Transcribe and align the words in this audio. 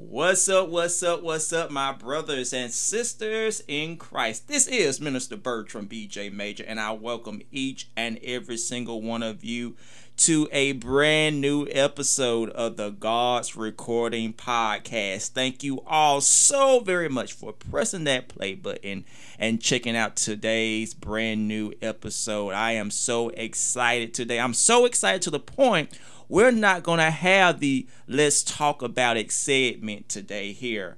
What's 0.00 0.48
up, 0.48 0.68
what's 0.68 1.02
up, 1.02 1.24
what's 1.24 1.52
up, 1.52 1.72
my 1.72 1.90
brothers 1.90 2.52
and 2.52 2.70
sisters 2.72 3.64
in 3.66 3.96
Christ? 3.96 4.46
This 4.46 4.68
is 4.68 5.00
Minister 5.00 5.36
Bertram 5.36 5.88
BJ 5.88 6.32
Major, 6.32 6.64
and 6.64 6.78
I 6.78 6.92
welcome 6.92 7.42
each 7.50 7.90
and 7.96 8.16
every 8.22 8.58
single 8.58 9.02
one 9.02 9.24
of 9.24 9.42
you 9.42 9.74
to 10.18 10.48
a 10.52 10.72
brand 10.72 11.40
new 11.40 11.66
episode 11.72 12.50
of 12.50 12.76
the 12.76 12.90
God's 12.90 13.56
Recording 13.56 14.32
Podcast. 14.34 15.30
Thank 15.30 15.64
you 15.64 15.82
all 15.84 16.20
so 16.20 16.78
very 16.78 17.08
much 17.08 17.32
for 17.32 17.52
pressing 17.52 18.04
that 18.04 18.28
play 18.28 18.54
button 18.54 19.04
and 19.36 19.60
checking 19.60 19.96
out 19.96 20.14
today's 20.14 20.94
brand 20.94 21.48
new 21.48 21.72
episode. 21.82 22.50
I 22.50 22.72
am 22.72 22.92
so 22.92 23.30
excited 23.30 24.14
today. 24.14 24.38
I'm 24.38 24.54
so 24.54 24.86
excited 24.86 25.22
to 25.22 25.30
the 25.30 25.40
point 25.40 25.90
we're 26.28 26.52
not 26.52 26.82
going 26.82 26.98
to 26.98 27.10
have 27.10 27.60
the 27.60 27.86
let's 28.06 28.42
talk 28.42 28.82
about 28.82 29.16
it 29.16 29.32
segment 29.32 30.08
today 30.08 30.52
here 30.52 30.96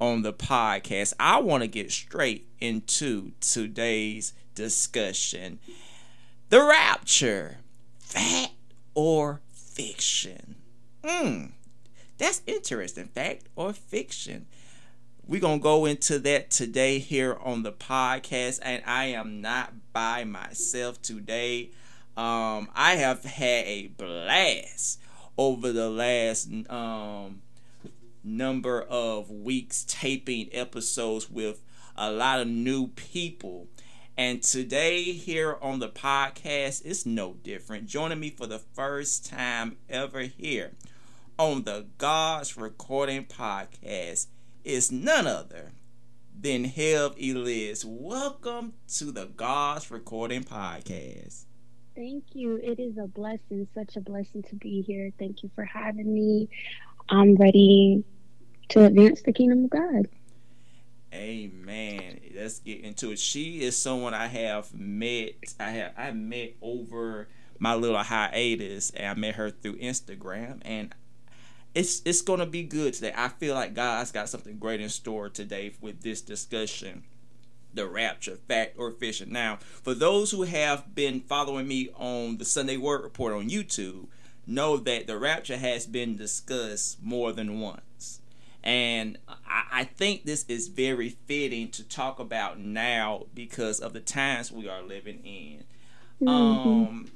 on 0.00 0.22
the 0.22 0.32
podcast. 0.32 1.14
I 1.18 1.40
want 1.40 1.62
to 1.62 1.68
get 1.68 1.90
straight 1.90 2.48
into 2.60 3.32
today's 3.40 4.32
discussion. 4.54 5.58
The 6.50 6.62
rapture, 6.62 7.58
fact 7.98 8.52
or 8.94 9.40
fiction? 9.52 10.56
Hmm, 11.04 11.46
that's 12.18 12.42
interesting. 12.46 13.06
Fact 13.06 13.46
or 13.56 13.72
fiction? 13.72 14.46
We're 15.26 15.40
going 15.40 15.58
to 15.58 15.62
go 15.62 15.84
into 15.84 16.18
that 16.20 16.50
today 16.50 16.98
here 16.98 17.36
on 17.42 17.62
the 17.62 17.72
podcast, 17.72 18.60
and 18.62 18.82
I 18.86 19.06
am 19.06 19.42
not 19.42 19.74
by 19.92 20.24
myself 20.24 21.02
today. 21.02 21.70
Um, 22.18 22.68
I 22.74 22.96
have 22.96 23.22
had 23.22 23.64
a 23.66 23.86
blast 23.96 25.00
over 25.36 25.70
the 25.70 25.88
last 25.88 26.50
um, 26.68 27.42
number 28.24 28.82
of 28.82 29.30
weeks 29.30 29.84
taping 29.86 30.48
episodes 30.50 31.30
with 31.30 31.62
a 31.94 32.10
lot 32.10 32.40
of 32.40 32.48
new 32.48 32.88
people. 32.88 33.68
And 34.16 34.42
today, 34.42 35.04
here 35.12 35.58
on 35.62 35.78
the 35.78 35.88
podcast, 35.88 36.82
it's 36.84 37.06
no 37.06 37.34
different. 37.34 37.86
Joining 37.86 38.18
me 38.18 38.30
for 38.30 38.48
the 38.48 38.58
first 38.58 39.24
time 39.24 39.76
ever 39.88 40.22
here 40.22 40.72
on 41.38 41.62
the 41.62 41.86
God's 41.98 42.56
Recording 42.56 43.26
Podcast 43.26 44.26
is 44.64 44.90
none 44.90 45.28
other 45.28 45.70
than 46.36 46.64
Hev 46.64 47.14
Eliz. 47.16 47.84
Welcome 47.84 48.72
to 48.96 49.12
the 49.12 49.26
God's 49.26 49.88
Recording 49.88 50.42
Podcast. 50.42 51.44
Thank 51.98 52.26
you. 52.34 52.60
It 52.62 52.78
is 52.78 52.96
a 52.96 53.08
blessing, 53.08 53.66
such 53.74 53.96
a 53.96 54.00
blessing 54.00 54.44
to 54.44 54.54
be 54.54 54.82
here. 54.82 55.10
Thank 55.18 55.42
you 55.42 55.50
for 55.56 55.64
having 55.64 56.14
me. 56.14 56.48
I'm 57.08 57.34
ready 57.34 58.04
to 58.68 58.84
advance 58.84 59.22
the 59.22 59.32
kingdom 59.32 59.64
of 59.64 59.70
God. 59.70 60.06
Amen. 61.12 62.20
Let's 62.36 62.60
get 62.60 62.82
into 62.82 63.10
it. 63.10 63.18
She 63.18 63.62
is 63.62 63.76
someone 63.76 64.14
I 64.14 64.28
have 64.28 64.72
met. 64.72 65.32
I 65.58 65.70
have 65.70 65.92
I 65.98 66.12
met 66.12 66.54
over 66.62 67.26
my 67.58 67.74
little 67.74 67.98
hiatus, 67.98 68.90
and 68.90 69.08
I 69.08 69.14
met 69.14 69.34
her 69.34 69.50
through 69.50 69.78
Instagram, 69.78 70.60
and 70.62 70.94
it's 71.74 72.00
it's 72.04 72.22
gonna 72.22 72.46
be 72.46 72.62
good 72.62 72.94
today. 72.94 73.12
I 73.16 73.26
feel 73.26 73.56
like 73.56 73.74
God's 73.74 74.12
got 74.12 74.28
something 74.28 74.58
great 74.58 74.80
in 74.80 74.88
store 74.88 75.30
today 75.30 75.72
with 75.80 76.02
this 76.02 76.20
discussion 76.20 77.02
the 77.78 77.86
rapture, 77.86 78.36
fact 78.48 78.74
or 78.76 78.90
fiction. 78.90 79.32
Now, 79.32 79.58
for 79.82 79.94
those 79.94 80.32
who 80.32 80.42
have 80.42 80.94
been 80.94 81.20
following 81.20 81.68
me 81.68 81.90
on 81.94 82.38
the 82.38 82.44
Sunday 82.44 82.76
Word 82.76 83.04
Report 83.04 83.32
on 83.32 83.48
YouTube, 83.48 84.08
know 84.46 84.76
that 84.78 85.06
the 85.06 85.16
rapture 85.16 85.56
has 85.56 85.86
been 85.86 86.16
discussed 86.16 87.00
more 87.02 87.32
than 87.32 87.60
once. 87.60 88.20
And 88.64 89.16
I, 89.28 89.64
I 89.72 89.84
think 89.84 90.24
this 90.24 90.44
is 90.48 90.66
very 90.66 91.10
fitting 91.10 91.70
to 91.70 91.84
talk 91.84 92.18
about 92.18 92.58
now 92.58 93.26
because 93.32 93.78
of 93.78 93.92
the 93.92 94.00
times 94.00 94.50
we 94.50 94.68
are 94.68 94.82
living 94.82 95.20
in. 95.24 95.64
Mm-hmm. 96.20 96.28
Um, 96.28 97.06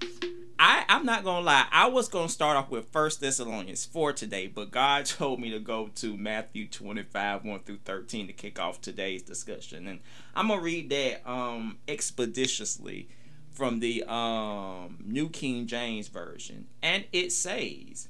I, 0.65 0.84
I'm 0.89 1.05
not 1.05 1.25
gonna 1.25 1.45
lie. 1.45 1.67
I 1.73 1.89
was 1.89 2.06
gonna 2.09 2.28
start 2.28 2.56
off 2.56 2.71
with 2.71 2.93
First 2.93 3.21
Thessalonians 3.21 3.84
four 3.84 4.12
today, 4.12 4.47
but 4.47 4.71
God 4.71 5.05
told 5.06 5.41
me 5.41 5.50
to 5.50 5.59
go 5.59 5.91
to 5.97 6.17
Matthew 6.17 6.69
25 6.69 7.45
one 7.45 7.59
through 7.65 7.81
13 7.84 8.28
to 8.28 8.33
kick 8.33 8.61
off 8.61 8.81
today's 8.81 9.25
discussion, 9.25 9.89
and 9.89 9.99
I'm 10.37 10.47
gonna 10.47 10.62
read 10.62 10.89
that 10.91 11.28
um 11.28 11.78
expeditiously 11.89 13.09
from 13.50 13.81
the 13.81 14.05
um 14.05 14.99
New 15.05 15.31
King 15.31 15.67
James 15.67 16.06
version, 16.06 16.69
and 16.81 17.06
it 17.12 17.33
says, 17.33 18.06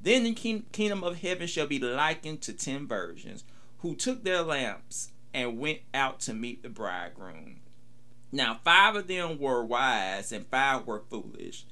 "Then 0.00 0.22
the 0.22 0.34
king- 0.34 0.66
kingdom 0.70 1.02
of 1.02 1.18
heaven 1.18 1.48
shall 1.48 1.66
be 1.66 1.80
likened 1.80 2.42
to 2.42 2.52
ten 2.52 2.86
virgins 2.86 3.42
who 3.78 3.96
took 3.96 4.22
their 4.22 4.42
lamps 4.42 5.10
and 5.34 5.58
went 5.58 5.80
out 5.92 6.20
to 6.20 6.32
meet 6.32 6.62
the 6.62 6.68
bridegroom." 6.68 7.56
Now, 8.30 8.60
five 8.62 8.94
of 8.94 9.08
them 9.08 9.40
were 9.40 9.64
wise, 9.64 10.30
and 10.30 10.46
five 10.46 10.86
were 10.86 11.02
foolish. 11.10 11.64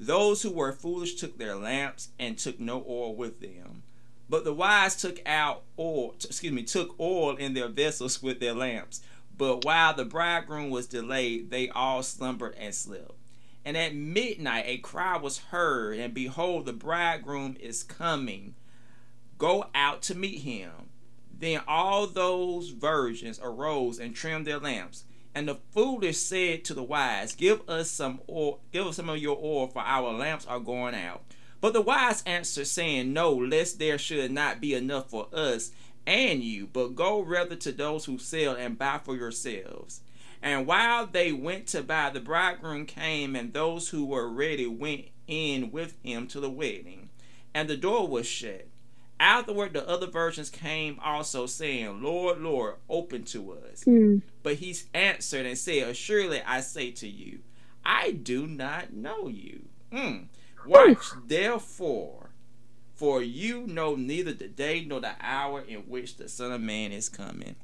Those 0.00 0.40
who 0.40 0.50
were 0.50 0.72
foolish 0.72 1.16
took 1.16 1.36
their 1.36 1.54
lamps 1.54 2.08
and 2.18 2.38
took 2.38 2.58
no 2.58 2.82
oil 2.88 3.14
with 3.14 3.40
them. 3.40 3.82
But 4.30 4.44
the 4.44 4.54
wise 4.54 4.96
took 4.96 5.20
out 5.26 5.64
oil, 5.78 6.14
excuse 6.24 6.54
me, 6.54 6.62
took 6.62 6.98
oil 6.98 7.36
in 7.36 7.52
their 7.52 7.68
vessels 7.68 8.22
with 8.22 8.40
their 8.40 8.54
lamps. 8.54 9.02
But 9.36 9.66
while 9.66 9.92
the 9.92 10.06
bridegroom 10.06 10.70
was 10.70 10.86
delayed, 10.86 11.50
they 11.50 11.68
all 11.68 12.02
slumbered 12.02 12.54
and 12.58 12.74
slept. 12.74 13.12
And 13.62 13.76
at 13.76 13.94
midnight 13.94 14.64
a 14.66 14.78
cry 14.78 15.18
was 15.18 15.38
heard, 15.38 15.98
and 15.98 16.14
behold, 16.14 16.64
the 16.64 16.72
bridegroom 16.72 17.58
is 17.60 17.82
coming. 17.82 18.54
Go 19.36 19.66
out 19.74 20.00
to 20.02 20.14
meet 20.14 20.40
him. 20.40 20.70
Then 21.30 21.60
all 21.68 22.06
those 22.06 22.70
virgins 22.70 23.38
arose 23.42 23.98
and 23.98 24.14
trimmed 24.14 24.46
their 24.46 24.60
lamps. 24.60 25.04
And 25.34 25.48
the 25.48 25.58
foolish 25.72 26.18
said 26.18 26.64
to 26.64 26.74
the 26.74 26.82
wise, 26.82 27.34
Give 27.34 27.68
us 27.68 27.90
some 27.90 28.20
oil, 28.28 28.60
give 28.72 28.86
us 28.86 28.96
some 28.96 29.08
of 29.08 29.18
your 29.18 29.38
oil, 29.42 29.68
for 29.68 29.82
our 29.82 30.12
lamps 30.12 30.46
are 30.46 30.60
going 30.60 30.94
out. 30.94 31.22
But 31.60 31.72
the 31.72 31.80
wise 31.80 32.22
answered, 32.26 32.66
saying, 32.66 33.12
No, 33.12 33.32
lest 33.32 33.78
there 33.78 33.98
should 33.98 34.32
not 34.32 34.60
be 34.60 34.74
enough 34.74 35.10
for 35.10 35.28
us 35.32 35.70
and 36.06 36.42
you, 36.42 36.66
but 36.66 36.94
go 36.94 37.20
rather 37.20 37.56
to 37.56 37.72
those 37.72 38.04
who 38.04 38.18
sell 38.18 38.54
and 38.54 38.78
buy 38.78 39.00
for 39.02 39.16
yourselves. 39.16 40.00
And 40.42 40.66
while 40.66 41.06
they 41.06 41.32
went 41.32 41.66
to 41.68 41.82
buy, 41.82 42.10
the 42.10 42.20
bridegroom 42.20 42.86
came, 42.86 43.36
and 43.36 43.52
those 43.52 43.90
who 43.90 44.06
were 44.06 44.28
ready 44.28 44.66
went 44.66 45.06
in 45.26 45.70
with 45.70 45.94
him 46.02 46.26
to 46.28 46.40
the 46.40 46.50
wedding. 46.50 47.10
And 47.54 47.68
the 47.68 47.76
door 47.76 48.08
was 48.08 48.26
shut. 48.26 48.66
Afterward, 49.20 49.74
the 49.74 49.86
other 49.86 50.06
virgins 50.06 50.48
came 50.48 50.98
also, 51.04 51.44
saying, 51.44 52.02
Lord, 52.02 52.40
Lord, 52.40 52.76
open 52.88 53.24
to 53.24 53.52
us. 53.52 53.84
Mm. 53.84 54.22
But 54.42 54.54
he 54.54 54.74
answered 54.94 55.44
and 55.44 55.58
said, 55.58 55.88
Assuredly 55.88 56.40
I 56.46 56.62
say 56.62 56.90
to 56.92 57.06
you, 57.06 57.40
I 57.84 58.12
do 58.12 58.46
not 58.46 58.94
know 58.94 59.28
you. 59.28 59.66
Mm. 59.92 60.28
Watch 60.66 61.04
therefore, 61.26 62.30
for 62.94 63.22
you 63.22 63.66
know 63.66 63.94
neither 63.94 64.32
the 64.32 64.48
day 64.48 64.86
nor 64.86 65.00
the 65.00 65.12
hour 65.20 65.60
in 65.60 65.80
which 65.80 66.16
the 66.16 66.26
Son 66.26 66.50
of 66.50 66.62
Man 66.62 66.90
is 66.90 67.10
coming. 67.10 67.56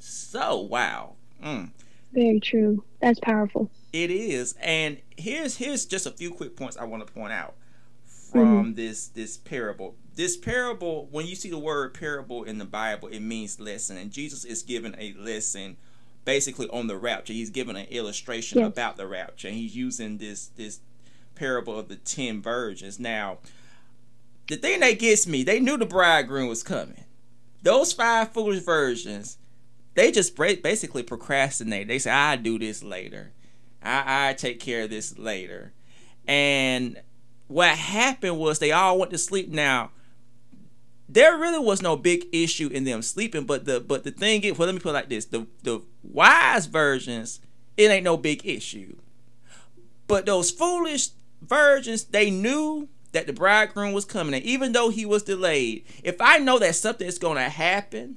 So, 0.00 0.58
wow. 0.58 1.12
Mm. 1.40 1.70
Very 2.12 2.40
true. 2.40 2.82
That's 3.00 3.20
powerful. 3.20 3.70
It 3.92 4.10
is. 4.10 4.56
And 4.60 4.98
here's 5.16 5.58
here's 5.58 5.84
just 5.84 6.06
a 6.06 6.10
few 6.10 6.32
quick 6.32 6.56
points 6.56 6.76
I 6.76 6.84
want 6.84 7.06
to 7.06 7.12
point 7.12 7.32
out 7.32 7.54
from 8.04 8.64
mm-hmm. 8.64 8.74
this 8.74 9.06
this 9.08 9.36
parable 9.36 9.94
this 10.14 10.36
parable, 10.36 11.08
when 11.10 11.26
you 11.26 11.34
see 11.34 11.50
the 11.50 11.58
word 11.58 11.94
parable 11.94 12.44
in 12.44 12.58
the 12.58 12.64
Bible, 12.64 13.08
it 13.08 13.20
means 13.20 13.58
lesson. 13.58 13.96
And 13.96 14.10
Jesus 14.10 14.44
is 14.44 14.62
giving 14.62 14.94
a 14.98 15.14
lesson 15.14 15.76
basically 16.24 16.68
on 16.68 16.86
the 16.86 16.96
rapture. 16.96 17.32
He's 17.32 17.50
giving 17.50 17.76
an 17.76 17.86
illustration 17.86 18.58
yes. 18.58 18.68
about 18.68 18.96
the 18.96 19.06
rapture. 19.06 19.48
And 19.48 19.56
he's 19.56 19.74
using 19.74 20.18
this 20.18 20.48
this 20.48 20.80
parable 21.34 21.78
of 21.78 21.88
the 21.88 21.96
ten 21.96 22.42
virgins. 22.42 23.00
Now, 23.00 23.38
the 24.48 24.56
thing 24.56 24.80
that 24.80 24.98
gets 24.98 25.26
me, 25.26 25.42
they 25.42 25.60
knew 25.60 25.76
the 25.76 25.86
bridegroom 25.86 26.48
was 26.48 26.62
coming. 26.62 27.04
Those 27.62 27.92
five 27.92 28.32
foolish 28.32 28.62
virgins, 28.62 29.38
they 29.94 30.12
just 30.12 30.36
basically 30.36 31.02
procrastinate. 31.02 31.88
They 31.88 31.98
say, 31.98 32.10
I 32.10 32.36
do 32.36 32.58
this 32.58 32.82
later. 32.82 33.32
I 33.82 34.28
I 34.28 34.32
take 34.34 34.60
care 34.60 34.82
of 34.82 34.90
this 34.90 35.18
later. 35.18 35.72
And 36.26 37.00
what 37.48 37.70
happened 37.70 38.38
was 38.38 38.58
they 38.58 38.72
all 38.72 38.98
went 38.98 39.10
to 39.12 39.18
sleep 39.18 39.48
now 39.48 39.90
there 41.12 41.36
really 41.36 41.58
was 41.58 41.82
no 41.82 41.96
big 41.96 42.26
issue 42.32 42.68
in 42.68 42.84
them 42.84 43.02
sleeping. 43.02 43.44
But 43.44 43.66
the 43.66 43.80
but 43.80 44.04
the 44.04 44.10
thing 44.10 44.42
is, 44.42 44.58
well, 44.58 44.66
let 44.66 44.74
me 44.74 44.80
put 44.80 44.90
it 44.90 44.94
like 44.94 45.08
this: 45.08 45.26
the 45.26 45.46
the 45.62 45.82
wise 46.02 46.66
virgins, 46.66 47.40
it 47.76 47.90
ain't 47.90 48.04
no 48.04 48.16
big 48.16 48.46
issue. 48.46 48.96
But 50.06 50.26
those 50.26 50.50
foolish 50.50 51.10
virgins, 51.40 52.04
they 52.04 52.30
knew 52.30 52.88
that 53.12 53.26
the 53.26 53.32
bridegroom 53.32 53.92
was 53.92 54.04
coming, 54.04 54.34
and 54.34 54.44
even 54.44 54.72
though 54.72 54.88
he 54.88 55.04
was 55.04 55.22
delayed, 55.22 55.84
if 56.02 56.16
I 56.20 56.38
know 56.38 56.58
that 56.58 56.74
something 56.74 57.06
is 57.06 57.18
to 57.36 57.48
happen, 57.50 58.16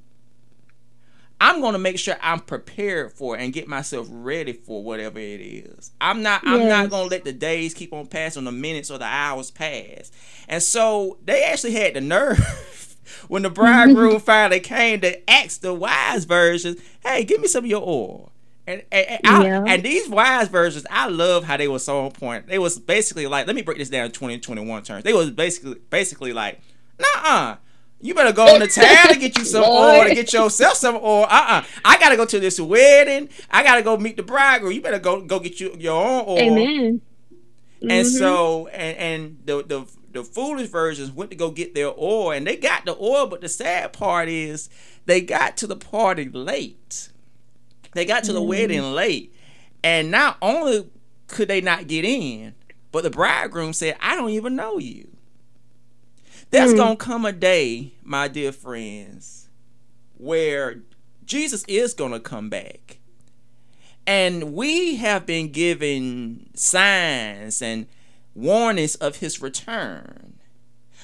I'm 1.40 1.60
going 1.60 1.74
to 1.74 1.78
make 1.78 1.98
sure 1.98 2.16
I'm 2.22 2.40
prepared 2.40 3.12
for 3.12 3.36
it 3.36 3.42
and 3.42 3.52
get 3.52 3.68
myself 3.68 4.06
ready 4.10 4.52
for 4.54 4.82
whatever 4.82 5.18
it 5.18 5.40
is. 5.40 5.90
I'm 6.00 6.22
not 6.22 6.42
yes. 6.44 6.52
I'm 6.54 6.68
not 6.68 6.90
going 6.90 7.04
to 7.04 7.10
let 7.10 7.24
the 7.24 7.32
days 7.32 7.74
keep 7.74 7.92
on 7.92 8.06
passing, 8.06 8.44
the 8.44 8.52
minutes 8.52 8.90
or 8.90 8.98
the 8.98 9.04
hours 9.04 9.50
pass. 9.50 10.10
And 10.48 10.62
so 10.62 11.18
they 11.24 11.42
actually 11.44 11.72
had 11.74 11.94
the 11.94 12.00
nerve 12.00 12.96
when 13.28 13.42
the 13.42 13.50
bridegroom 13.50 14.18
finally 14.20 14.60
came 14.60 15.00
to 15.02 15.30
ask 15.30 15.60
the 15.60 15.74
wise 15.74 16.24
versions, 16.24 16.80
"Hey, 17.04 17.24
give 17.24 17.40
me 17.40 17.48
some 17.48 17.64
of 17.64 17.70
your 17.70 17.82
oil." 17.82 18.32
And 18.66 18.82
and, 18.90 19.06
and, 19.08 19.20
I, 19.26 19.44
Yeah. 19.44 19.64
and 19.66 19.82
these 19.82 20.08
wise 20.08 20.48
versions, 20.48 20.86
I 20.90 21.08
love 21.08 21.44
how 21.44 21.56
they 21.56 21.68
were 21.68 21.78
so 21.78 22.04
on 22.06 22.10
point. 22.12 22.46
They 22.48 22.58
was 22.58 22.78
basically 22.78 23.26
like, 23.26 23.46
let 23.46 23.54
me 23.54 23.62
break 23.62 23.78
this 23.78 23.90
down 23.90 24.06
in 24.06 24.10
2021 24.12 24.82
terms. 24.82 25.04
They 25.04 25.12
was 25.12 25.30
basically 25.30 25.76
basically 25.90 26.32
like, 26.32 26.60
nah, 26.98 27.56
you 28.00 28.14
better 28.14 28.32
go 28.32 28.46
on 28.54 28.60
the 28.60 28.66
town 28.68 29.08
to 29.08 29.18
get 29.18 29.36
you 29.38 29.44
some 29.44 29.64
oil, 29.68 30.04
to 30.04 30.14
get 30.14 30.32
yourself 30.32 30.74
some 30.76 30.96
oil. 30.96 31.24
Uh 31.24 31.44
uh 31.48 31.64
I 31.84 31.98
gotta 31.98 32.16
go 32.16 32.24
to 32.26 32.38
this 32.40 32.60
wedding. 32.60 33.28
I 33.50 33.62
gotta 33.62 33.82
go 33.82 33.96
meet 33.96 34.16
the 34.16 34.22
bridegroom. 34.22 34.72
You 34.72 34.82
better 34.82 34.98
go 34.98 35.22
go 35.22 35.38
get 35.40 35.60
you 35.60 35.74
your 35.78 35.94
own 36.04 36.24
oil. 36.28 36.38
Amen. 36.38 37.00
And 37.82 37.90
Mhm. 38.06 38.18
so 38.18 38.66
and 38.68 38.96
and 38.98 39.38
the 39.44 39.62
the 39.64 39.86
the 40.12 40.24
foolish 40.24 40.68
versions 40.68 41.10
went 41.12 41.30
to 41.30 41.36
go 41.36 41.50
get 41.50 41.74
their 41.74 41.92
oil 41.98 42.30
and 42.32 42.46
they 42.46 42.56
got 42.56 42.86
the 42.86 42.96
oil, 42.98 43.26
but 43.26 43.40
the 43.42 43.48
sad 43.48 43.92
part 43.92 44.28
is 44.28 44.68
they 45.04 45.20
got 45.20 45.56
to 45.58 45.66
the 45.66 45.76
party 45.76 46.28
late. 46.28 47.08
They 47.92 48.04
got 48.04 48.24
to 48.24 48.32
the 48.32 48.40
Mm. 48.40 48.46
wedding 48.46 48.82
late. 48.94 49.34
And 49.84 50.10
not 50.10 50.36
only 50.42 50.88
could 51.28 51.48
they 51.48 51.60
not 51.60 51.86
get 51.86 52.04
in, 52.04 52.54
but 52.92 53.04
the 53.04 53.10
bridegroom 53.10 53.72
said, 53.72 53.96
I 54.00 54.14
don't 54.16 54.30
even 54.30 54.56
know 54.56 54.78
you. 54.78 55.15
There's 56.50 56.72
Mm. 56.72 56.76
gonna 56.76 56.96
come 56.96 57.24
a 57.24 57.32
day, 57.32 57.92
my 58.02 58.28
dear 58.28 58.52
friends, 58.52 59.48
where 60.16 60.80
Jesus 61.24 61.64
is 61.66 61.92
gonna 61.94 62.20
come 62.20 62.48
back. 62.48 62.98
And 64.06 64.54
we 64.54 64.96
have 64.96 65.26
been 65.26 65.50
given 65.50 66.50
signs 66.54 67.60
and 67.60 67.86
warnings 68.34 68.94
of 68.96 69.16
his 69.16 69.42
return. 69.42 70.34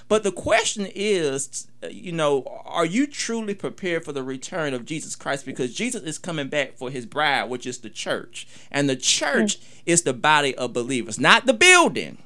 But 0.09 0.23
the 0.25 0.33
question 0.33 0.87
is, 0.95 1.67
you 1.91 2.13
know, 2.13 2.43
are 2.65 2.85
you 2.85 3.07
truly 3.07 3.55
prepared 3.55 4.05
for 4.05 4.13
the 4.13 4.23
return 4.23 4.75
of 4.75 4.85
Jesus 4.85 5.17
Christ? 5.17 5.47
Because 5.47 5.75
Jesus 5.75 6.03
is 6.03 6.19
coming 6.19 6.49
back 6.49 6.77
for 6.77 6.91
his 6.91 7.07
bride, 7.07 7.45
which 7.49 7.67
is 7.67 7.79
the 7.79 7.89
church. 7.91 8.47
And 8.71 8.89
the 8.89 8.97
church 8.97 9.59
is 9.87 10.03
the 10.03 10.13
body 10.13 10.55
of 10.57 10.73
believers, 10.73 11.19
not 11.19 11.47
the 11.47 11.55
building, 11.55 12.19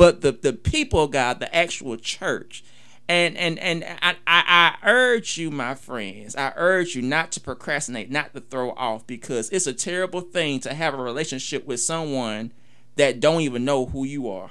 but 0.00 0.22
the, 0.22 0.32
the 0.32 0.54
people 0.54 1.02
of 1.02 1.10
God, 1.10 1.40
the 1.40 1.54
actual 1.54 1.98
church. 1.98 2.64
And 3.06 3.36
and 3.36 3.58
and 3.58 3.84
I, 3.84 4.12
I, 4.26 4.76
I 4.82 4.88
urge 4.88 5.36
you, 5.36 5.50
my 5.50 5.74
friends, 5.74 6.34
I 6.36 6.54
urge 6.56 6.94
you 6.94 7.02
not 7.02 7.32
to 7.32 7.40
procrastinate, 7.40 8.10
not 8.10 8.32
to 8.32 8.40
throw 8.40 8.70
off, 8.70 9.06
because 9.06 9.50
it's 9.50 9.66
a 9.66 9.74
terrible 9.74 10.22
thing 10.22 10.58
to 10.60 10.72
have 10.72 10.94
a 10.94 10.96
relationship 10.96 11.66
with 11.66 11.80
someone 11.80 12.52
that 12.96 13.20
don't 13.20 13.42
even 13.42 13.66
know 13.66 13.84
who 13.84 14.04
you 14.04 14.30
are. 14.30 14.50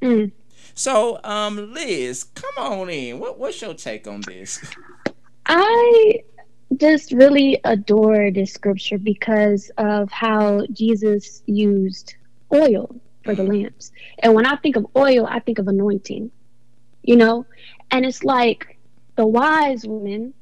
Mm. 0.00 0.32
So, 0.72 1.20
um, 1.22 1.74
Liz, 1.74 2.24
come 2.24 2.54
on 2.56 2.88
in. 2.88 3.18
What 3.18 3.38
what's 3.38 3.60
your 3.60 3.74
take 3.74 4.06
on 4.06 4.22
this? 4.22 4.58
I 5.44 6.22
just 6.78 7.12
really 7.12 7.60
adore 7.64 8.30
this 8.30 8.54
scripture 8.54 8.96
because 8.96 9.70
of 9.76 10.10
how 10.10 10.64
Jesus 10.72 11.42
used 11.44 12.14
oil 12.54 12.98
for 13.24 13.34
the 13.34 13.42
lamps. 13.42 13.92
And 14.18 14.34
when 14.34 14.46
I 14.46 14.56
think 14.56 14.76
of 14.76 14.86
oil, 14.96 15.26
I 15.26 15.40
think 15.40 15.58
of 15.58 15.68
anointing, 15.68 16.30
you 17.02 17.16
know? 17.16 17.46
And 17.90 18.04
it's 18.04 18.24
like 18.24 18.78
the 19.16 19.26
wise 19.26 19.86
women, 19.86 20.34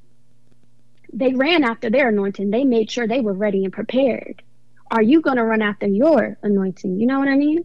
they 1.12 1.34
ran 1.34 1.64
after 1.64 1.90
their 1.90 2.08
anointing. 2.08 2.50
They 2.50 2.64
made 2.64 2.90
sure 2.90 3.06
they 3.06 3.20
were 3.20 3.32
ready 3.32 3.64
and 3.64 3.72
prepared. 3.72 4.42
Are 4.90 5.02
you 5.02 5.20
going 5.20 5.36
to 5.36 5.44
run 5.44 5.62
after 5.62 5.86
your 5.86 6.38
anointing? 6.42 6.98
You 6.98 7.06
know 7.06 7.18
what 7.18 7.28
I 7.28 7.36
mean? 7.36 7.64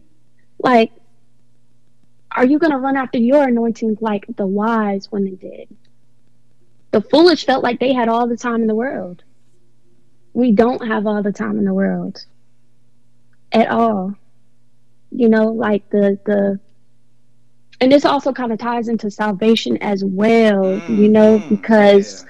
Like, 0.58 0.92
are 2.30 2.44
you 2.44 2.58
going 2.58 2.72
to 2.72 2.78
run 2.78 2.96
after 2.96 3.18
your 3.18 3.44
anointing 3.44 3.98
like 4.00 4.26
the 4.36 4.46
wise 4.46 5.10
women 5.10 5.36
did? 5.36 5.68
The 6.90 7.00
foolish 7.00 7.44
felt 7.46 7.62
like 7.62 7.80
they 7.80 7.92
had 7.92 8.08
all 8.08 8.28
the 8.28 8.36
time 8.36 8.60
in 8.62 8.66
the 8.66 8.74
world. 8.74 9.22
We 10.32 10.52
don't 10.52 10.86
have 10.86 11.06
all 11.06 11.22
the 11.22 11.32
time 11.32 11.58
in 11.58 11.64
the 11.64 11.74
world 11.74 12.24
at 13.52 13.68
all. 13.68 14.16
You 15.14 15.28
know, 15.28 15.48
like 15.52 15.84
the 15.90 16.18
the 16.26 16.60
and 17.80 17.92
this 17.92 18.04
also 18.04 18.32
kind 18.32 18.52
of 18.52 18.58
ties 18.58 18.88
into 18.88 19.10
salvation 19.10 19.78
as 19.78 20.04
well, 20.04 20.82
you 20.86 21.08
know, 21.08 21.40
Mhm, 21.40 21.48
because 21.48 22.24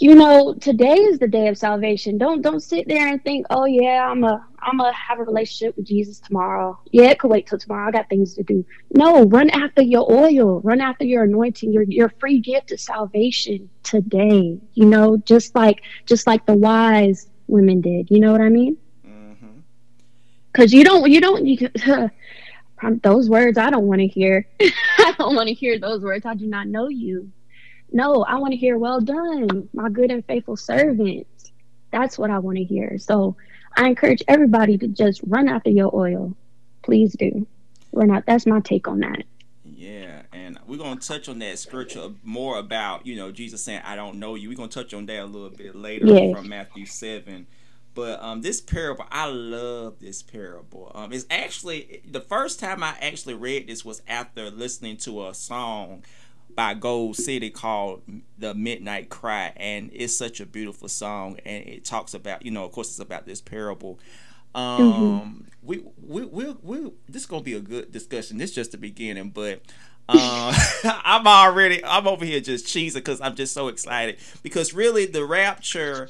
you 0.00 0.14
know, 0.14 0.54
today 0.60 0.94
is 0.94 1.18
the 1.18 1.28
day 1.28 1.48
of 1.48 1.58
salvation. 1.58 2.18
Don't 2.18 2.42
don't 2.42 2.60
sit 2.60 2.86
there 2.88 3.08
and 3.08 3.22
think, 3.24 3.46
"Oh 3.50 3.64
yeah, 3.64 4.08
I'm 4.08 4.22
a 4.24 4.44
I'm 4.62 4.80
a 4.80 4.92
have 4.92 5.18
a 5.18 5.24
relationship 5.24 5.76
with 5.76 5.86
Jesus 5.86 6.20
tomorrow." 6.20 6.78
Yeah, 6.92 7.10
it 7.10 7.18
could 7.18 7.30
wait 7.30 7.46
till 7.46 7.58
tomorrow. 7.58 7.88
I 7.88 7.92
got 7.92 8.08
things 8.08 8.34
to 8.34 8.44
do. 8.44 8.64
No, 8.94 9.24
run 9.24 9.50
after 9.50 9.82
your 9.82 10.10
oil. 10.12 10.60
Run 10.62 10.80
after 10.80 11.04
your 11.04 11.24
anointing. 11.24 11.72
Your 11.72 11.84
your 11.84 12.12
free 12.20 12.40
gift 12.40 12.70
of 12.72 12.80
salvation 12.80 13.70
today. 13.82 14.60
You 14.74 14.86
know, 14.86 15.16
just 15.26 15.54
like 15.56 15.80
just 16.06 16.26
like 16.26 16.46
the 16.46 16.56
wise 16.56 17.28
women 17.48 17.80
did. 17.80 18.08
You 18.10 18.20
know 18.20 18.32
what 18.32 18.42
I 18.42 18.50
mean? 18.50 18.76
Because 20.58 20.72
you 20.72 20.82
don't 20.82 21.08
you 21.08 21.20
don't 21.20 21.46
you 21.46 21.56
can, 21.56 22.10
those 23.04 23.30
words 23.30 23.58
I 23.58 23.70
don't 23.70 23.86
want 23.86 24.00
to 24.00 24.08
hear. 24.08 24.44
I 24.60 25.14
don't 25.16 25.36
want 25.36 25.46
to 25.46 25.54
hear 25.54 25.78
those 25.78 26.02
words. 26.02 26.26
I 26.26 26.34
do 26.34 26.48
not 26.48 26.66
know 26.66 26.88
you. 26.88 27.30
No, 27.92 28.24
I 28.24 28.34
want 28.38 28.50
to 28.50 28.56
hear, 28.56 28.76
well 28.76 29.00
done, 29.00 29.68
my 29.72 29.88
good 29.88 30.10
and 30.10 30.24
faithful 30.24 30.56
servant. 30.56 31.28
That's 31.92 32.18
what 32.18 32.30
I 32.30 32.40
want 32.40 32.58
to 32.58 32.64
hear. 32.64 32.98
So 32.98 33.36
I 33.76 33.86
encourage 33.86 34.24
everybody 34.26 34.76
to 34.78 34.88
just 34.88 35.20
run 35.24 35.48
after 35.48 35.70
your 35.70 35.94
oil. 35.94 36.34
Please 36.82 37.12
do. 37.12 37.46
Run 37.92 38.10
out. 38.10 38.26
That's 38.26 38.44
my 38.44 38.58
take 38.58 38.88
on 38.88 38.98
that. 38.98 39.22
Yeah, 39.64 40.22
and 40.32 40.58
we're 40.66 40.78
gonna 40.78 40.98
touch 40.98 41.28
on 41.28 41.38
that 41.38 41.60
scripture 41.60 42.08
more 42.24 42.58
about 42.58 43.06
you 43.06 43.14
know 43.14 43.30
Jesus 43.30 43.62
saying, 43.62 43.82
"I 43.84 43.94
don't 43.94 44.18
know 44.18 44.34
you." 44.34 44.48
We're 44.48 44.56
gonna 44.56 44.68
touch 44.70 44.92
on 44.92 45.06
that 45.06 45.22
a 45.22 45.24
little 45.24 45.50
bit 45.50 45.76
later 45.76 46.06
Yes. 46.06 46.34
from 46.34 46.48
Matthew 46.48 46.84
seven. 46.84 47.46
But 47.98 48.22
um, 48.22 48.42
this 48.42 48.60
parable, 48.60 49.06
I 49.10 49.26
love 49.26 49.98
this 49.98 50.22
parable. 50.22 50.92
Um, 50.94 51.12
it's 51.12 51.26
actually 51.30 52.00
the 52.08 52.20
first 52.20 52.60
time 52.60 52.80
I 52.84 52.94
actually 53.02 53.34
read 53.34 53.66
this 53.66 53.84
was 53.84 54.02
after 54.06 54.52
listening 54.52 54.98
to 54.98 55.26
a 55.26 55.34
song 55.34 56.04
by 56.54 56.74
Gold 56.74 57.16
City 57.16 57.50
called 57.50 58.02
"The 58.38 58.54
Midnight 58.54 59.08
Cry," 59.08 59.52
and 59.56 59.90
it's 59.92 60.16
such 60.16 60.38
a 60.38 60.46
beautiful 60.46 60.88
song. 60.88 61.40
And 61.44 61.66
it 61.66 61.84
talks 61.84 62.14
about, 62.14 62.44
you 62.44 62.52
know, 62.52 62.64
of 62.64 62.70
course, 62.70 62.90
it's 62.90 63.00
about 63.00 63.26
this 63.26 63.40
parable. 63.40 63.98
Um, 64.54 65.48
we 65.60 65.82
we 66.00 66.24
we 66.24 66.52
we 66.62 66.92
this 67.08 67.22
is 67.22 67.26
gonna 67.26 67.42
be 67.42 67.54
a 67.54 67.60
good 67.60 67.90
discussion. 67.90 68.38
This 68.38 68.50
is 68.50 68.54
just 68.54 68.70
the 68.70 68.78
beginning, 68.78 69.30
but 69.30 69.62
uh, 70.08 70.54
I'm 70.84 71.26
already 71.26 71.84
I'm 71.84 72.06
over 72.06 72.24
here 72.24 72.38
just 72.38 72.64
cheesing 72.64 72.94
because 72.94 73.20
I'm 73.20 73.34
just 73.34 73.52
so 73.52 73.66
excited 73.66 74.18
because 74.44 74.72
really 74.72 75.04
the 75.04 75.24
rapture, 75.24 76.08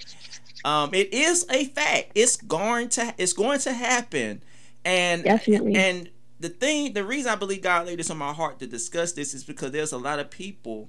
um, 0.65 0.95
it 0.95 1.13
is 1.15 1.47
a 1.51 1.65
fact. 1.67 2.13
It's 2.15 2.37
going 2.37 2.89
to 2.91 3.15
it's 3.19 3.33
going 3.33 3.61
to 3.61 3.73
happen, 3.73 4.43
and 4.85 5.25
Definitely. 5.25 5.75
and 5.77 6.11
the 6.41 6.49
thing, 6.49 6.93
the 6.93 7.05
reason 7.05 7.31
I 7.33 7.37
believe 7.37 7.63
God 7.63 7.87
laid 7.87 7.99
this 7.99 8.11
on 8.11 8.19
my 8.19 8.33
heart 8.33 8.59
to 8.61 8.67
discuss 8.67 9.13
this 9.13 9.35
is 9.35 9.45
because 9.45 9.73
there's 9.73 9.93
a 9.93 9.99
lot 9.99 10.19
of 10.21 10.31
people 10.31 10.89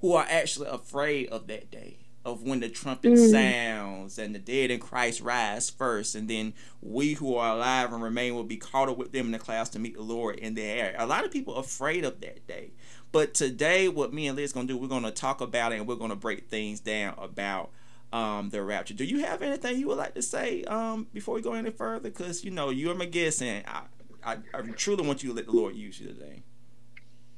who 0.00 0.12
are 0.14 0.26
actually 0.28 0.68
afraid 0.68 1.28
of 1.28 1.46
that 1.48 1.70
day, 1.70 1.98
of 2.24 2.42
when 2.42 2.60
the 2.60 2.68
trumpet 2.68 3.12
Mm. 3.12 3.30
sounds 3.30 4.18
and 4.18 4.34
the 4.34 4.38
dead 4.38 4.70
in 4.70 4.78
Christ 4.80 5.20
rise 5.20 5.68
first, 5.70 6.14
and 6.14 6.28
then 6.28 6.54
we 6.82 7.14
who 7.14 7.36
are 7.36 7.54
alive 7.56 7.92
and 7.92 8.02
remain 8.02 8.34
will 8.34 8.44
be 8.44 8.56
caught 8.56 8.88
up 8.88 8.96
with 8.98 9.12
them 9.12 9.26
in 9.26 9.32
the 9.32 9.38
clouds 9.38 9.70
to 9.70 9.78
meet 9.78 9.94
the 9.96 10.02
Lord 10.02 10.36
in 10.36 10.54
the 10.54 10.62
air. 10.62 10.94
A 10.98 11.06
lot 11.06 11.24
of 11.24 11.30
people 11.30 11.54
are 11.54 11.60
afraid 11.60 12.04
of 12.04 12.20
that 12.20 12.46
day. 12.46 12.72
But 13.12 13.32
today, 13.34 13.88
what 13.88 14.12
me 14.12 14.26
and 14.26 14.36
Liz 14.36 14.52
gonna 14.52 14.66
do, 14.66 14.76
we're 14.76 14.88
gonna 14.88 15.10
talk 15.10 15.40
about 15.40 15.72
it 15.72 15.76
and 15.76 15.86
we're 15.86 15.94
gonna 15.94 16.16
break 16.16 16.48
things 16.48 16.80
down 16.80 17.14
about 17.18 17.70
um, 18.12 18.50
the 18.50 18.62
rapture. 18.62 18.94
Do 18.94 19.04
you 19.04 19.24
have 19.24 19.42
anything 19.42 19.78
you 19.78 19.88
would 19.88 19.98
like 19.98 20.14
to 20.14 20.22
say 20.22 20.64
um, 20.64 21.08
before 21.12 21.34
we 21.34 21.42
go 21.42 21.52
any 21.52 21.70
further? 21.70 22.10
Because 22.10 22.44
you 22.44 22.50
know 22.50 22.70
you're 22.70 22.94
my 22.94 23.06
guest, 23.06 23.42
and 23.42 23.64
I, 23.66 23.82
I, 24.24 24.36
I 24.54 24.62
truly 24.76 25.06
want 25.06 25.22
you 25.22 25.30
to 25.30 25.36
let 25.36 25.46
the 25.46 25.52
Lord 25.52 25.74
use 25.74 26.00
you 26.00 26.08
today. 26.08 26.42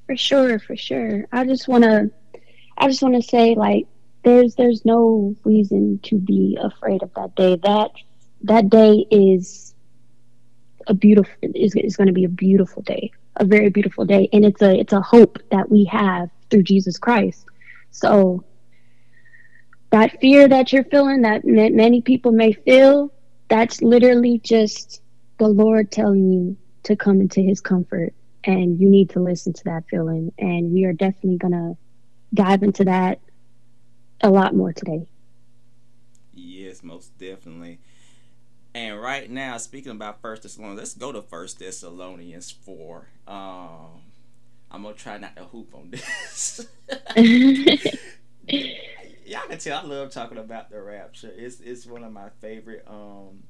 For 0.07 0.17
sure, 0.17 0.59
for 0.59 0.77
sure. 0.77 1.27
I 1.33 1.45
just 1.45 1.67
wanna 1.67 2.11
I 2.79 2.89
just 2.89 3.03
wanna 3.03 3.23
say 3.23 3.55
like 3.55 3.87
there's 4.23 4.55
there's 4.55 4.85
no 4.85 5.35
reason 5.45 5.99
to 6.05 6.19
be 6.19 6.59
afraid 6.61 7.03
of 7.03 7.13
that 7.15 7.35
day. 7.35 7.57
That 7.63 7.91
that 8.43 8.71
day 8.71 9.07
is 9.11 9.75
a 10.87 10.95
beautiful 10.95 11.33
is 11.43 11.75
is 11.75 11.97
gonna 11.97 12.13
be 12.13 12.25
a 12.25 12.29
beautiful 12.29 12.83
day. 12.83 13.11
A 13.37 13.45
very 13.45 13.69
beautiful 13.69 14.05
day. 14.05 14.29
And 14.33 14.45
it's 14.45 14.63
a 14.63 14.79
it's 14.79 14.93
a 14.93 15.01
hope 15.01 15.39
that 15.51 15.71
we 15.71 15.85
have 15.87 16.31
through 16.51 16.63
Jesus 16.63 16.99
Christ. 16.99 17.45
So 17.91 18.45
that 19.97 20.21
fear 20.21 20.47
that 20.47 20.75
you're 20.75 20.85
feeling 20.85 21.23
that 21.23 21.43
many 21.45 22.03
people 22.03 22.31
may 22.31 22.53
feel, 22.53 23.11
that's 23.49 23.81
literally 23.81 24.39
just 24.45 25.01
the 25.39 25.49
Lord 25.49 25.91
telling 25.91 26.31
you 26.31 26.57
to 26.83 26.97
come 26.97 27.23
into 27.23 27.41
his 27.41 27.63
comfort 27.63 28.13
and 28.45 28.79
you 28.79 28.91
need 28.91 29.09
to 29.11 29.21
listen 29.21 29.55
to 29.55 29.65
that 29.65 29.85
feeling 29.89 30.33
and 30.39 30.71
we 30.71 30.85
are 30.85 30.93
definitely 30.93 31.39
gonna 31.39 31.77
dive 32.35 32.63
into 32.63 32.85
that 32.85 33.21
a 34.21 34.31
lot 34.31 34.55
more 34.55 34.73
today 34.73 35.07
Yes, 36.33 36.83
most 36.83 37.17
definitely. 37.19 37.81
And 38.75 39.01
right 39.01 39.29
now, 39.31 39.57
speaking 39.57 39.93
about 39.93 40.21
First 40.21 40.43
Thessalonians, 40.43 40.79
let's 40.79 40.95
go 40.95 41.11
to 41.11 41.23
First 41.23 41.59
Thessalonians 41.59 42.51
four. 42.51 43.09
Um, 43.27 44.03
I'm 44.71 44.83
gonna 44.83 44.95
try 44.95 45.17
not 45.17 45.35
to 45.37 45.45
hoop 45.45 45.75
on 45.75 45.91
this. 45.91 46.67
Y'all 49.27 49.41
can 49.49 49.59
tell 49.59 49.81
I 49.81 49.83
love 49.83 50.11
talking 50.11 50.39
about 50.39 50.71
the 50.71 50.81
rapture. 50.81 51.33
It's 51.37 51.61
it's 51.61 51.85
one 51.85 52.05
of 52.05 52.13
my 52.13 52.29
favorite 52.41 52.85
um 52.87 53.43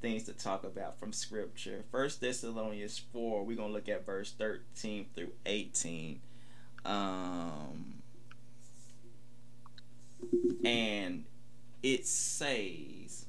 things 0.00 0.24
to 0.24 0.32
talk 0.32 0.64
about 0.64 0.98
from 0.98 1.12
scripture. 1.12 1.84
First 1.92 2.20
Thessalonians 2.20 2.98
four, 2.98 3.44
we're 3.44 3.56
gonna 3.56 3.72
look 3.72 3.88
at 3.88 4.04
verse 4.04 4.32
thirteen 4.32 5.06
through 5.14 5.30
eighteen. 5.46 6.20
Um 6.84 8.02
and 10.64 11.24
it 11.82 12.06
says 12.06 13.26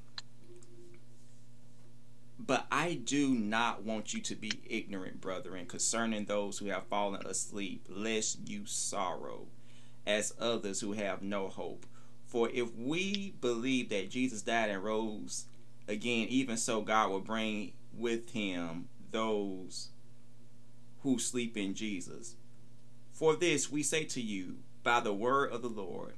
but 2.40 2.66
I 2.72 2.96
do 2.96 3.30
not 3.30 3.84
want 3.84 4.14
you 4.14 4.20
to 4.22 4.36
be 4.36 4.52
ignorant, 4.68 5.22
brethren, 5.22 5.66
concerning 5.66 6.26
those 6.26 6.58
who 6.58 6.66
have 6.66 6.88
fallen 6.88 7.26
asleep, 7.26 7.86
lest 7.90 8.40
you 8.50 8.66
sorrow, 8.66 9.48
as 10.06 10.34
others 10.40 10.82
who 10.82 10.94
have 10.94 11.22
no 11.22 11.48
hope. 11.48 11.86
For 12.26 12.50
if 12.50 12.74
we 12.76 13.36
believe 13.42 13.90
that 13.90 14.10
Jesus 14.10 14.42
died 14.42 14.70
and 14.70 14.84
rose 14.84 15.46
again, 15.88 16.28
even 16.30 16.58
so 16.58 16.82
God 16.82 17.12
will 17.12 17.20
bring 17.20 17.74
with 17.94 18.32
him 18.32 18.90
those 19.12 19.90
who 21.02 21.20
sleep 21.20 21.56
in 21.58 21.74
Jesus. 21.74 22.36
For 23.12 23.36
this 23.36 23.72
we 23.72 23.84
say 23.84 24.06
to 24.06 24.22
you 24.22 24.58
by 24.82 25.00
the 25.00 25.14
word 25.14 25.52
of 25.52 25.62
the 25.62 25.70
Lord 25.70 26.14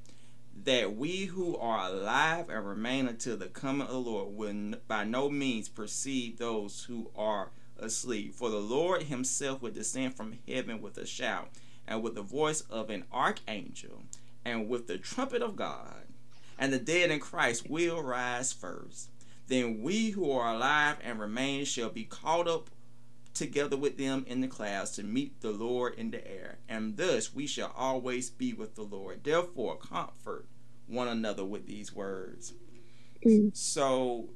that 0.63 0.95
we 0.95 1.25
who 1.25 1.57
are 1.57 1.89
alive 1.89 2.49
and 2.49 2.65
remain 2.65 3.07
until 3.07 3.35
the 3.35 3.47
coming 3.47 3.87
of 3.87 3.93
the 3.93 3.99
Lord 3.99 4.35
will 4.35 4.79
by 4.87 5.03
no 5.03 5.29
means 5.29 5.67
precede 5.67 6.37
those 6.37 6.85
who 6.85 7.11
are 7.15 7.51
asleep. 7.77 8.33
For 8.33 8.49
the 8.49 8.61
Lord 8.61 9.03
himself 9.03 9.61
will 9.61 9.71
descend 9.71 10.15
from 10.15 10.37
heaven 10.47 10.81
with 10.81 10.97
a 10.97 11.05
shout, 11.05 11.49
and 11.87 12.01
with 12.01 12.15
the 12.15 12.21
voice 12.21 12.61
of 12.61 12.89
an 12.89 13.05
archangel, 13.11 14.03
and 14.43 14.69
with 14.69 14.87
the 14.87 14.97
trumpet 14.97 15.41
of 15.41 15.55
God. 15.55 16.05
And 16.57 16.71
the 16.71 16.79
dead 16.79 17.11
in 17.11 17.19
Christ 17.19 17.69
will 17.69 18.01
rise 18.01 18.53
first. 18.53 19.09
Then 19.47 19.81
we 19.81 20.11
who 20.11 20.31
are 20.31 20.53
alive 20.53 20.97
and 21.03 21.19
remain 21.19 21.65
shall 21.65 21.89
be 21.89 22.05
caught 22.05 22.47
up 22.47 22.69
together 23.33 23.75
with 23.77 23.97
them 23.97 24.25
in 24.27 24.41
the 24.41 24.47
clouds 24.47 24.91
to 24.91 25.03
meet 25.03 25.41
the 25.41 25.51
Lord 25.51 25.95
in 25.95 26.11
the 26.11 26.25
air. 26.25 26.57
And 26.67 26.97
thus 26.97 27.33
we 27.33 27.45
shall 27.45 27.73
always 27.75 28.29
be 28.29 28.53
with 28.53 28.75
the 28.75 28.83
Lord. 28.83 29.23
Therefore, 29.23 29.77
comfort 29.77 30.47
one 30.87 31.07
another 31.07 31.43
with 31.43 31.67
these 31.67 31.93
words. 31.93 32.53
Mm. 33.25 33.55
So 33.55 34.29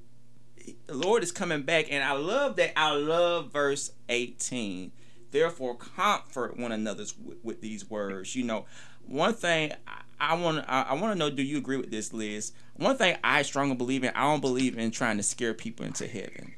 the 0.87 0.93
Lord 0.93 1.23
is 1.23 1.31
coming 1.31 1.63
back, 1.63 1.85
and 1.89 2.03
I 2.03 2.13
love 2.13 2.55
that. 2.57 2.77
I 2.77 2.91
love 2.91 3.51
verse 3.51 3.91
18. 4.09 4.91
Therefore, 5.31 5.75
comfort 5.75 6.57
one 6.57 6.71
another 6.71 7.05
with, 7.23 7.37
with 7.43 7.61
these 7.61 7.89
words. 7.89 8.35
You 8.35 8.43
know, 8.43 8.65
one 9.05 9.33
thing 9.33 9.73
I, 10.19 10.33
want 10.35 10.65
I, 10.67 10.93
want 10.93 11.13
to 11.13 11.19
know. 11.19 11.29
Do 11.29 11.43
you 11.43 11.57
agree 11.57 11.77
with 11.77 11.91
this, 11.91 12.13
Liz? 12.13 12.51
One 12.75 12.97
thing 12.97 13.17
I 13.23 13.41
strongly 13.41 13.75
believe 13.75 14.03
in. 14.03 14.11
I 14.15 14.23
don't 14.23 14.41
believe 14.41 14.77
in 14.77 14.91
trying 14.91 15.17
to 15.17 15.23
scare 15.23 15.53
people 15.53 15.85
into 15.85 16.07
heaven. 16.07 16.55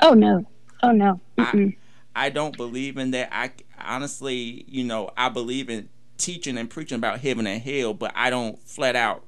Oh 0.00 0.14
no! 0.14 0.44
Oh 0.82 0.92
no! 0.92 1.20
I, 1.38 1.76
I 2.14 2.30
don't 2.30 2.56
believe 2.56 2.96
in 2.96 3.12
that. 3.12 3.28
I 3.32 3.52
honestly, 3.80 4.64
you 4.68 4.84
know, 4.84 5.10
I 5.16 5.28
believe 5.28 5.70
in 5.70 5.88
teaching 6.18 6.58
and 6.58 6.70
preaching 6.70 6.96
about 6.96 7.20
heaven 7.20 7.46
and 7.46 7.60
hell, 7.62 7.94
but 7.94 8.12
I 8.14 8.30
don't 8.30 8.60
flat 8.66 8.96
out 8.96 9.24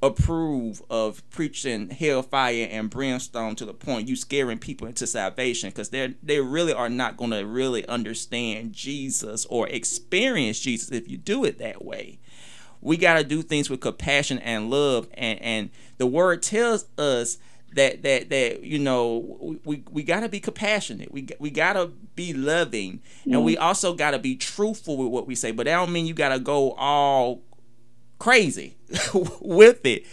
approve 0.00 0.80
of 0.88 1.28
preaching 1.30 1.90
hellfire 1.90 2.68
and 2.70 2.88
brimstone 2.88 3.56
to 3.56 3.64
the 3.64 3.74
point 3.74 4.08
you 4.08 4.14
scaring 4.14 4.58
people 4.58 4.86
into 4.86 5.06
salvation 5.06 5.70
because 5.70 5.90
they 5.90 6.14
they 6.22 6.40
really 6.40 6.72
are 6.72 6.88
not 6.88 7.16
going 7.16 7.32
to 7.32 7.44
really 7.44 7.86
understand 7.88 8.72
Jesus 8.72 9.44
or 9.46 9.68
experience 9.68 10.60
Jesus 10.60 10.92
if 10.92 11.08
you 11.08 11.16
do 11.16 11.44
it 11.44 11.58
that 11.58 11.84
way. 11.84 12.18
We 12.80 12.96
got 12.96 13.14
to 13.14 13.24
do 13.24 13.42
things 13.42 13.68
with 13.68 13.80
compassion 13.80 14.38
and 14.38 14.70
love 14.70 15.08
and 15.14 15.40
and 15.42 15.70
the 15.98 16.06
word 16.06 16.42
tells 16.42 16.86
us 16.96 17.38
that 17.74 18.02
that 18.02 18.30
that 18.30 18.62
you 18.62 18.78
know 18.78 19.58
we 19.64 19.82
we 19.90 20.02
got 20.02 20.20
to 20.20 20.28
be 20.28 20.40
compassionate 20.40 21.12
we 21.12 21.28
we 21.38 21.50
got 21.50 21.74
to 21.74 21.88
be 22.14 22.32
loving 22.32 23.02
and 23.24 23.44
we 23.44 23.56
mm. 23.56 23.60
also 23.60 23.94
got 23.94 24.12
to 24.12 24.18
be 24.18 24.36
truthful 24.36 24.96
with 24.96 25.08
what 25.08 25.26
we 25.26 25.34
say 25.34 25.50
but 25.50 25.66
that 25.66 25.76
don't 25.76 25.92
mean 25.92 26.06
you 26.06 26.14
got 26.14 26.30
to 26.30 26.38
go 26.38 26.72
all 26.72 27.42
crazy 28.18 28.76
with 29.40 29.84
it 29.84 30.04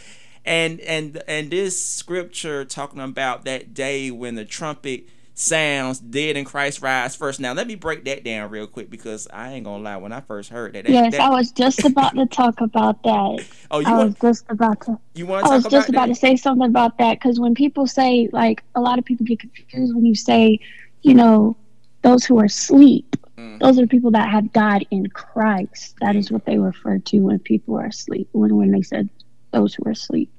and 0.45 0.79
and 0.81 1.21
and 1.27 1.49
this 1.49 1.83
scripture 1.83 2.63
talking 2.63 2.99
about 2.99 3.45
that 3.45 3.73
day 3.73 4.11
when 4.11 4.35
the 4.35 4.45
trumpet 4.45 5.09
sounds 5.37 5.99
dead 5.99 6.37
in 6.37 6.45
Christ 6.45 6.81
rise 6.81 7.15
first. 7.15 7.39
Now 7.39 7.53
let 7.53 7.67
me 7.67 7.75
break 7.75 8.05
that 8.05 8.23
down 8.23 8.49
real 8.49 8.67
quick 8.67 8.89
because 8.89 9.27
I 9.33 9.53
ain't 9.53 9.65
gonna 9.65 9.83
lie. 9.83 9.97
When 9.97 10.13
I 10.13 10.21
first 10.21 10.49
heard 10.49 10.73
that, 10.73 10.85
that 10.85 10.91
yes, 10.91 11.11
that, 11.11 11.21
I 11.21 11.29
was 11.29 11.51
just 11.51 11.83
about 11.83 12.15
to 12.15 12.25
talk 12.25 12.61
about 12.61 13.03
that. 13.03 13.45
Oh, 13.71 13.79
you 13.79 13.87
I 13.87 13.93
want, 13.93 14.21
was 14.21 14.35
just 14.35 14.45
about 14.49 14.81
to. 14.81 14.99
You 15.15 15.25
want? 15.25 15.45
To 15.45 15.51
I 15.51 15.55
was 15.55 15.63
just 15.65 15.89
about, 15.89 16.03
about 16.03 16.13
to 16.13 16.15
say 16.15 16.35
something 16.35 16.67
about 16.67 16.99
that 16.99 17.19
because 17.19 17.39
when 17.39 17.55
people 17.55 17.87
say 17.87 18.29
like 18.31 18.63
a 18.75 18.79
lot 18.79 18.99
of 18.99 19.05
people 19.05 19.25
get 19.25 19.39
confused 19.39 19.93
when 19.93 20.05
you 20.05 20.13
say, 20.13 20.59
you 21.01 21.15
know, 21.15 21.57
those 22.03 22.23
who 22.23 22.39
are 22.39 22.45
asleep. 22.45 23.14
Mm. 23.37 23.59
Those 23.59 23.79
are 23.79 23.87
people 23.87 24.11
that 24.11 24.29
have 24.29 24.53
died 24.53 24.87
in 24.91 25.07
Christ. 25.07 25.95
That 26.01 26.15
is 26.15 26.31
what 26.31 26.45
they 26.45 26.57
refer 26.57 26.99
to 26.99 27.19
when 27.19 27.39
people 27.39 27.77
are 27.77 27.87
asleep. 27.87 28.29
When 28.31 28.55
when 28.55 28.71
they 28.71 28.81
said 28.81 29.09
those 29.51 29.73
who 29.73 29.83
are 29.85 29.91
asleep, 29.91 30.31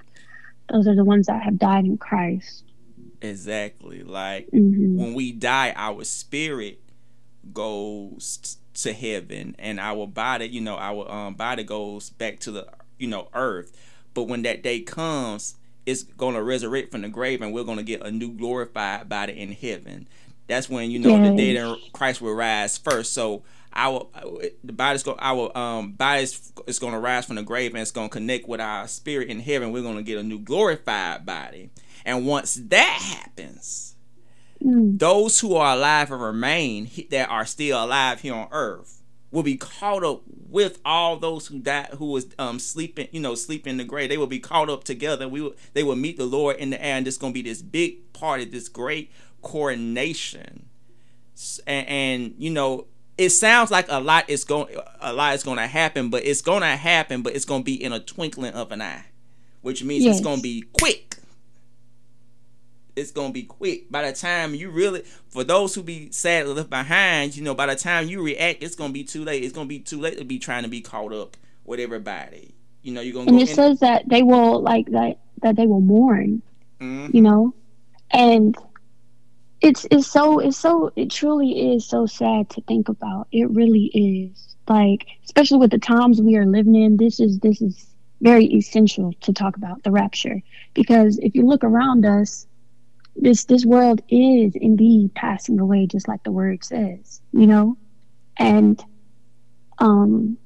those 0.70 0.86
are 0.86 0.94
the 0.94 1.04
ones 1.04 1.26
that 1.26 1.42
have 1.42 1.58
died 1.58 1.84
in 1.84 1.98
Christ. 1.98 2.64
Exactly. 3.20 4.02
Like 4.02 4.50
mm-hmm. 4.50 4.98
when 4.98 5.14
we 5.14 5.32
die, 5.32 5.72
our 5.76 6.04
spirit 6.04 6.80
goes 7.52 8.58
to 8.74 8.92
heaven, 8.92 9.56
and 9.58 9.80
our 9.80 10.06
body, 10.06 10.46
you 10.46 10.60
know, 10.60 10.76
our 10.76 11.10
um, 11.10 11.34
body 11.34 11.64
goes 11.64 12.10
back 12.10 12.40
to 12.40 12.50
the 12.50 12.68
you 12.98 13.08
know 13.08 13.28
earth. 13.34 13.76
But 14.14 14.24
when 14.24 14.42
that 14.42 14.62
day 14.62 14.80
comes, 14.80 15.56
it's 15.84 16.02
gonna 16.02 16.42
resurrect 16.42 16.92
from 16.92 17.02
the 17.02 17.08
grave, 17.08 17.42
and 17.42 17.52
we're 17.52 17.64
gonna 17.64 17.82
get 17.82 18.02
a 18.02 18.10
new 18.10 18.32
glorified 18.32 19.08
body 19.08 19.38
in 19.38 19.52
heaven. 19.52 20.08
That's 20.46 20.68
when 20.68 20.90
you 20.90 20.98
know 20.98 21.20
the 21.22 21.36
dead 21.36 21.56
in 21.56 21.76
Christ 21.92 22.20
will 22.20 22.34
rise 22.34 22.78
first. 22.78 23.12
So 23.12 23.42
our 23.72 24.06
the 24.64 24.72
body's 24.72 25.02
go 25.02 25.16
our 25.18 25.56
um 25.56 25.92
body 25.92 26.22
is 26.22 26.78
going 26.78 26.94
to 26.94 26.98
rise 26.98 27.26
from 27.26 27.36
the 27.36 27.42
grave 27.42 27.72
and 27.72 27.80
it's 27.80 27.90
going 27.90 28.08
to 28.08 28.12
connect 28.12 28.48
with 28.48 28.60
our 28.60 28.88
spirit 28.88 29.28
in 29.28 29.40
heaven. 29.40 29.72
We're 29.72 29.82
going 29.82 29.96
to 29.96 30.02
get 30.02 30.18
a 30.18 30.22
new 30.22 30.38
glorified 30.38 31.26
body. 31.26 31.70
And 32.04 32.26
once 32.26 32.54
that 32.54 33.00
happens, 33.02 33.96
mm. 34.64 34.98
those 34.98 35.40
who 35.40 35.56
are 35.56 35.76
alive 35.76 36.10
and 36.10 36.22
remain 36.22 36.90
that 37.10 37.28
are 37.28 37.44
still 37.44 37.84
alive 37.84 38.20
here 38.20 38.34
on 38.34 38.48
earth 38.52 39.02
will 39.30 39.42
be 39.42 39.56
caught 39.56 40.04
up 40.04 40.22
with 40.48 40.78
all 40.84 41.16
those 41.16 41.48
who 41.48 41.58
died 41.58 41.88
who 41.98 42.06
was 42.06 42.26
um 42.38 42.58
sleeping 42.58 43.08
you 43.10 43.20
know 43.20 43.34
sleeping 43.34 43.72
in 43.72 43.76
the 43.76 43.84
grave 43.84 44.08
they 44.08 44.16
will 44.16 44.26
be 44.26 44.38
caught 44.38 44.70
up 44.70 44.84
together 44.84 45.28
we 45.28 45.40
will 45.40 45.54
they 45.74 45.82
will 45.82 45.96
meet 45.96 46.16
the 46.16 46.24
lord 46.24 46.56
in 46.56 46.70
the 46.70 46.82
air 46.82 46.96
and 46.96 47.06
it's 47.06 47.18
going 47.18 47.32
to 47.32 47.42
be 47.42 47.48
this 47.48 47.60
big 47.60 48.12
party 48.12 48.44
this 48.44 48.68
great 48.68 49.10
coronation 49.46 50.66
and, 51.66 51.86
and 51.88 52.34
you 52.38 52.50
know 52.50 52.86
it 53.16 53.30
sounds 53.30 53.70
like 53.70 53.86
a 53.88 54.00
lot 54.00 54.28
is 54.28 54.42
going 54.44 54.74
a 55.00 55.12
lot 55.12 55.34
is 55.34 55.44
going 55.44 55.56
to 55.56 55.66
happen 55.66 56.10
but 56.10 56.24
it's 56.24 56.42
going 56.42 56.62
to 56.62 56.66
happen 56.66 57.22
but 57.22 57.34
it's 57.34 57.44
going 57.44 57.60
to 57.60 57.64
be 57.64 57.80
in 57.80 57.92
a 57.92 58.00
twinkling 58.00 58.52
of 58.54 58.72
an 58.72 58.82
eye 58.82 59.04
which 59.62 59.84
means 59.84 60.04
yes. 60.04 60.16
it's 60.16 60.24
going 60.24 60.38
to 60.38 60.42
be 60.42 60.64
quick 60.72 61.16
it's 62.96 63.10
gonna 63.10 63.30
be 63.30 63.42
quick. 63.42 63.90
By 63.92 64.10
the 64.10 64.16
time 64.16 64.54
you 64.54 64.70
really, 64.70 65.02
for 65.28 65.44
those 65.44 65.74
who 65.74 65.82
be 65.82 66.10
sadly 66.12 66.54
left 66.54 66.70
behind, 66.70 67.36
you 67.36 67.44
know, 67.44 67.54
by 67.54 67.66
the 67.66 67.76
time 67.76 68.08
you 68.08 68.22
react, 68.22 68.62
it's 68.62 68.74
gonna 68.74 68.92
be 68.94 69.04
too 69.04 69.22
late. 69.22 69.44
It's 69.44 69.52
gonna 69.52 69.68
be 69.68 69.80
too 69.80 70.00
late 70.00 70.16
to 70.16 70.24
be 70.24 70.38
trying 70.38 70.62
to 70.62 70.68
be 70.70 70.80
caught 70.80 71.12
up 71.12 71.36
with 71.66 71.78
everybody. 71.78 72.54
You 72.82 72.92
know, 72.94 73.02
you're 73.02 73.12
gonna. 73.12 73.30
And 73.30 73.40
it 73.42 73.50
says 73.50 73.80
that 73.80 74.08
they 74.08 74.22
will 74.22 74.62
like 74.62 74.90
that 74.92 75.18
that 75.42 75.56
they 75.56 75.66
will 75.66 75.82
mourn. 75.82 76.40
Mm-hmm. 76.80 77.14
You 77.14 77.22
know, 77.22 77.54
and 78.10 78.56
it's 79.66 79.84
it's 79.90 80.06
so 80.06 80.38
it's 80.38 80.56
so 80.56 80.92
it 80.94 81.10
truly 81.10 81.72
is 81.74 81.84
so 81.84 82.06
sad 82.06 82.48
to 82.50 82.60
think 82.62 82.88
about. 82.88 83.26
It 83.32 83.50
really 83.50 83.86
is. 83.86 84.56
Like, 84.68 85.06
especially 85.24 85.58
with 85.58 85.70
the 85.70 85.78
times 85.78 86.20
we 86.20 86.36
are 86.36 86.46
living 86.46 86.74
in, 86.76 86.96
this 86.96 87.20
is 87.20 87.40
this 87.40 87.60
is 87.60 87.86
very 88.20 88.46
essential 88.46 89.12
to 89.20 89.32
talk 89.32 89.56
about 89.56 89.82
the 89.82 89.90
rapture 89.90 90.40
because 90.74 91.18
if 91.18 91.34
you 91.34 91.44
look 91.44 91.64
around 91.64 92.06
us 92.06 92.46
this 93.14 93.44
this 93.44 93.64
world 93.64 94.00
is 94.08 94.54
indeed 94.56 95.14
passing 95.14 95.58
away 95.60 95.86
just 95.86 96.08
like 96.08 96.22
the 96.22 96.30
word 96.30 96.64
says 96.64 97.20
you 97.32 97.46
know 97.46 97.76
and 98.38 98.82
um 99.78 100.38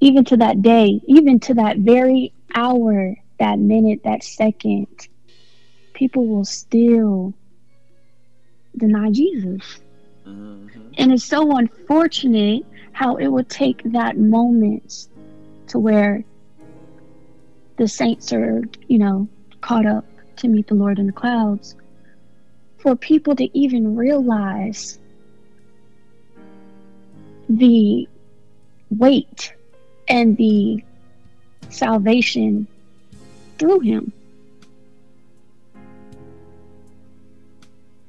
even 0.00 0.24
to 0.24 0.38
that 0.38 0.62
day 0.62 1.00
even 1.06 1.38
to 1.38 1.54
that 1.54 1.76
very 1.78 2.32
hour 2.54 3.14
that 3.38 3.58
minute 3.58 4.00
that 4.04 4.24
second 4.24 5.08
people 6.02 6.26
will 6.26 6.44
still 6.44 7.32
deny 8.76 9.08
jesus 9.10 9.78
mm-hmm. 10.26 10.88
and 10.98 11.12
it's 11.12 11.22
so 11.24 11.56
unfortunate 11.56 12.64
how 12.92 13.14
it 13.16 13.28
would 13.28 13.48
take 13.48 13.80
that 13.92 14.16
moment 14.18 15.06
to 15.68 15.78
where 15.78 16.24
the 17.76 17.88
saints 17.88 18.32
are, 18.32 18.62
you 18.88 18.98
know, 18.98 19.28
caught 19.60 19.86
up 19.86 20.04
to 20.36 20.48
meet 20.48 20.66
the 20.68 20.74
Lord 20.74 20.98
in 20.98 21.06
the 21.06 21.12
clouds 21.12 21.74
for 22.78 22.94
people 22.94 23.34
to 23.36 23.58
even 23.58 23.96
realize 23.96 24.98
the 27.48 28.08
weight 28.90 29.54
and 30.08 30.36
the 30.36 30.82
salvation 31.70 32.66
through 33.58 33.80
him. 33.80 34.12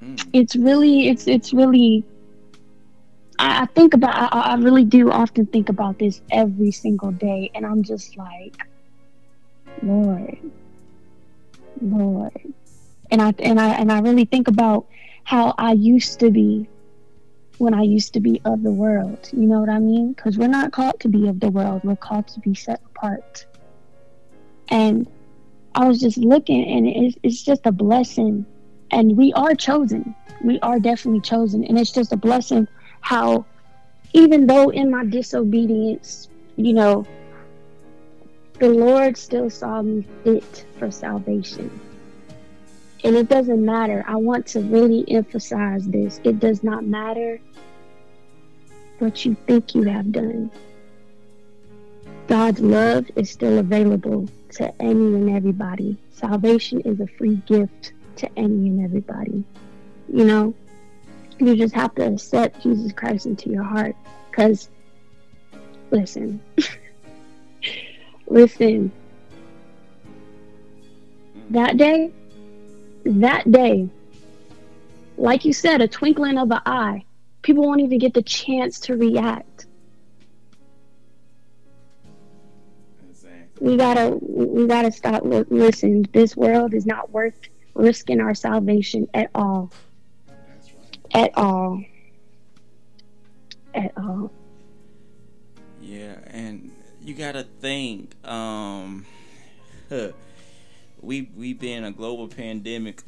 Mm. 0.03 0.29
It's 0.33 0.55
really, 0.55 1.09
it's 1.09 1.27
it's 1.27 1.53
really. 1.53 2.05
I, 3.39 3.63
I 3.63 3.65
think 3.67 3.93
about. 3.93 4.33
I, 4.33 4.53
I 4.53 4.55
really 4.55 4.85
do 4.85 5.11
often 5.11 5.47
think 5.47 5.69
about 5.69 5.99
this 5.99 6.21
every 6.31 6.71
single 6.71 7.11
day, 7.11 7.51
and 7.55 7.65
I'm 7.65 7.83
just 7.83 8.17
like, 8.17 8.55
Lord, 9.81 10.37
Lord, 11.81 12.31
and 13.11 13.21
I 13.21 13.33
and 13.39 13.59
I 13.59 13.69
and 13.75 13.91
I 13.91 13.99
really 14.01 14.25
think 14.25 14.47
about 14.47 14.87
how 15.25 15.55
I 15.57 15.73
used 15.73 16.19
to 16.21 16.31
be 16.31 16.69
when 17.57 17.73
I 17.73 17.83
used 17.83 18.13
to 18.13 18.19
be 18.19 18.41
of 18.45 18.63
the 18.63 18.71
world. 18.73 19.29
You 19.31 19.47
know 19.47 19.61
what 19.61 19.69
I 19.69 19.79
mean? 19.79 20.13
Because 20.13 20.37
we're 20.37 20.47
not 20.47 20.73
called 20.73 20.99
to 21.01 21.09
be 21.09 21.27
of 21.29 21.39
the 21.39 21.49
world. 21.51 21.81
We're 21.83 21.95
called 21.95 22.27
to 22.29 22.39
be 22.41 22.55
set 22.55 22.81
apart. 22.85 23.45
And 24.69 25.07
I 25.75 25.87
was 25.87 25.99
just 25.99 26.17
looking, 26.17 26.65
and 26.67 26.87
it's, 26.87 27.17
it's 27.23 27.43
just 27.43 27.65
a 27.65 27.71
blessing. 27.71 28.47
And 28.93 29.17
we 29.17 29.33
are 29.33 29.55
chosen. 29.55 30.15
We 30.43 30.59
are 30.59 30.79
definitely 30.79 31.21
chosen. 31.21 31.65
And 31.65 31.79
it's 31.79 31.91
just 31.91 32.13
a 32.13 32.15
blessing 32.15 32.67
how, 33.01 33.43
even 34.13 34.45
though 34.45 34.69
in 34.69 34.91
my 34.91 35.03
disobedience, 35.03 36.29
you 36.57 36.73
know, 36.73 37.07
the 38.59 38.69
Lord 38.69 39.17
still 39.17 39.49
saw 39.49 39.81
me 39.81 40.05
fit 40.23 40.67
for 40.77 40.91
salvation. 40.91 41.71
And 43.03 43.15
it 43.15 43.29
doesn't 43.29 43.65
matter. 43.65 44.05
I 44.07 44.15
want 44.15 44.45
to 44.47 44.61
really 44.61 45.03
emphasize 45.09 45.87
this. 45.87 46.21
It 46.23 46.39
does 46.39 46.63
not 46.63 46.85
matter 46.85 47.41
what 48.99 49.25
you 49.25 49.35
think 49.47 49.73
you 49.73 49.83
have 49.83 50.11
done. 50.11 50.51
God's 52.27 52.59
love 52.59 53.07
is 53.15 53.31
still 53.31 53.57
available 53.57 54.29
to 54.51 54.71
any 54.79 55.15
and 55.15 55.35
everybody. 55.35 55.97
Salvation 56.11 56.81
is 56.81 56.99
a 56.99 57.07
free 57.07 57.37
gift 57.47 57.93
to 58.17 58.29
any 58.37 58.67
and 58.67 58.83
everybody. 58.83 59.43
You 60.07 60.25
know, 60.25 60.53
you 61.39 61.55
just 61.55 61.73
have 61.73 61.95
to 61.95 62.07
accept 62.07 62.61
Jesus 62.61 62.91
Christ 62.91 63.25
into 63.25 63.49
your 63.49 63.63
heart. 63.63 63.95
Because, 64.29 64.69
listen, 65.91 66.41
listen, 68.27 68.91
that 71.49 71.77
day, 71.77 72.11
that 73.05 73.51
day, 73.51 73.89
like 75.17 75.45
you 75.45 75.53
said, 75.53 75.81
a 75.81 75.87
twinkling 75.87 76.37
of 76.37 76.51
an 76.51 76.61
eye, 76.65 77.05
people 77.41 77.63
won't 77.63 77.81
even 77.81 77.99
get 77.99 78.13
the 78.13 78.23
chance 78.23 78.79
to 78.81 78.95
react. 78.95 79.67
We 83.59 83.77
gotta, 83.77 84.17
we 84.19 84.67
gotta 84.67 84.91
stop. 84.91 85.21
Listen, 85.23 86.05
this 86.11 86.35
world 86.35 86.73
is 86.73 86.85
not 86.85 87.11
worth 87.11 87.39
risking 87.73 88.21
our 88.21 88.33
salvation 88.33 89.07
at 89.13 89.29
all. 89.35 89.71
At 91.13 91.31
all. 91.37 91.83
At 93.73 93.91
all. 93.97 94.31
Yeah, 95.81 96.15
and 96.27 96.71
you 97.03 97.13
gotta 97.13 97.43
think. 97.43 98.15
Um, 98.25 99.05
huh, 99.89 100.09
we 101.01 101.29
we've 101.35 101.59
been 101.59 101.83
a 101.83 101.91
global 101.91 102.27
pandemic 102.27 103.03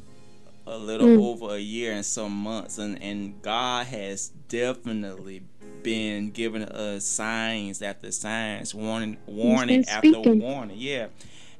a 0.66 0.76
little 0.76 1.06
mm. 1.06 1.24
over 1.24 1.54
a 1.54 1.58
year 1.58 1.92
and 1.92 2.04
some 2.04 2.32
months 2.32 2.78
and 2.78 3.00
and 3.00 3.40
God 3.40 3.86
has 3.86 4.28
definitely 4.48 5.42
been 5.82 6.30
giving 6.30 6.64
us 6.64 7.04
signs 7.04 7.80
after 7.82 8.10
signs 8.10 8.74
warning 8.74 9.16
warning 9.26 9.84
after 9.88 10.20
warning 10.20 10.76
yeah 10.76 11.06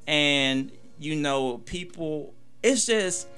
and 0.09 0.73
you 0.99 1.15
know 1.15 1.59
people 1.59 2.35
it's 2.67 2.85
just 2.85 3.29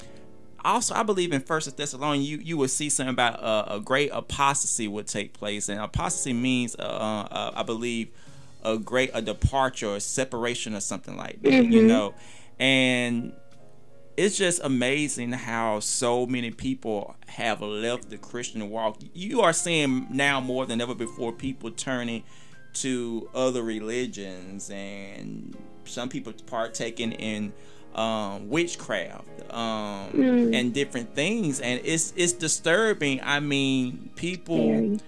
also 0.64 0.94
I 0.94 1.02
believe 1.02 1.32
in 1.32 1.40
First 1.40 1.76
Thessalonians 1.76 2.28
you 2.28 2.38
you 2.38 2.56
will 2.56 2.68
see 2.68 2.88
something 2.88 3.12
about 3.12 3.42
uh, 3.42 3.76
a 3.76 3.80
great 3.80 4.10
apostasy 4.12 4.88
would 4.88 5.06
take 5.06 5.32
place 5.34 5.68
and 5.68 5.80
apostasy 5.80 6.32
means 6.32 6.74
uh, 6.76 6.82
uh, 6.82 7.52
I 7.54 7.62
believe 7.62 8.08
a 8.64 8.78
great 8.78 9.10
a 9.14 9.22
departure 9.22 9.88
or 9.88 10.00
separation 10.00 10.74
or 10.74 10.80
something 10.80 11.16
like 11.16 11.42
that 11.42 11.52
mm-hmm. 11.52 11.72
you 11.72 11.82
know 11.82 12.14
and 12.58 13.32
it's 14.16 14.36
just 14.36 14.60
amazing 14.64 15.30
how 15.30 15.78
so 15.78 16.26
many 16.26 16.50
people 16.50 17.14
have 17.28 17.62
left 17.62 18.10
the 18.10 18.18
Christian 18.18 18.68
walk. 18.68 18.98
You 19.14 19.42
are 19.42 19.52
seeing 19.52 20.08
now 20.10 20.40
more 20.40 20.66
than 20.66 20.80
ever 20.80 20.92
before 20.92 21.30
people 21.30 21.70
turning 21.70 22.24
to 22.74 23.30
other 23.32 23.62
religions 23.62 24.70
and 24.70 25.56
some 25.84 26.08
people 26.08 26.32
partaking 26.46 27.12
in 27.12 27.52
um, 27.98 28.48
witchcraft 28.48 29.26
um, 29.50 30.10
mm. 30.10 30.54
and 30.58 30.72
different 30.72 31.14
things 31.14 31.60
and 31.60 31.80
it's 31.84 32.12
it's 32.16 32.32
disturbing 32.32 33.20
i 33.22 33.40
mean 33.40 34.10
people 34.14 34.98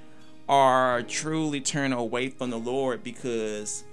are 0.48 1.02
truly 1.02 1.60
turning 1.60 1.96
away 1.96 2.28
from 2.28 2.50
the 2.50 2.58
lord 2.58 3.04
because 3.04 3.84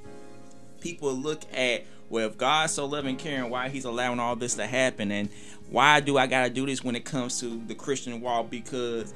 people 0.79 1.13
look 1.13 1.41
at 1.53 1.83
well, 2.09 2.27
if 2.27 2.37
God's 2.37 2.73
so 2.73 2.85
loving, 2.85 3.17
caring, 3.17 3.49
why 3.49 3.69
He's 3.69 3.85
allowing 3.85 4.19
all 4.19 4.35
this 4.35 4.55
to 4.55 4.65
happen, 4.65 5.11
and 5.11 5.29
why 5.69 5.99
do 5.99 6.17
I 6.17 6.27
gotta 6.27 6.49
do 6.49 6.65
this 6.65 6.83
when 6.83 6.95
it 6.95 7.03
comes 7.03 7.39
to 7.41 7.61
the 7.67 7.75
Christian 7.75 8.21
walk? 8.21 8.49
Because 8.49 9.13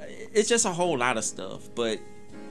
it's 0.00 0.48
just 0.48 0.66
a 0.66 0.72
whole 0.72 0.98
lot 0.98 1.16
of 1.16 1.24
stuff. 1.24 1.68
But 1.74 1.98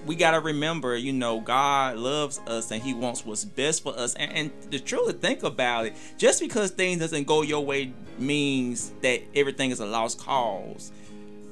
we 0.06 0.15
gotta 0.15 0.39
remember, 0.39 0.96
you 0.96 1.13
know, 1.13 1.39
God 1.39 1.98
loves 1.98 2.39
us 2.48 2.72
and 2.72 2.82
He 2.82 2.94
wants 2.94 3.26
what's 3.26 3.46
best 3.46 3.84
for 3.84 3.98
us. 3.98 4.13
And, 4.15 4.32
and 4.32 4.72
to 4.72 4.80
truly 4.80 5.13
think 5.13 5.44
about 5.44 5.88
it, 5.88 5.94
just 6.18 6.39
because 6.39 6.72
things 6.72 7.00
doesn't 7.00 7.26
go 7.26 7.41
your 7.41 7.65
way 7.65 7.94
means 8.20 8.91
that 9.02 9.22
everything 9.36 9.72
is 9.72 9.80
a 9.80 9.86
lost 9.86 10.20
cause. 10.20 10.91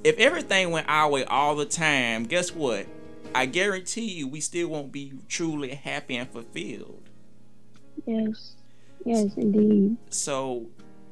If 0.04 0.18
everything 0.18 0.72
went 0.72 0.88
our 0.90 1.10
way 1.10 1.24
all 1.26 1.56
the 1.56 1.66
time, 1.66 2.26
guess 2.26 2.54
what? 2.54 2.86
I 3.34 3.46
guarantee 3.46 4.12
you, 4.12 4.28
we 4.28 4.42
still 4.42 4.68
won't 4.68 4.92
be 4.92 5.14
truly 5.28 5.70
happy 5.70 6.18
and 6.18 6.30
fulfilled. 6.30 7.10
Yes. 8.06 8.56
Yes, 9.06 9.34
indeed. 9.36 9.98
So 10.10 10.68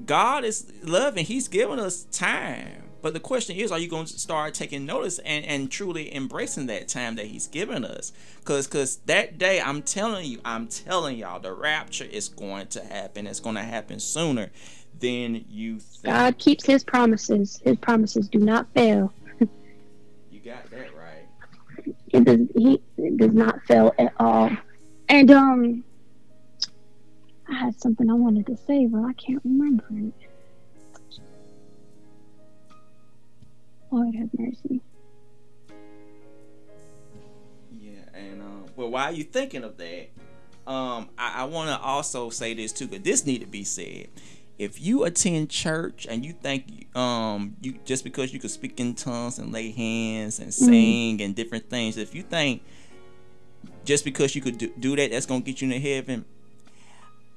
God 0.06 0.44
is 0.44 0.72
loving. 0.84 1.26
He's 1.26 1.48
giving 1.48 1.80
us 1.80 2.04
time. 2.12 2.81
But 3.02 3.14
the 3.14 3.20
question 3.20 3.56
is, 3.56 3.72
are 3.72 3.80
you 3.80 3.88
going 3.88 4.06
to 4.06 4.20
start 4.20 4.54
taking 4.54 4.86
notice 4.86 5.20
and, 5.20 5.44
and 5.46 5.72
truly 5.72 6.14
embracing 6.14 6.68
that 6.68 6.88
time 6.88 7.16
that 7.16 7.28
he's 7.28 7.48
given 7.48 7.84
us? 7.84 8.12
Cause 8.46 8.68
cause 8.68 8.98
that 9.06 9.38
day, 9.38 9.60
I'm 9.60 9.82
telling 9.82 10.26
you, 10.26 10.40
I'm 10.46 10.68
telling 10.68 11.18
y'all, 11.18 11.40
the 11.40 11.54
rapture 11.54 12.06
is 12.06 12.30
going 12.30 12.68
to 12.68 12.84
happen. 12.84 13.28
It's 13.28 13.40
going 13.40 13.56
to 13.56 13.64
happen 13.64 14.00
sooner 14.00 14.52
than 15.00 15.46
you 15.50 15.80
think. 15.80 16.14
God 16.14 16.38
keeps 16.38 16.66
his 16.66 16.84
promises. 16.84 17.60
His 17.64 17.78
promises 17.78 18.28
do 18.28 18.40
not 18.40 18.68
fail. 18.74 19.14
you 19.40 20.40
got 20.44 20.70
that 20.70 20.96
right. 20.96 21.28
It 22.10 22.24
does 22.26 22.40
he 22.56 22.82
it 22.98 23.18
does 23.18 23.34
not 23.34 23.62
fail 23.64 23.94
at 23.98 24.14
all. 24.20 24.52
And 25.10 25.32
um 25.32 25.84
I 27.50 27.56
had 27.56 27.80
something 27.80 28.10
I 28.10 28.14
wanted 28.14 28.48
to 28.48 28.58
say, 28.58 28.86
but 28.86 29.04
I 29.04 29.14
can't 29.14 29.42
remember 29.44 29.86
it. 29.92 30.14
Lord 33.92 34.16
have 34.16 34.30
mercy. 34.38 34.82
Yeah, 37.78 37.92
and 38.14 38.42
um, 38.42 38.66
well, 38.76 38.90
while 38.90 39.14
you 39.14 39.24
thinking 39.24 39.64
of 39.64 39.78
that, 39.78 40.10
um, 40.66 41.10
I, 41.18 41.42
I 41.42 41.44
want 41.46 41.70
to 41.70 41.80
also 41.80 42.30
say 42.30 42.54
this 42.54 42.72
too, 42.72 42.88
because 42.88 43.04
this 43.04 43.26
need 43.26 43.40
to 43.42 43.48
be 43.48 43.64
said. 43.64 44.08
If 44.58 44.80
you 44.80 45.06
attend 45.06 45.50
church 45.50 46.06
and 46.08 46.24
you 46.24 46.34
think 46.34 46.96
um 46.96 47.56
you 47.62 47.80
just 47.84 48.04
because 48.04 48.32
you 48.32 48.40
can 48.40 48.50
speak 48.50 48.80
in 48.80 48.94
tongues 48.94 49.40
and 49.40 49.52
lay 49.52 49.72
hands 49.72 50.40
and 50.40 50.50
mm-hmm. 50.50 50.66
sing 50.66 51.18
mm 51.18 51.26
and 51.26 51.36
different 51.36 51.70
things, 51.70 51.98
if 51.98 52.14
you 52.14 52.22
think 52.22 52.62
just 53.86 54.06
because 54.06 54.36
you 54.36 54.42
could 54.42 54.58
do, 54.58 54.72
do 54.80 54.96
that, 54.96 55.12
that's 55.12 55.26
gonna 55.26 55.42
get 55.42 55.62
you 55.62 55.72
into 55.72 55.80
heaven, 55.80 56.26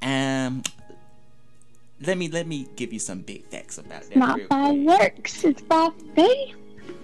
um, 0.03 0.63
let 2.01 2.19
me 2.19 2.29
let 2.29 2.47
me 2.47 2.69
give 2.77 2.93
you 2.93 2.99
some 2.99 3.21
big 3.21 3.47
facts 3.47 3.79
about 3.79 4.03
that. 4.03 4.17
Not 4.17 4.41
by 4.49 4.73
works, 4.73 5.45
it's 5.45 5.63
by 5.63 5.91
faith. 6.15 6.55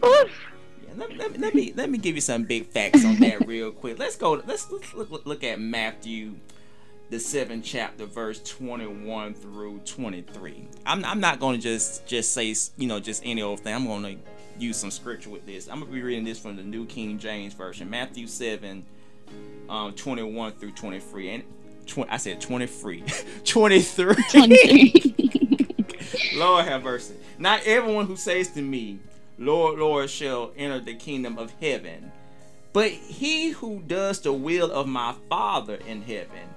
Oof. 0.05 0.47
Yeah, 0.83 0.91
let, 0.97 1.17
let, 1.17 1.39
let, 1.39 1.55
me 1.55 1.73
let 1.77 1.91
me 1.91 1.99
give 1.99 2.15
you 2.15 2.21
some 2.21 2.45
big 2.45 2.67
facts 2.67 3.05
on 3.05 3.17
that 3.17 3.47
real 3.47 3.71
quick. 3.71 3.99
Let's 3.99 4.17
go. 4.17 4.33
Let's, 4.47 4.71
let's 4.71 4.93
look, 4.95 5.25
look 5.27 5.45
at 5.45 5.61
Matthew, 5.61 6.35
the 7.11 7.21
seventh 7.21 7.65
chapter, 7.65 8.07
verse 8.07 8.41
twenty-one 8.43 9.35
through 9.35 9.79
twenty-three. 9.81 10.69
I'm 10.85 11.05
I'm 11.05 11.21
not 11.21 11.41
going 11.41 11.57
to 11.57 11.63
just 11.63 12.07
just 12.07 12.33
say 12.33 12.55
you 12.77 12.89
know 12.89 13.01
just 13.01 13.23
any 13.25 13.43
old 13.43 13.61
thing. 13.61 13.75
I'm 13.75 13.87
going 13.87 14.03
to 14.03 14.17
use 14.59 14.77
some 14.77 14.91
scripture 14.91 15.31
with 15.31 15.47
this. 15.47 15.69
I'm 15.69 15.81
gonna 15.81 15.93
be 15.93 16.03
reading 16.03 16.25
this 16.25 16.39
from 16.39 16.57
the 16.57 16.63
New 16.63 16.87
King 16.87 17.19
James 17.19 17.55
Version, 17.55 17.89
Matthew 17.89 18.27
seven, 18.27 18.85
um, 19.69 19.93
twenty-one 19.95 20.53
through 20.53 20.73
twenty-three, 20.73 21.31
and 21.31 21.45
20, 21.91 22.11
I 22.11 22.17
said 22.17 22.41
23. 22.41 23.05
23. 23.45 24.15
23. 24.31 25.15
Lord 26.37 26.65
have 26.67 26.83
mercy. 26.83 27.15
Not 27.39 27.63
everyone 27.67 28.07
who 28.07 28.17
says 28.17 28.49
to 28.53 28.63
me, 28.63 28.99
Lord, 29.39 29.79
Lord, 29.79 30.11
shall 30.11 30.53
enter 30.57 30.81
the 30.81 30.95
kingdom 30.95 31.39
of 31.39 31.53
heaven, 31.61 32.13
but 32.73 32.91
he 32.91 33.51
who 33.51 33.81
does 33.87 34.21
the 34.21 34.33
will 34.33 34.71
of 34.71 34.87
my 34.87 35.15
Father 35.29 35.79
in 35.87 36.03
heaven. 36.03 36.49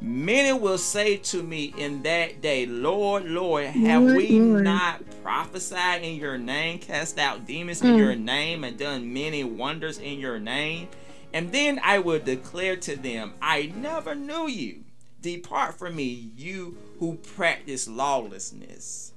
Many 0.00 0.52
will 0.52 0.76
say 0.78 1.16
to 1.18 1.42
me 1.42 1.72
in 1.78 2.02
that 2.02 2.42
day, 2.42 2.66
Lord, 2.66 3.24
Lord, 3.26 3.66
have 3.66 4.02
Lord, 4.02 4.16
we 4.16 4.40
Lord. 4.40 4.64
not 4.64 5.00
prophesied 5.22 6.02
in 6.02 6.16
your 6.16 6.36
name, 6.36 6.80
cast 6.80 7.18
out 7.18 7.46
demons 7.46 7.80
in 7.80 7.92
Mm. 7.94 7.98
your 7.98 8.16
name, 8.16 8.64
and 8.64 8.76
done 8.76 9.12
many 9.14 9.44
wonders 9.44 9.98
in 9.98 10.18
your 10.18 10.40
name? 10.40 10.88
And 11.34 11.50
then 11.50 11.80
I 11.82 11.98
will 11.98 12.20
declare 12.20 12.76
to 12.76 12.94
them, 12.94 13.34
I 13.42 13.72
never 13.76 14.14
knew 14.14 14.46
you. 14.48 14.84
Depart 15.20 15.74
from 15.74 15.96
me, 15.96 16.30
you 16.36 16.76
who 17.00 17.16
practice 17.16 17.88
lawlessness. 17.88 19.12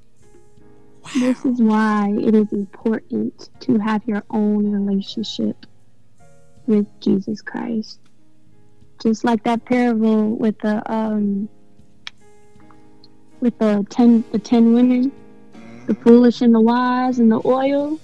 Wow. 1.03 1.11
This 1.13 1.45
is 1.45 1.61
why 1.61 2.11
it 2.19 2.33
is 2.33 2.51
important 2.51 3.49
to 3.59 3.77
have 3.77 4.01
your 4.07 4.23
own 4.31 4.71
relationship 4.71 5.67
with 6.65 6.87
Jesus 7.01 7.39
Christ. 7.43 7.99
Just 8.99 9.23
like 9.23 9.43
that 9.43 9.63
parable 9.65 10.35
with 10.35 10.57
the 10.57 10.81
um 10.91 11.47
with 13.41 13.55
the 13.59 13.85
ten 13.91 14.23
the 14.31 14.39
ten 14.39 14.73
women, 14.73 15.11
the 15.85 15.93
foolish 15.93 16.41
and 16.41 16.55
the 16.55 16.61
wise 16.61 17.19
and 17.19 17.31
the 17.31 17.41
oil. 17.45 17.99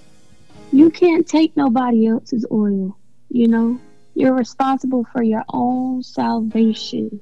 You 0.71 0.91
can't 0.91 1.27
take 1.27 1.57
nobody 1.57 2.05
else's 2.05 2.45
oil, 2.51 2.95
you 3.29 3.47
know? 3.47 3.79
You're 4.15 4.33
responsible 4.33 5.05
for 5.11 5.23
your 5.23 5.43
own 5.49 6.03
salvation. 6.03 7.19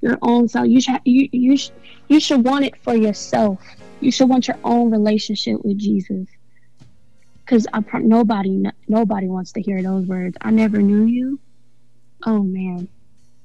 Your 0.00 0.18
own 0.22 0.48
sal 0.48 0.66
you 0.66 0.80
should 0.80 1.00
you 1.04 1.28
you, 1.32 1.56
sh- 1.56 1.70
you 2.08 2.20
should 2.20 2.44
want 2.44 2.64
it 2.64 2.76
for 2.82 2.94
yourself. 2.94 3.60
You 4.00 4.12
should 4.12 4.28
want 4.28 4.48
your 4.48 4.58
own 4.62 4.90
relationship 4.90 5.64
with 5.64 5.78
Jesus. 5.78 6.28
Cause 7.46 7.66
pro- 7.86 8.00
nobody 8.00 8.64
nobody 8.88 9.28
wants 9.28 9.52
to 9.52 9.62
hear 9.62 9.82
those 9.82 10.06
words. 10.06 10.36
I 10.40 10.50
never 10.50 10.80
knew 10.80 11.04
you. 11.04 11.40
Oh 12.26 12.42
man, 12.42 12.88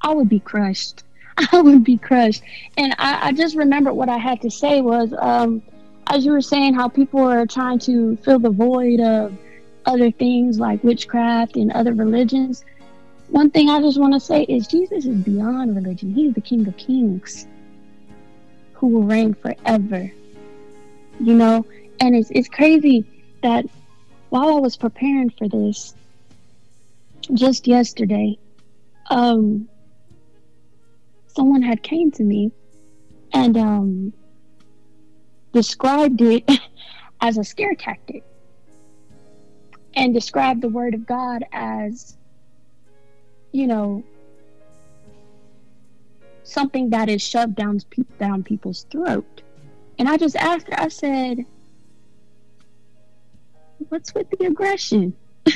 I 0.01 0.13
would 0.13 0.29
be 0.29 0.39
crushed. 0.39 1.03
I 1.51 1.61
would 1.61 1.83
be 1.83 1.97
crushed. 1.97 2.43
And 2.77 2.93
I, 2.97 3.29
I 3.29 3.31
just 3.31 3.55
remembered 3.55 3.93
what 3.93 4.09
I 4.09 4.17
had 4.17 4.41
to 4.41 4.51
say 4.51 4.81
was, 4.81 5.13
um, 5.17 5.61
as 6.07 6.25
you 6.25 6.31
were 6.31 6.41
saying, 6.41 6.73
how 6.73 6.87
people 6.87 7.21
are 7.21 7.45
trying 7.45 7.79
to 7.79 8.17
fill 8.17 8.39
the 8.39 8.49
void 8.49 8.99
of 8.99 9.37
other 9.85 10.11
things 10.11 10.59
like 10.59 10.83
witchcraft 10.83 11.55
and 11.55 11.71
other 11.71 11.93
religions. 11.93 12.63
One 13.29 13.51
thing 13.51 13.69
I 13.69 13.79
just 13.81 13.99
want 13.99 14.13
to 14.13 14.19
say 14.19 14.43
is 14.43 14.67
Jesus 14.67 15.05
is 15.05 15.15
beyond 15.17 15.75
religion. 15.75 16.13
He's 16.13 16.33
the 16.33 16.41
King 16.41 16.67
of 16.67 16.75
Kings 16.77 17.47
who 18.73 18.87
will 18.87 19.03
reign 19.03 19.33
forever. 19.33 20.11
You 21.19 21.33
know, 21.33 21.65
and 21.99 22.15
it's 22.15 22.31
it's 22.31 22.47
crazy 22.47 23.05
that 23.43 23.65
while 24.29 24.55
I 24.55 24.59
was 24.59 24.77
preparing 24.77 25.29
for 25.31 25.49
this, 25.49 25.95
just 27.33 27.67
yesterday, 27.67 28.37
um, 29.09 29.67
someone 31.27 31.61
had 31.61 31.83
came 31.83 32.11
to 32.11 32.23
me 32.23 32.51
and 33.33 33.57
um, 33.57 34.13
described 35.51 36.21
it 36.21 36.49
as 37.21 37.37
a 37.37 37.43
scare 37.43 37.75
tactic, 37.75 38.23
and 39.99 40.13
describe 40.13 40.61
the 40.61 40.69
Word 40.69 40.93
of 40.93 41.05
God 41.05 41.43
as, 41.51 42.15
you 43.51 43.67
know, 43.67 44.01
something 46.43 46.89
that 46.91 47.09
is 47.09 47.21
shoved 47.21 47.55
down 47.55 47.79
down 48.17 48.43
people's 48.43 48.85
throat. 48.89 49.41
And 49.99 50.07
I 50.07 50.15
just 50.15 50.37
asked 50.37 50.67
her, 50.67 50.79
I 50.79 50.87
said, 50.87 51.45
What's 53.89 54.15
with 54.15 54.29
the 54.29 54.45
aggression? 54.45 55.13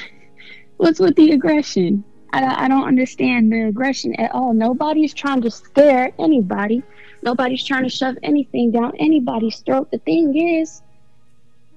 What's 0.77 0.99
with 0.99 1.15
the 1.15 1.31
aggression? 1.31 2.03
I, 2.33 2.65
I 2.65 2.67
don't 2.67 2.85
understand 2.85 3.51
the 3.51 3.67
aggression 3.67 4.13
at 4.19 4.31
all. 4.33 4.53
Nobody's 4.53 5.13
trying 5.13 5.41
to 5.43 5.51
scare 5.51 6.11
anybody. 6.19 6.83
Nobody's 7.21 7.63
trying 7.63 7.83
to 7.83 7.89
shove 7.89 8.17
anything 8.23 8.71
down 8.71 8.91
anybody's 8.99 9.59
throat. 9.59 9.89
The 9.91 9.99
thing 9.99 10.37
is, 10.59 10.81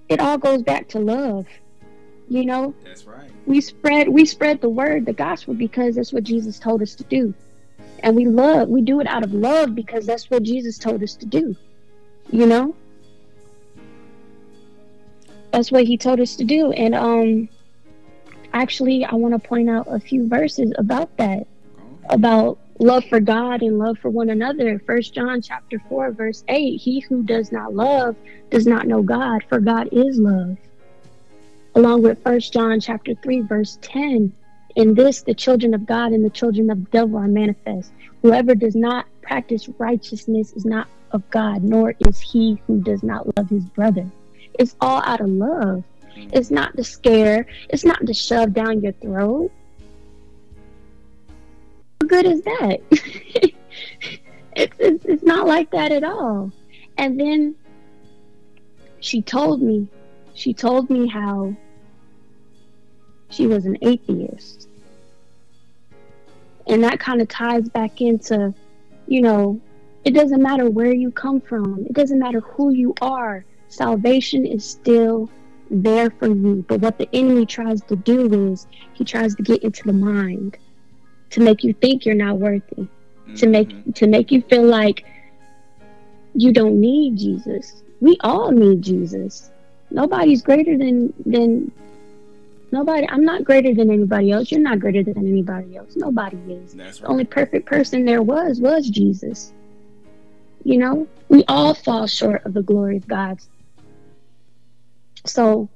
it 0.09 0.18
all 0.18 0.38
goes 0.38 0.62
back 0.62 0.88
to 0.88 0.98
love. 0.98 1.46
You 2.29 2.45
know, 2.45 2.75
That's 2.85 3.07
right. 3.07 3.31
we 3.47 3.61
spread 3.61 4.09
we 4.09 4.25
spread 4.25 4.61
the 4.61 4.69
word, 4.69 5.07
the 5.07 5.12
gospel, 5.12 5.55
because 5.55 5.95
that's 5.95 6.12
what 6.12 6.25
Jesus 6.25 6.59
told 6.59 6.83
us 6.83 6.95
to 6.97 7.05
do. 7.05 7.35
And 8.01 8.17
we 8.17 8.27
love, 8.27 8.69
we 8.69 8.83
do 8.83 9.01
it 9.01 9.07
out 9.07 9.25
of 9.25 9.33
love 9.33 9.75
because 9.75 10.07
that's 10.07 10.29
what 10.31 10.43
Jesus 10.43 10.79
told 10.79 11.03
us 11.03 11.15
to 11.17 11.27
do. 11.27 11.57
You 12.31 12.47
know? 12.47 12.75
That's 15.53 15.73
what 15.73 15.85
he 15.85 15.97
told 15.97 16.21
us 16.21 16.37
to 16.37 16.45
do. 16.45 16.73
And 16.73 16.95
um 16.95 17.49
actually 18.53 19.05
I 19.05 19.15
want 19.15 19.41
to 19.41 19.49
point 19.49 19.71
out 19.71 19.87
a 19.89 20.01
few 20.01 20.29
verses 20.29 20.73
about 20.77 21.17
that. 21.19 21.47
About 22.09 22.59
love 22.79 23.05
for 23.07 23.21
God 23.21 23.62
and 23.62 23.79
love 23.79 23.99
for 23.99 24.11
one 24.11 24.31
another. 24.31 24.81
First 24.81 25.15
John 25.15 25.41
chapter 25.43 25.81
four, 25.89 26.12
verse 26.12 26.45
eight. 26.49 26.81
He 26.81 27.01
who 27.01 27.23
does 27.23 27.53
not 27.53 27.75
love 27.75 28.17
does 28.51 28.67
not 28.67 28.87
know 28.87 29.03
God, 29.03 29.45
for 29.49 29.61
God 29.61 29.89
is 29.93 30.19
love. 30.19 30.57
Along 31.77 32.01
with 32.01 32.23
First 32.23 32.55
John 32.55 32.81
chapter 32.81 33.15
three, 33.23 33.43
verse 33.43 33.79
ten. 33.83 34.33
In 34.77 34.95
this 34.95 35.21
the 35.21 35.35
children 35.35 35.75
of 35.75 35.85
God 35.85 36.12
and 36.12 36.25
the 36.25 36.31
children 36.31 36.71
of 36.71 36.83
the 36.83 36.91
devil 36.91 37.19
are 37.19 37.29
manifest. 37.29 37.93
Whoever 38.23 38.55
does 38.55 38.75
not 38.75 39.05
practice 39.21 39.69
righteousness 39.79 40.55
is 40.55 40.65
not 40.65 40.89
of 41.11 41.29
God, 41.29 41.62
nor 41.62 41.95
is 42.09 42.19
he 42.19 42.59
who 42.67 42.81
does 42.81 43.03
not 43.03 43.37
love 43.37 43.51
his 43.51 43.65
brother. 43.67 44.11
It's 44.59 44.75
all 44.81 45.03
out 45.03 45.21
of 45.21 45.29
love. 45.29 45.85
It's 46.17 46.51
not 46.51 46.75
to 46.79 46.83
scare. 46.83 47.47
It's 47.69 47.85
not 47.85 48.07
to 48.07 48.15
shove 48.15 48.55
down 48.55 48.81
your 48.81 48.93
throat. 48.93 49.53
How 52.01 52.07
good 52.07 52.25
is 52.25 52.41
that? 52.41 52.79
it's, 54.57 54.77
it's 54.79 55.05
it's 55.05 55.25
not 55.25 55.47
like 55.47 55.71
that 55.73 55.93
at 55.93 56.05
all. 56.05 56.51
And 56.97 57.21
then 57.21 57.55
she 59.01 59.21
told 59.21 59.61
me, 59.61 59.89
she 60.33 60.55
told 60.55 60.89
me 60.89 61.07
how 61.07 61.55
she 63.31 63.47
was 63.47 63.67
an 63.67 63.77
atheist, 63.83 64.69
and 66.67 66.83
that 66.85 66.99
kind 67.01 67.21
of 67.21 67.29
ties 67.29 67.69
back 67.69 68.01
into, 68.01 68.55
you 69.07 69.21
know, 69.21 69.61
it 70.05 70.15
doesn't 70.15 70.43
matter 70.43 70.71
where 70.71 70.93
you 70.93 71.11
come 71.11 71.41
from. 71.41 71.85
It 71.87 71.93
doesn't 71.93 72.19
matter 72.19 72.41
who 72.41 72.73
you 72.73 72.95
are. 73.01 73.45
Salvation 73.69 74.47
is 74.47 74.65
still 74.65 75.29
there 75.71 76.11
for 76.11 76.29
you. 76.29 76.65
But 76.69 76.81
what 76.81 76.99
the 76.99 77.09
enemy 77.12 77.47
tries 77.47 77.83
to 77.83 77.97
do 77.97 78.53
is 78.53 78.67
he 78.95 79.05
tries 79.05 79.35
to 79.35 79.43
get 79.43 79.62
into 79.65 79.83
the 79.85 79.93
mind 79.93 80.59
to 81.31 81.41
make 81.41 81.65
you 81.65 81.73
think 81.75 82.07
you're 82.07 82.15
not 82.15 82.39
worthy, 82.39 82.62
to 82.77 82.87
mm-hmm. 83.27 83.51
make 83.51 83.95
to 83.97 84.07
make 84.07 84.31
you 84.31 84.43
feel 84.43 84.65
like 84.65 85.05
you 86.35 86.53
don't 86.53 86.81
need 86.81 87.19
Jesus. 87.19 87.83
We 88.01 88.17
all 88.21 88.53
need 88.53 88.83
Jesus. 88.83 89.51
Nobody's 89.91 90.43
greater 90.43 90.77
than 90.79 91.12
than 91.25 91.73
nobody. 92.77 93.09
I'm 93.09 93.25
not 93.25 93.45
greater 93.45 93.75
than 93.75 93.91
anybody 93.91 94.31
else. 94.31 94.51
You're 94.51 94.61
not 94.61 94.81
greater 94.81 95.03
than 95.03 95.19
anybody 95.19 95.77
else. 95.77 95.97
Nobody 95.97 96.37
is. 96.49 96.75
That's 96.75 96.99
The 96.99 97.07
only 97.07 97.25
perfect 97.25 97.67
person 97.67 98.05
there 98.05 98.23
was 98.23 98.61
was 98.61 98.89
Jesus. 98.89 99.53
You 100.62 100.79
know, 100.79 101.09
we 101.29 101.45
all 101.49 101.75
fall 101.75 102.07
short 102.07 102.45
of 102.45 102.53
the 102.53 102.62
glory 102.62 102.99
of 102.99 103.07
God. 103.07 103.39
So 105.25 105.71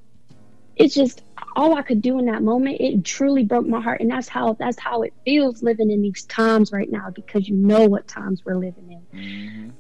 it's 0.77 0.95
just 0.95 1.23
all 1.57 1.75
I 1.75 1.83
could 1.83 2.03
do 2.03 2.19
in 2.19 2.27
that 2.27 2.43
moment. 2.43 2.81
It 2.81 3.05
truly 3.05 3.45
broke 3.45 3.67
my 3.67 3.81
heart, 3.81 4.01
and 4.01 4.11
that's 4.11 4.29
how 4.29 4.55
that's 4.55 4.79
how 4.79 5.03
it 5.03 5.15
feels 5.25 5.63
living 5.63 5.91
in 5.91 6.03
these 6.03 6.25
times 6.25 6.71
right 6.73 6.91
now 6.91 7.11
because 7.11 7.49
you 7.49 7.57
know 7.57 7.87
what 7.87 8.07
times 8.07 8.43
we're 8.45 8.57
living 8.57 8.93
in. 8.93 9.19
Mhm. 9.19 9.71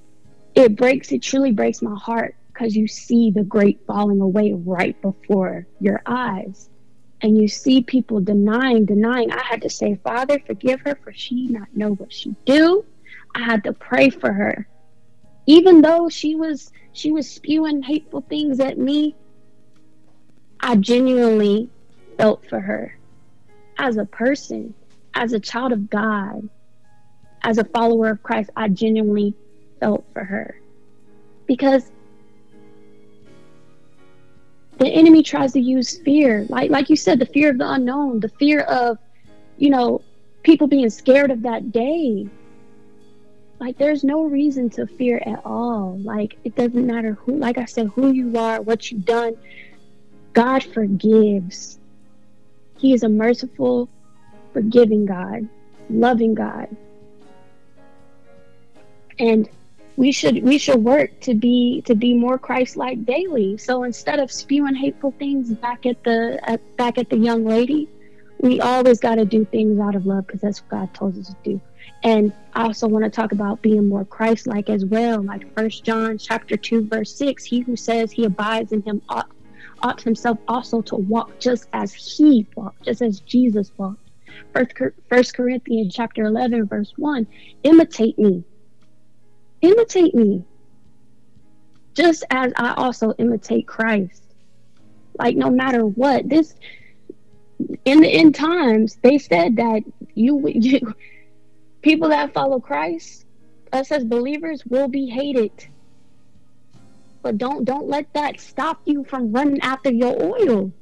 It 0.54 0.76
breaks. 0.76 1.12
It 1.12 1.22
truly 1.22 1.52
breaks 1.52 1.83
my 1.83 1.96
heart 1.96 2.35
because 2.52 2.74
you 2.74 2.87
see 2.88 3.30
the 3.30 3.44
great 3.44 3.80
falling 3.87 4.20
away 4.20 4.52
right 4.52 5.00
before 5.02 5.66
your 5.80 6.00
eyes. 6.06 6.69
And 7.22 7.37
you 7.37 7.48
see 7.48 7.83
people 7.83 8.20
denying, 8.20 8.87
denying. 8.87 9.30
I 9.30 9.42
had 9.42 9.62
to 9.62 9.70
say, 9.70 9.98
Father, 10.02 10.40
forgive 10.46 10.80
her 10.83 10.98
for 11.02 11.12
she 11.12 11.48
not 11.48 11.68
know 11.74 11.90
what 11.92 12.12
she 12.12 12.35
do. 12.46 12.85
I 13.35 13.42
had 13.42 13.64
to 13.64 13.72
pray 13.72 14.11
for 14.11 14.33
her. 14.33 14.66
Even 15.46 15.83
though 15.83 16.09
she 16.09 16.35
was 16.35 16.72
she 16.92 17.12
was 17.12 17.30
spewing 17.30 17.83
hateful 17.83 18.22
things 18.22 18.59
at 18.61 18.78
me, 18.78 19.14
I 20.61 20.76
genuinely 20.76 21.68
felt 22.16 22.46
for 22.48 22.61
her 22.61 22.98
as 23.78 23.96
a 23.96 24.04
person, 24.04 24.74
as 25.14 25.33
a 25.33 25.40
child 25.40 25.72
of 25.72 25.88
God, 25.88 26.48
as 27.42 27.59
a 27.59 27.64
follower 27.64 28.11
of 28.11 28.22
Christ. 28.22 28.50
I 28.56 28.68
genuinely 28.68 29.35
felt 29.78 30.04
for 30.12 30.24
her 30.24 30.61
because 31.46 31.90
the 34.80 34.88
enemy 34.88 35.24
tries 35.24 35.54
to 35.54 35.60
use 35.60 35.98
fear, 36.04 36.46
like 36.50 36.70
like 36.72 36.90
you 36.90 36.96
said, 36.96 37.20
the 37.20 37.26
fear 37.26 37.50
of 37.52 37.58
the 37.58 37.70
unknown, 37.72 38.20
the 38.20 38.30
fear 38.40 38.62
of, 38.62 38.98
you 39.58 39.70
know, 39.70 40.04
people 40.44 40.68
being 40.68 40.90
scared 40.90 41.32
of 41.32 41.42
that 41.44 41.72
day. 41.72 42.30
like 43.60 43.78
there's 43.78 44.04
no 44.04 44.24
reason 44.24 44.70
to 44.70 44.86
fear 44.98 45.22
at 45.26 45.40
all. 45.44 46.00
Like 46.02 46.38
it 46.44 46.56
doesn't 46.56 46.86
matter 46.86 47.14
who 47.14 47.38
like 47.38 47.58
I 47.58 47.66
said, 47.66 47.88
who 47.94 48.12
you 48.12 48.36
are, 48.38 48.62
what 48.62 48.90
you've 48.90 49.04
done. 49.06 49.34
God 50.34 50.64
forgives. 50.64 51.80
He 52.78 52.94
is 52.94 53.04
a 53.04 53.10
merciful, 53.10 53.90
forgiving 54.52 55.06
God, 55.06 55.48
loving 55.88 56.34
God. 56.34 56.68
And 59.18 59.48
we 60.00 60.12
should 60.12 60.42
we 60.42 60.56
should 60.56 60.82
work 60.82 61.10
to 61.20 61.34
be 61.34 61.82
to 61.82 61.94
be 61.94 62.14
more 62.14 62.38
Christ-like 62.38 63.04
daily. 63.04 63.58
So 63.58 63.82
instead 63.84 64.18
of 64.18 64.32
spewing 64.32 64.74
hateful 64.74 65.12
things 65.18 65.52
back 65.52 65.84
at 65.84 66.02
the 66.04 66.40
at, 66.44 66.60
back 66.78 66.96
at 66.96 67.10
the 67.10 67.18
young 67.18 67.44
lady, 67.44 67.86
we 68.38 68.62
always 68.62 68.98
got 68.98 69.16
to 69.16 69.26
do 69.26 69.44
things 69.44 69.78
out 69.78 69.94
of 69.94 70.06
love 70.06 70.26
because 70.26 70.40
that's 70.40 70.62
what 70.62 70.70
God 70.70 70.94
told 70.94 71.18
us 71.18 71.28
to 71.28 71.36
do. 71.44 71.60
And 72.02 72.32
I 72.54 72.62
also 72.62 72.88
want 72.88 73.04
to 73.04 73.10
talk 73.10 73.32
about 73.32 73.60
being 73.60 73.90
more 73.90 74.06
Christ-like 74.06 74.70
as 74.70 74.86
well. 74.86 75.20
Like 75.20 75.54
First 75.54 75.84
John 75.84 76.16
chapter 76.16 76.56
two 76.56 76.80
verse 76.86 77.14
six, 77.14 77.44
he 77.44 77.60
who 77.60 77.76
says 77.76 78.10
he 78.10 78.24
abides 78.24 78.72
in 78.72 78.80
him 78.80 79.02
ought, 79.10 79.30
ought 79.82 80.00
himself 80.00 80.38
also 80.48 80.80
to 80.80 80.96
walk 80.96 81.38
just 81.38 81.68
as 81.74 81.92
he 81.92 82.46
walked, 82.56 82.84
just 82.86 83.02
as 83.02 83.20
Jesus 83.20 83.70
walked. 83.76 84.00
First, 84.54 84.72
First 85.10 85.34
Corinthians 85.34 85.94
chapter 85.94 86.24
eleven 86.24 86.66
verse 86.66 86.94
one, 86.96 87.26
imitate 87.64 88.18
me 88.18 88.44
imitate 89.62 90.14
me 90.14 90.44
just 91.94 92.24
as 92.30 92.52
I 92.56 92.74
also 92.74 93.12
imitate 93.18 93.66
Christ. 93.66 94.22
Like 95.18 95.36
no 95.36 95.50
matter 95.50 95.84
what, 95.84 96.28
this 96.28 96.54
in 97.84 98.00
the 98.00 98.08
end 98.08 98.34
times 98.34 98.96
they 99.02 99.18
said 99.18 99.56
that 99.56 99.82
you, 100.14 100.48
you 100.48 100.94
people 101.82 102.08
that 102.08 102.32
follow 102.32 102.60
Christ, 102.60 103.26
us 103.72 103.92
as 103.92 104.04
believers, 104.04 104.64
will 104.66 104.88
be 104.88 105.06
hated. 105.06 105.52
But 107.22 107.36
don't 107.36 107.64
don't 107.64 107.88
let 107.88 108.12
that 108.14 108.40
stop 108.40 108.80
you 108.86 109.04
from 109.04 109.32
running 109.32 109.60
after 109.60 109.90
your 109.90 110.16
oil. 110.22 110.72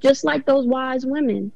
Just 0.00 0.24
like 0.24 0.44
those 0.44 0.66
wise 0.66 1.06
women. 1.06 1.52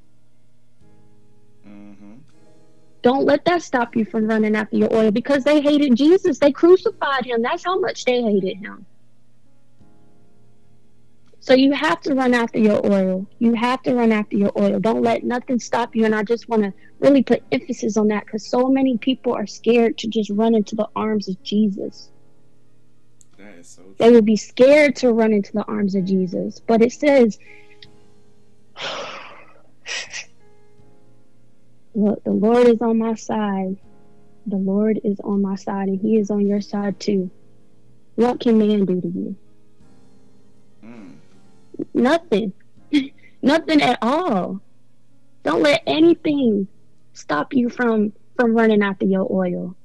Don't 3.05 3.27
let 3.27 3.45
that 3.45 3.61
stop 3.61 3.95
you 3.95 4.07
from 4.07 4.27
running 4.27 4.57
after 4.57 4.79
your 4.79 4.91
oil 4.91 5.11
because 5.11 5.45
they 5.45 5.61
hated 5.61 5.95
Jesus. 5.95 6.39
They 6.39 6.51
crucified 6.51 7.27
him. 7.27 7.43
That's 7.43 7.63
how 7.63 7.79
much 7.79 8.07
they 8.07 8.23
hated 8.23 8.57
him. 8.57 8.87
So 11.39 11.53
you 11.53 11.75
have 11.75 12.01
to 12.01 12.15
run 12.15 12.33
after 12.33 12.59
your 12.59 12.81
oil. 12.91 13.27
You 13.39 13.53
have 13.53 13.83
to 13.83 13.95
run 13.95 14.11
after 14.11 14.39
your 14.39 14.53
oil. 14.59 14.81
Don't 14.81 15.03
let 15.03 15.23
nothing 15.23 15.59
stop 15.59 15.95
you. 15.95 16.07
And 16.07 16.15
I 16.15 16.23
just 16.23 16.49
want 16.49 16.63
to 16.63 16.73
really 16.99 17.23
put 17.23 17.43
emphasis 17.53 17.99
on 17.99 18.09
that 18.09 18.25
because 18.25 18.49
so 18.49 18.69
many 18.69 18.97
people 18.97 19.35
are 19.35 19.47
scared 19.47 19.99
to 19.99 20.09
just 20.09 20.31
run 20.31 20.55
into 20.55 20.75
the 20.75 20.89
arms 20.97 21.29
of 21.29 21.43
Jesus. 21.43 22.11
That 23.37 23.59
is 23.59 23.69
so 23.69 23.83
true. 23.83 23.97
They 23.99 24.13
would 24.13 24.25
be 24.25 24.37
scared 24.37 24.97
to 24.97 25.13
run 25.13 25.35
into 25.35 25.53
the 25.53 25.65
arms 25.65 25.95
of 25.95 26.07
Jesus. 26.07 26.63
But 26.67 26.81
it 26.81 26.93
says, 26.93 27.39
Look, 31.95 32.25
the 32.25 32.33
Lord 32.33 32.67
is 32.67 32.83
on 32.83 32.99
my 32.99 33.15
side. 33.15 33.77
The 34.47 34.57
Lord 34.57 35.01
is 35.05 35.21
on 35.21 35.43
my 35.43 35.55
side, 35.55 35.89
and 35.89 36.01
He 36.01 36.19
is 36.19 36.31
on 36.31 36.47
your 36.47 36.61
side 36.61 36.99
too. 36.99 37.31
What 38.17 38.41
can 38.41 38.59
man 38.59 38.85
do 38.85 39.01
to 39.01 39.09
you? 39.09 39.37
Mm. 40.85 41.15
Nothing. 41.95 42.53
Nothing 43.43 43.81
at 43.81 43.99
all. 44.03 44.61
Don't 45.45 45.63
let 45.63 45.83
anything 45.87 46.69
stop 47.13 47.55
you 47.55 47.69
from 47.69 48.13
from 48.37 48.55
running 48.55 48.83
after 48.83 49.07
your 49.07 49.31
oil. 49.31 49.77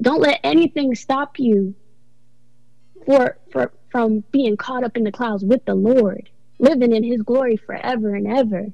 Don't 0.00 0.20
let 0.20 0.40
anything 0.42 0.94
stop 0.94 1.38
you 1.38 1.74
for 3.06 3.38
for 3.52 3.72
from 3.90 4.24
being 4.32 4.56
caught 4.56 4.84
up 4.84 4.96
in 4.96 5.04
the 5.04 5.12
clouds 5.12 5.44
with 5.44 5.64
the 5.66 5.74
Lord, 5.74 6.30
living 6.58 6.92
in 6.92 7.04
His 7.04 7.22
glory 7.22 7.56
forever 7.56 8.14
and 8.14 8.26
ever 8.26 8.72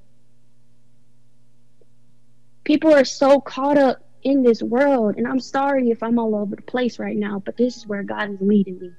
people 2.68 2.92
are 2.92 3.04
so 3.06 3.40
caught 3.40 3.78
up 3.78 4.04
in 4.22 4.42
this 4.42 4.62
world, 4.62 5.14
and 5.16 5.26
I'm 5.26 5.40
sorry 5.40 5.88
if 5.88 6.02
I'm 6.02 6.18
all 6.18 6.34
over 6.34 6.54
the 6.54 6.60
place 6.60 6.98
right 6.98 7.16
now, 7.16 7.42
but 7.42 7.56
this 7.56 7.78
is 7.78 7.86
where 7.86 8.02
God 8.02 8.30
is 8.30 8.36
leading 8.42 8.78
me. 8.78 8.92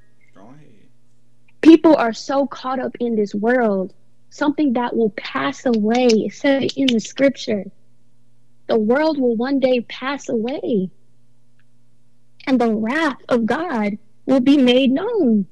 People 1.61 1.95
are 1.95 2.11
so 2.11 2.47
caught 2.47 2.79
up 2.79 2.95
in 2.99 3.15
this 3.15 3.35
world, 3.35 3.93
something 4.31 4.73
that 4.73 4.95
will 4.95 5.11
pass 5.11 5.67
away. 5.67 6.07
It 6.07 6.33
said 6.33 6.71
in 6.75 6.87
the 6.87 6.99
scripture. 6.99 7.65
The 8.65 8.79
world 8.79 9.19
will 9.19 9.35
one 9.35 9.59
day 9.59 9.81
pass 9.81 10.29
away, 10.29 10.89
and 12.47 12.59
the 12.59 12.73
wrath 12.73 13.21
of 13.29 13.45
God 13.45 13.99
will 14.25 14.39
be 14.39 14.57
made 14.57 14.89
known. 14.89 15.45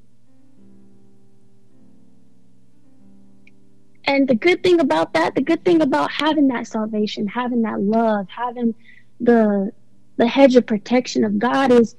And 4.08 4.26
the 4.26 4.34
good 4.34 4.62
thing 4.62 4.80
about 4.80 5.12
that, 5.12 5.34
the 5.34 5.42
good 5.42 5.62
thing 5.66 5.82
about 5.82 6.10
having 6.10 6.48
that 6.48 6.66
salvation, 6.66 7.26
having 7.28 7.60
that 7.62 7.78
love, 7.78 8.26
having 8.30 8.74
the 9.20 9.70
the 10.16 10.26
hedge 10.26 10.56
of 10.56 10.66
protection 10.66 11.24
of 11.24 11.38
God 11.38 11.70
is 11.70 11.94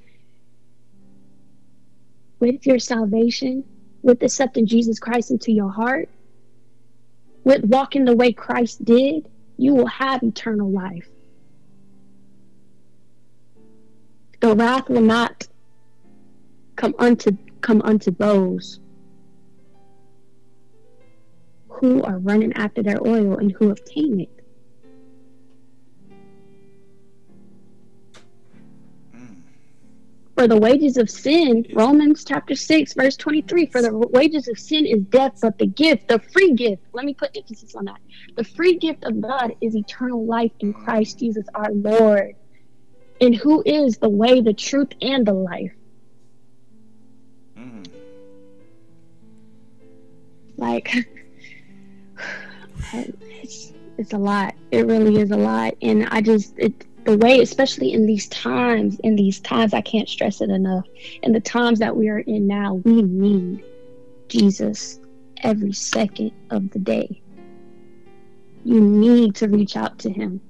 with 2.40 2.66
your 2.66 2.80
salvation, 2.80 3.64
with 4.02 4.22
accepting 4.24 4.66
Jesus 4.66 4.98
Christ 4.98 5.30
into 5.30 5.52
your 5.52 5.70
heart, 5.70 6.08
with 7.44 7.64
walking 7.64 8.04
the 8.04 8.16
way 8.16 8.32
Christ 8.32 8.84
did, 8.84 9.28
you 9.56 9.74
will 9.74 9.86
have 9.86 10.24
eternal 10.24 10.68
life. 10.68 11.08
The 14.40 14.56
wrath 14.56 14.88
will 14.88 15.00
not 15.00 15.46
come 16.74 16.94
unto 16.98 17.36
come 17.60 17.80
unto 17.82 18.10
those 18.10 18.80
who 21.80 22.02
are 22.02 22.18
running 22.18 22.52
after 22.52 22.82
their 22.82 22.98
oil 23.06 23.38
and 23.38 23.52
who 23.52 23.70
obtain 23.70 24.20
it. 24.20 24.28
For 30.36 30.46
the 30.46 30.58
wages 30.58 30.96
of 30.96 31.10
sin, 31.10 31.66
Romans 31.74 32.24
chapter 32.24 32.54
6, 32.54 32.94
verse 32.94 33.16
23, 33.16 33.66
for 33.66 33.82
the 33.82 33.94
wages 33.94 34.48
of 34.48 34.58
sin 34.58 34.86
is 34.86 35.02
death, 35.02 35.38
but 35.42 35.58
the 35.58 35.66
gift, 35.66 36.08
the 36.08 36.18
free 36.18 36.54
gift, 36.54 36.82
let 36.94 37.04
me 37.04 37.12
put 37.12 37.36
emphasis 37.36 37.74
on 37.74 37.86
that. 37.86 38.00
The 38.36 38.44
free 38.44 38.78
gift 38.78 39.04
of 39.04 39.20
God 39.20 39.54
is 39.60 39.76
eternal 39.76 40.24
life 40.24 40.52
in 40.60 40.72
Christ 40.72 41.18
Jesus 41.18 41.44
our 41.54 41.70
Lord, 41.72 42.36
and 43.20 43.34
who 43.34 43.62
is 43.66 43.98
the 43.98 44.08
way, 44.08 44.40
the 44.40 44.54
truth, 44.54 44.92
and 45.02 45.26
the 45.26 45.34
life. 45.34 45.72
Mm. 47.58 47.86
Like, 50.56 50.90
it's 52.92 53.72
it's 53.98 54.12
a 54.12 54.18
lot. 54.18 54.54
It 54.70 54.86
really 54.86 55.20
is 55.20 55.30
a 55.30 55.36
lot, 55.36 55.74
and 55.82 56.06
I 56.08 56.20
just 56.20 56.58
it 56.58 56.86
the 57.04 57.16
way, 57.16 57.40
especially 57.40 57.92
in 57.92 58.06
these 58.06 58.28
times, 58.28 58.98
in 59.00 59.16
these 59.16 59.40
times, 59.40 59.74
I 59.74 59.80
can't 59.80 60.08
stress 60.08 60.40
it 60.40 60.50
enough. 60.50 60.86
In 61.22 61.32
the 61.32 61.40
times 61.40 61.78
that 61.78 61.96
we 61.96 62.08
are 62.08 62.18
in 62.18 62.46
now, 62.46 62.74
we 62.74 63.02
need 63.02 63.64
Jesus 64.28 65.00
every 65.42 65.72
second 65.72 66.32
of 66.50 66.70
the 66.70 66.78
day. 66.78 67.20
You 68.64 68.80
need 68.80 69.34
to 69.36 69.48
reach 69.48 69.76
out 69.76 69.98
to 70.00 70.10
Him. 70.10 70.40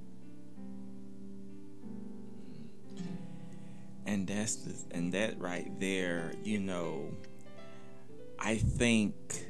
And 4.07 4.27
that's 4.27 4.57
the, 4.57 4.75
and 4.97 5.13
that 5.13 5.39
right 5.39 5.71
there, 5.79 6.33
you 6.43 6.59
know, 6.59 7.13
I 8.41 8.57
think 8.57 9.47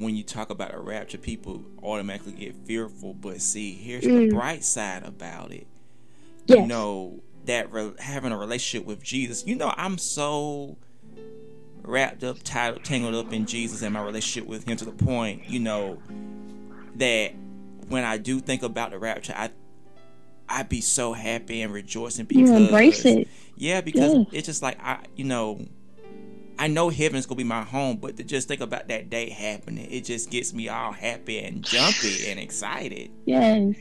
when 0.00 0.16
you 0.16 0.24
talk 0.24 0.50
about 0.50 0.74
a 0.74 0.78
rapture, 0.78 1.18
people 1.18 1.62
automatically 1.82 2.32
get 2.32 2.56
fearful. 2.66 3.14
But 3.14 3.40
see, 3.40 3.74
here's 3.74 4.04
mm. 4.04 4.30
the 4.30 4.34
bright 4.34 4.64
side 4.64 5.04
about 5.04 5.52
it. 5.52 5.66
Yes. 6.46 6.58
You 6.58 6.66
know 6.66 7.22
that 7.44 7.70
re- 7.70 7.92
having 7.98 8.32
a 8.32 8.38
relationship 8.38 8.86
with 8.86 9.02
Jesus. 9.02 9.46
You 9.46 9.56
know, 9.56 9.72
I'm 9.76 9.98
so 9.98 10.78
wrapped 11.82 12.24
up, 12.24 12.42
tied, 12.42 12.82
tangled 12.82 13.14
up 13.14 13.32
in 13.32 13.44
Jesus 13.44 13.82
and 13.82 13.92
my 13.92 14.02
relationship 14.02 14.48
with 14.48 14.66
Him 14.66 14.76
to 14.78 14.86
the 14.86 14.92
point, 14.92 15.48
you 15.48 15.60
know, 15.60 16.02
that 16.96 17.34
when 17.88 18.04
I 18.04 18.16
do 18.16 18.40
think 18.40 18.62
about 18.62 18.92
the 18.92 18.98
rapture, 18.98 19.34
I 19.36 19.50
I'd 20.48 20.68
be 20.68 20.80
so 20.80 21.12
happy 21.12 21.62
and 21.62 21.72
rejoicing 21.72 22.24
because 22.24 22.50
you 22.50 22.56
embrace 22.56 23.04
it. 23.04 23.28
Yeah, 23.56 23.82
because 23.82 24.14
yeah. 24.14 24.24
it's 24.32 24.46
just 24.46 24.62
like 24.62 24.82
I, 24.82 25.04
you 25.14 25.24
know, 25.24 25.66
I 26.60 26.66
know 26.66 26.90
heaven's 26.90 27.24
gonna 27.24 27.38
be 27.38 27.44
my 27.44 27.62
home, 27.62 27.96
but 27.96 28.18
to 28.18 28.22
just 28.22 28.46
think 28.46 28.60
about 28.60 28.88
that 28.88 29.08
day 29.08 29.30
happening, 29.30 29.90
it 29.90 30.04
just 30.04 30.30
gets 30.30 30.52
me 30.52 30.68
all 30.68 30.92
happy 30.92 31.38
and 31.38 31.64
jumpy 31.64 32.28
and 32.28 32.38
excited. 32.38 33.10
Yes. 33.24 33.76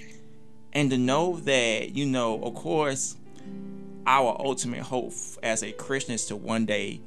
And 0.72 0.90
to 0.90 0.98
know 0.98 1.42
that, 1.42 1.94
you 1.94 2.06
know, 2.06 2.42
of 2.42 2.56
course, 2.56 3.18
our 4.08 4.34
ultimate 4.40 4.84
hope 4.84 5.12
as 5.44 5.62
a 5.62 5.74
Christian 5.74 6.14
is 6.14 6.26
to 6.28 6.38
one 6.38 6.66
day 6.66 7.02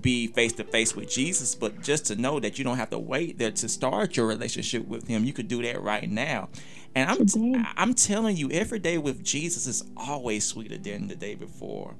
be 0.00 0.28
face 0.28 0.52
to 0.52 0.62
face 0.62 0.94
with 0.94 1.10
Jesus, 1.10 1.56
but 1.56 1.82
just 1.82 2.06
to 2.06 2.14
know 2.14 2.38
that 2.38 2.56
you 2.56 2.64
don't 2.64 2.76
have 2.76 2.90
to 2.90 2.98
wait 3.00 3.38
there 3.38 3.50
to 3.50 3.68
start 3.68 4.16
your 4.16 4.28
relationship 4.28 4.86
with 4.86 5.08
Him. 5.08 5.24
You 5.24 5.32
could 5.32 5.48
do 5.48 5.60
that 5.62 5.82
right 5.82 6.08
now. 6.08 6.48
And 6.94 7.10
I'm. 7.10 7.66
I'm 7.76 7.94
telling 7.94 8.36
you, 8.36 8.52
every 8.52 8.78
day 8.78 8.98
with 8.98 9.24
Jesus 9.24 9.66
is 9.66 9.84
always 9.96 10.44
sweeter 10.44 10.78
than 10.78 11.08
the 11.08 11.16
day 11.16 11.34
before. 11.34 11.96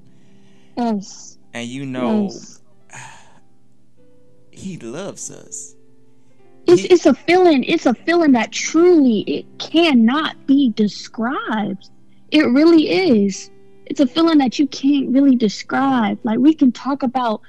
Yes. 0.77 1.37
And 1.53 1.67
you 1.67 1.85
know, 1.85 2.23
yes. 2.23 2.61
He 4.51 4.77
loves 4.77 5.31
us. 5.31 5.75
It's, 6.67 6.81
He- 6.81 6.87
it's 6.89 7.05
a 7.05 7.13
feeling. 7.13 7.63
It's 7.63 7.85
a 7.85 7.93
feeling 7.93 8.33
that 8.33 8.51
truly 8.51 9.21
it 9.21 9.45
cannot 9.57 10.45
be 10.45 10.71
described. 10.71 11.89
It 12.31 12.43
really 12.43 12.89
is. 12.89 13.49
It's 13.85 13.99
a 13.99 14.05
feeling 14.07 14.37
that 14.39 14.59
you 14.59 14.67
can't 14.67 15.09
really 15.09 15.35
describe. 15.35 16.19
Like 16.23 16.39
we 16.39 16.53
can 16.53 16.71
talk 16.71 17.03
about 17.03 17.41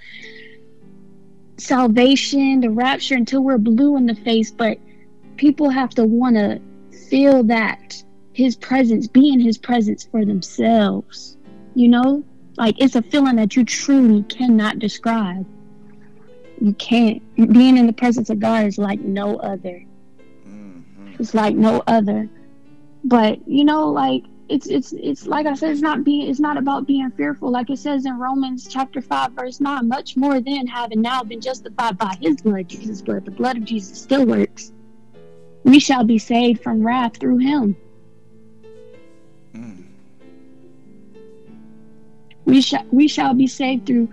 salvation, 1.58 2.60
the 2.60 2.70
rapture 2.70 3.14
until 3.14 3.42
we're 3.42 3.58
blue 3.58 3.96
in 3.96 4.06
the 4.06 4.14
face, 4.14 4.50
but 4.50 4.78
people 5.36 5.68
have 5.68 5.90
to 5.90 6.04
want 6.04 6.36
to 6.36 6.60
feel 7.08 7.42
that 7.44 8.02
his 8.32 8.56
presence, 8.56 9.06
be 9.06 9.32
in 9.32 9.40
his 9.40 9.58
presence 9.58 10.04
for 10.04 10.24
themselves. 10.24 11.36
You 11.74 11.88
know? 11.88 12.24
Like 12.56 12.76
it's 12.78 12.96
a 12.96 13.02
feeling 13.02 13.36
that 13.36 13.56
you 13.56 13.64
truly 13.64 14.22
cannot 14.24 14.78
describe. 14.78 15.46
You 16.60 16.74
can't. 16.74 17.22
Being 17.36 17.78
in 17.78 17.86
the 17.86 17.92
presence 17.92 18.28
of 18.30 18.38
God 18.38 18.66
is 18.66 18.76
like 18.78 19.00
no 19.00 19.36
other. 19.36 19.82
Mhm. 20.46 20.82
It's 21.18 21.34
like 21.34 21.54
no 21.54 21.82
other. 21.86 22.28
But 23.04 23.46
you 23.48 23.64
know, 23.64 23.88
like 23.88 24.24
it's 24.48 24.66
it's 24.66 24.92
it's 24.92 25.26
like 25.26 25.46
I 25.46 25.54
said, 25.54 25.70
it's 25.70 25.80
not 25.80 26.04
being 26.04 26.28
it's 26.28 26.40
not 26.40 26.56
about 26.58 26.86
being 26.86 27.10
fearful. 27.12 27.50
Like 27.50 27.70
it 27.70 27.78
says 27.78 28.04
in 28.04 28.18
Romans 28.18 28.68
chapter 28.68 29.00
five, 29.00 29.32
verse 29.32 29.60
nine, 29.60 29.88
much 29.88 30.16
more 30.16 30.40
than 30.40 30.66
having 30.66 31.00
now 31.00 31.22
been 31.22 31.40
justified 31.40 31.96
by 31.96 32.14
his 32.20 32.36
blood, 32.42 32.68
Jesus' 32.68 33.00
blood, 33.00 33.24
the 33.24 33.30
blood 33.30 33.56
of 33.56 33.64
Jesus 33.64 34.02
still 34.02 34.26
works. 34.26 34.72
We 35.64 35.78
shall 35.78 36.04
be 36.04 36.18
saved 36.18 36.62
from 36.62 36.84
wrath 36.86 37.16
through 37.18 37.38
him. 37.38 37.76
We 42.50 42.60
shall 42.60 42.84
we 42.90 43.06
shall 43.06 43.32
be 43.32 43.46
saved 43.46 43.86
through 43.86 44.08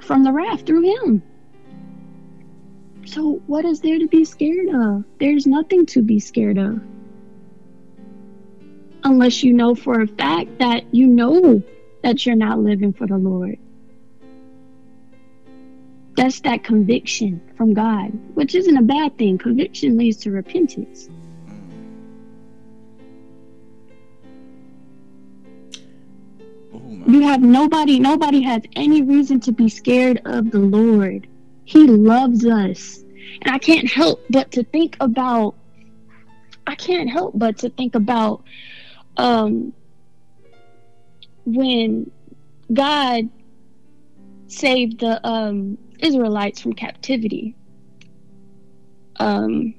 from 0.00 0.24
the 0.24 0.32
wrath 0.32 0.64
through 0.64 0.82
him. 0.82 1.22
So 3.04 3.42
what 3.46 3.66
is 3.66 3.80
there 3.80 3.98
to 3.98 4.08
be 4.08 4.24
scared 4.24 4.74
of? 4.74 5.04
There's 5.20 5.46
nothing 5.46 5.84
to 5.86 6.00
be 6.00 6.18
scared 6.18 6.56
of. 6.56 6.80
Unless 9.04 9.44
you 9.44 9.52
know 9.52 9.74
for 9.74 10.00
a 10.00 10.06
fact 10.06 10.58
that 10.58 10.92
you 10.94 11.06
know 11.06 11.62
that 12.02 12.24
you're 12.24 12.34
not 12.34 12.60
living 12.60 12.94
for 12.94 13.06
the 13.06 13.18
Lord. 13.18 13.58
That's 16.16 16.40
that 16.40 16.64
conviction 16.64 17.42
from 17.58 17.74
God, 17.74 18.10
which 18.34 18.54
isn't 18.54 18.76
a 18.76 18.82
bad 18.82 19.18
thing. 19.18 19.36
Conviction 19.36 19.98
leads 19.98 20.16
to 20.18 20.30
repentance. 20.30 21.10
You 27.06 27.22
have 27.22 27.40
nobody, 27.40 28.00
nobody 28.00 28.42
has 28.42 28.62
any 28.74 29.02
reason 29.02 29.38
to 29.40 29.52
be 29.52 29.68
scared 29.68 30.20
of 30.24 30.50
the 30.50 30.58
Lord. 30.58 31.28
He 31.64 31.86
loves 31.86 32.44
us. 32.44 33.04
And 33.42 33.54
I 33.54 33.58
can't 33.58 33.88
help 33.88 34.24
but 34.30 34.50
to 34.52 34.64
think 34.64 34.96
about, 34.98 35.54
I 36.66 36.74
can't 36.74 37.08
help 37.08 37.38
but 37.38 37.58
to 37.58 37.70
think 37.70 37.94
about 37.94 38.42
um, 39.16 39.72
when 41.44 42.10
God 42.72 43.28
saved 44.48 45.00
the 45.00 45.24
um, 45.26 45.78
Israelites 46.00 46.60
from 46.60 46.72
captivity. 46.72 47.54
Um, 49.18 49.74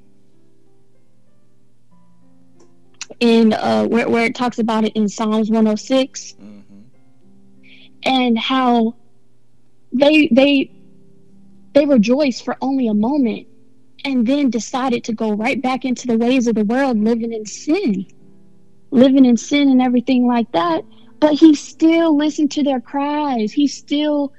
in 3.20 3.54
uh, 3.54 3.86
where, 3.86 4.10
where 4.10 4.26
it 4.26 4.36
talks 4.36 4.60
about 4.60 4.84
it 4.86 4.94
in 4.94 5.10
Psalms 5.10 5.50
106 5.50 6.34
Mhm. 6.34 6.57
And 8.08 8.40
how 8.40 8.96
they 9.94 10.28
they 10.32 10.72
they 11.74 11.86
rejoiced 11.86 12.44
for 12.44 12.58
only 12.62 12.88
a 12.88 12.94
moment 12.94 13.48
and 14.06 14.26
then 14.26 14.50
decided 14.50 15.04
to 15.04 15.14
go 15.14 15.34
right 15.34 15.62
back 15.62 15.86
into 15.86 16.08
the 16.08 16.18
ways 16.18 16.48
of 16.48 16.56
the 16.56 16.66
world 16.66 16.98
living 16.98 17.34
in 17.34 17.46
sin 17.46 18.08
living 18.92 19.26
in 19.26 19.38
sin 19.38 19.70
and 19.70 19.82
everything 19.82 20.28
like 20.28 20.52
that. 20.52 20.84
But 21.20 21.34
he 21.34 21.56
still 21.56 22.16
listened 22.16 22.52
to 22.52 22.64
their 22.64 22.80
cries. 22.80 23.52
He 23.52 23.68
still 23.68 24.34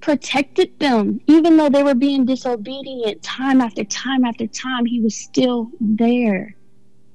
protected 0.00 0.78
them. 0.78 1.20
Even 1.26 1.56
though 1.56 1.68
they 1.68 1.82
were 1.82 1.94
being 1.94 2.24
disobedient 2.24 3.22
time 3.22 3.60
after 3.60 3.84
time 3.84 4.24
after 4.24 4.46
time 4.46 4.84
he 4.86 5.00
was 5.00 5.16
still 5.16 5.70
there. 5.80 6.56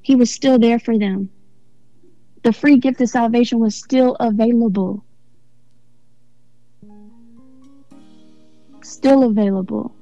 He 0.02 0.16
was 0.16 0.34
still 0.34 0.58
there 0.58 0.80
for 0.80 0.98
them. 0.98 1.30
The 2.44 2.54
free 2.54 2.78
gift 2.78 3.02
of 3.02 3.10
salvation 3.10 3.60
was 3.60 3.76
still 3.76 4.16
available 4.20 5.06
still 8.84 9.24
available. 9.24 9.96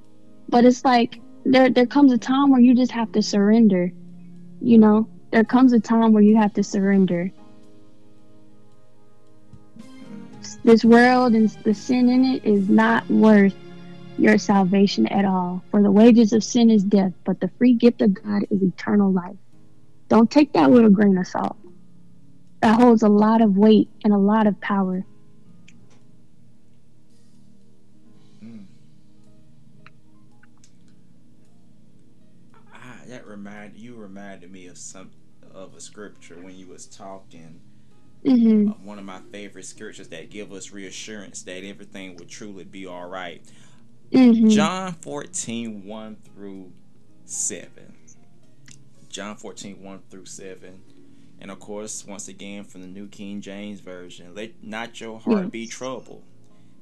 But 0.50 0.66
it's 0.66 0.84
like 0.84 1.22
there 1.46 1.70
there 1.70 1.86
comes 1.86 2.12
a 2.12 2.18
time 2.18 2.52
where 2.52 2.62
you 2.62 2.76
just 2.76 2.92
have 2.92 3.12
to 3.14 3.22
surrender. 3.22 3.92
You 4.62 4.78
know, 4.78 5.10
there 5.32 5.44
comes 5.44 5.74
a 5.74 5.80
time 5.80 6.12
where 6.12 6.24
you 6.24 6.38
have 6.38 6.54
to 6.54 6.64
surrender. 6.64 7.32
This 10.64 10.84
world 10.84 11.34
and 11.34 11.50
the 11.64 11.74
sin 11.74 12.10
in 12.10 12.26
it 12.26 12.46
is 12.46 12.70
not 12.70 13.10
worth 13.10 13.56
your 14.18 14.38
salvation 14.38 15.08
at 15.08 15.26
all. 15.26 15.64
For 15.72 15.82
the 15.82 15.92
wages 15.92 16.34
of 16.34 16.44
sin 16.44 16.70
is 16.70 16.84
death, 16.84 17.14
but 17.24 17.40
the 17.40 17.50
free 17.58 17.74
gift 17.74 18.02
of 18.02 18.14
God 18.14 18.44
is 18.50 18.62
eternal 18.62 19.12
life. 19.12 19.38
Don't 20.10 20.30
take 20.30 20.54
that 20.54 20.72
with 20.72 20.86
a 20.86 20.90
grain 20.90 21.18
of 21.18 21.28
salt. 21.28 21.56
That 22.62 22.80
holds 22.80 23.04
a 23.04 23.10
lot 23.10 23.42
of 23.42 23.58
weight 23.58 23.90
and 24.04 24.12
a 24.12 24.18
lot 24.18 24.48
of 24.48 24.60
power. 24.60 25.06
That 33.10 33.28
remind 33.28 33.76
you 33.78 33.96
reminded 33.96 34.52
me 34.52 34.68
of 34.68 34.78
some 34.78 35.12
of 35.54 35.76
a 35.76 35.82
scripture 35.82 36.36
when 36.40 36.56
you 36.56 36.68
was 36.68 36.86
talking. 36.86 37.62
hmm 38.26 38.68
Uh, 38.68 38.74
one 38.84 39.00
of 39.00 39.06
my 39.06 39.20
favorite 39.32 39.66
scriptures 39.66 40.10
that 40.10 40.30
give 40.30 40.52
us 40.54 40.72
reassurance 40.72 41.44
that 41.44 41.64
everything 41.64 42.16
will 42.18 42.26
truly 42.26 42.64
be 42.64 42.86
all 42.86 43.10
right. 43.10 43.42
hmm 44.12 44.48
John 44.48 44.94
14, 44.94 45.86
1 45.86 46.18
through 46.18 46.72
7. 47.26 47.94
John 49.10 49.36
14, 49.36 49.82
1 49.84 50.00
through 50.10 50.26
7. 50.26 50.82
And 51.40 51.52
of 51.52 51.60
course, 51.60 52.06
once 52.06 52.28
again 52.28 52.64
from 52.66 52.82
the 52.82 52.88
New 52.88 53.08
King 53.08 53.42
James 53.42 53.80
Version, 53.80 54.36
let 54.36 54.64
not 54.64 55.00
your 55.02 55.20
heart 55.20 55.52
be 55.52 55.68
troubled. 55.68 56.24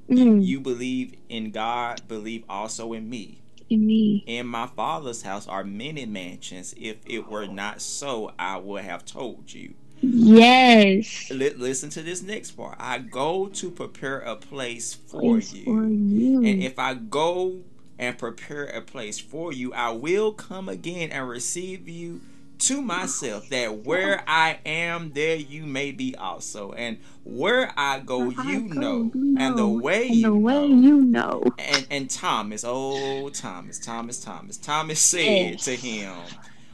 Mm, 0.10 0.42
You 0.44 0.60
believe 0.60 1.16
in 1.30 1.52
God, 1.52 2.08
believe 2.08 2.44
also 2.50 2.94
in 2.94 3.10
me. 3.10 3.42
In 3.70 3.86
me. 3.86 4.24
In 4.28 4.48
my 4.48 4.68
Father's 4.68 5.22
house 5.22 5.48
are 5.48 5.64
many 5.64 6.06
mansions. 6.06 6.74
If 6.78 6.98
it 7.06 7.28
were 7.30 7.48
not 7.48 7.82
so, 7.82 8.32
I 8.40 8.58
would 8.58 8.84
have 8.84 9.06
told 9.06 9.54
you. 9.54 9.74
Yes. 10.02 11.30
Li- 11.32 11.54
listen 11.56 11.90
to 11.92 12.02
this 12.04 12.22
next 12.22 12.52
part. 12.52 12.76
I 12.80 13.00
go 13.00 13.48
to 13.48 13.72
prepare 13.72 14.20
a 14.20 14.36
place 14.36 14.94
for 14.94 15.22
Place 15.22 15.54
you. 15.54 15.64
for 15.66 15.86
you. 15.88 16.38
And 16.46 16.62
if 16.62 16.78
I 16.78 16.94
go 16.94 17.62
and 17.98 18.18
prepare 18.18 18.66
a 18.66 18.82
place 18.82 19.20
for 19.20 19.52
you, 19.52 19.74
I 19.74 19.92
will 19.92 20.32
come 20.34 20.70
again 20.70 21.10
and 21.12 21.28
receive 21.28 21.88
you 21.88 22.22
to 22.60 22.82
myself, 22.82 23.50
that 23.50 23.86
where 23.86 24.24
I 24.28 24.60
am, 24.66 25.12
there 25.14 25.36
you 25.36 25.66
may 25.66 25.92
be 25.92 26.16
also. 26.16 26.72
And 26.72 26.98
where 27.24 27.72
I 27.78 28.00
go, 28.00 28.30
you 28.30 28.62
know. 28.62 29.12
And 29.14 29.58
the 29.58 29.68
way 29.68 30.06
you 30.08 30.22
the 30.24 30.36
way 30.36 30.68
know. 30.68 30.82
you 30.82 31.02
know. 31.02 31.44
And 31.60 31.88
and 31.90 32.10
Thomas, 32.10 32.64
oh 32.68 33.30
Thomas, 33.30 33.80
Thomas, 33.80 34.20
Thomas, 34.20 34.58
Thomas 34.58 35.00
said 35.00 35.60
to 35.60 35.76
him, 35.76 36.16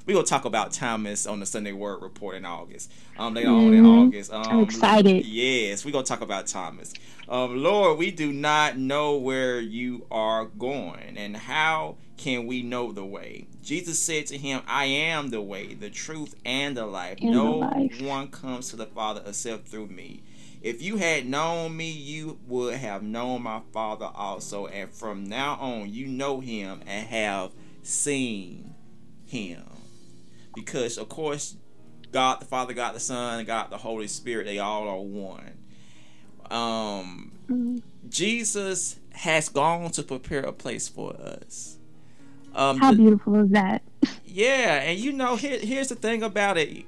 "We 0.06 0.14
gonna 0.14 0.26
talk 0.26 0.46
about 0.46 0.72
Thomas 0.72 1.26
on 1.26 1.40
the 1.40 1.46
Sunday 1.46 1.74
Word 1.74 2.02
Report 2.02 2.36
in 2.36 2.46
August. 2.46 2.92
Um, 3.18 3.34
later 3.34 3.50
on 3.50 3.74
in 3.74 3.84
Mhm. 3.84 4.08
August. 4.08 4.32
Um, 4.34 4.44
I'm 4.50 4.60
excited. 4.64 5.26
Yes, 5.26 5.84
we 5.86 5.92
gonna 5.92 6.06
talk 6.06 6.22
about 6.22 6.48
Thomas. 6.48 6.94
Um, 7.30 7.62
Lord, 7.64 7.98
we 7.98 8.12
do 8.12 8.32
not 8.34 8.78
know 8.78 9.16
where 9.18 9.60
you 9.60 10.06
are 10.12 10.46
going, 10.46 11.18
and 11.18 11.36
how 11.38 11.96
can 12.18 12.48
we 12.48 12.62
know 12.62 12.92
the 12.92 13.06
way? 13.06 13.48
Jesus 13.64 14.00
said 14.00 14.28
to 14.28 14.38
him, 14.38 14.62
"I 14.68 14.86
am 14.86 15.30
the 15.30 15.42
way, 15.42 15.74
the 15.74 15.90
truth, 15.90 16.36
and 16.46 16.76
the 16.78 16.86
life. 16.86 17.18
And 17.22 17.30
the 17.30 17.34
no 17.34 17.58
life. 17.58 18.02
one 18.02 18.28
comes 18.28 18.70
to 18.70 18.76
the 18.76 18.86
Father 18.86 19.24
except 19.26 19.68
through 19.68 19.88
me." 19.88 20.22
If 20.62 20.82
you 20.82 20.98
had 20.98 21.28
known 21.28 21.76
me, 21.76 21.92
you 21.92 22.40
would 22.48 22.76
have 22.76 23.04
known 23.04 23.44
my 23.44 23.62
Father 23.74 24.10
also. 24.14 24.68
And 24.68 24.90
from 24.94 25.26
now 25.26 25.56
on, 25.56 25.94
you 25.94 26.08
know 26.08 26.40
him 26.40 26.82
and 26.88 27.08
have 27.08 27.52
seen 27.82 28.74
him. 29.26 29.64
Because, 30.56 30.98
of 30.98 31.10
course, 31.10 31.58
God 32.12 32.40
the 32.40 32.46
Father, 32.46 32.74
God 32.74 32.96
the 32.96 33.00
Son, 33.02 33.40
and 33.40 33.48
God 33.48 33.72
the 33.72 33.78
Holy 33.78 34.08
Spirit, 34.08 34.46
they 34.46 34.60
all 34.60 34.88
are 34.88 35.02
one. 35.02 35.58
Um, 36.50 37.32
Mm, 37.50 37.82
Jesus 38.08 38.98
has 39.12 39.50
gone 39.50 39.92
to 39.92 40.04
prepare 40.04 40.42
a 40.42 40.54
place 40.54 40.88
for 40.88 41.14
us. 41.16 41.78
Um, 42.56 42.78
How 42.78 42.94
beautiful 42.94 43.36
is 43.44 43.50
that? 43.52 43.82
Yeah, 44.26 44.82
and 44.82 45.00
you 45.00 45.12
know, 45.12 45.36
here, 45.36 45.60
here's 45.60 45.90
the 45.90 45.96
thing 45.96 46.24
about 46.24 46.58
it. 46.58 46.86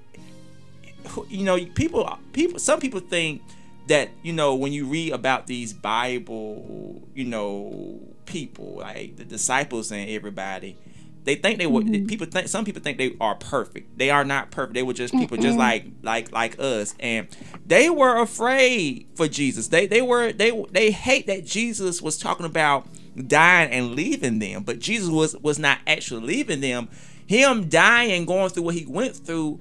You 1.29 1.43
know, 1.43 1.63
people, 1.75 2.17
people, 2.33 2.59
some 2.59 2.79
people 2.79 2.99
think 2.99 3.41
that 3.87 4.09
you 4.23 4.33
know 4.33 4.55
when 4.55 4.73
you 4.73 4.85
read 4.85 5.13
about 5.13 5.47
these 5.47 5.73
Bible, 5.73 7.07
you 7.13 7.25
know, 7.25 7.99
people 8.25 8.77
like 8.77 9.17
the 9.17 9.25
disciples 9.25 9.91
and 9.91 10.09
everybody, 10.09 10.77
they 11.23 11.35
think 11.35 11.59
they 11.59 11.67
were 11.67 11.81
mm-hmm. 11.81 12.05
people 12.05 12.27
think 12.27 12.47
some 12.47 12.65
people 12.65 12.81
think 12.81 12.97
they 12.97 13.15
are 13.19 13.35
perfect. 13.35 13.97
They 13.97 14.09
are 14.09 14.23
not 14.23 14.51
perfect. 14.51 14.75
They 14.75 14.83
were 14.83 14.93
just 14.93 15.13
people 15.13 15.37
mm 15.37 15.41
just 15.41 15.57
like 15.57 15.85
like 16.01 16.31
like 16.31 16.57
us, 16.59 16.95
and 16.99 17.27
they 17.65 17.89
were 17.89 18.17
afraid 18.17 19.07
for 19.15 19.27
Jesus. 19.27 19.67
They 19.67 19.87
they 19.87 20.01
were 20.01 20.31
they 20.31 20.63
they 20.71 20.91
hate 20.91 21.27
that 21.27 21.45
Jesus 21.45 22.01
was 22.01 22.17
talking 22.17 22.45
about 22.45 22.87
dying 23.15 23.71
and 23.71 23.95
leaving 23.95 24.39
them, 24.39 24.63
but 24.63 24.79
Jesus 24.79 25.09
was 25.09 25.35
was 25.37 25.59
not 25.59 25.79
actually 25.87 26.25
leaving 26.25 26.61
them. 26.61 26.89
Him 27.27 27.69
dying, 27.69 28.25
going 28.25 28.49
through 28.49 28.63
what 28.63 28.75
he 28.75 28.85
went 28.85 29.15
through, 29.15 29.59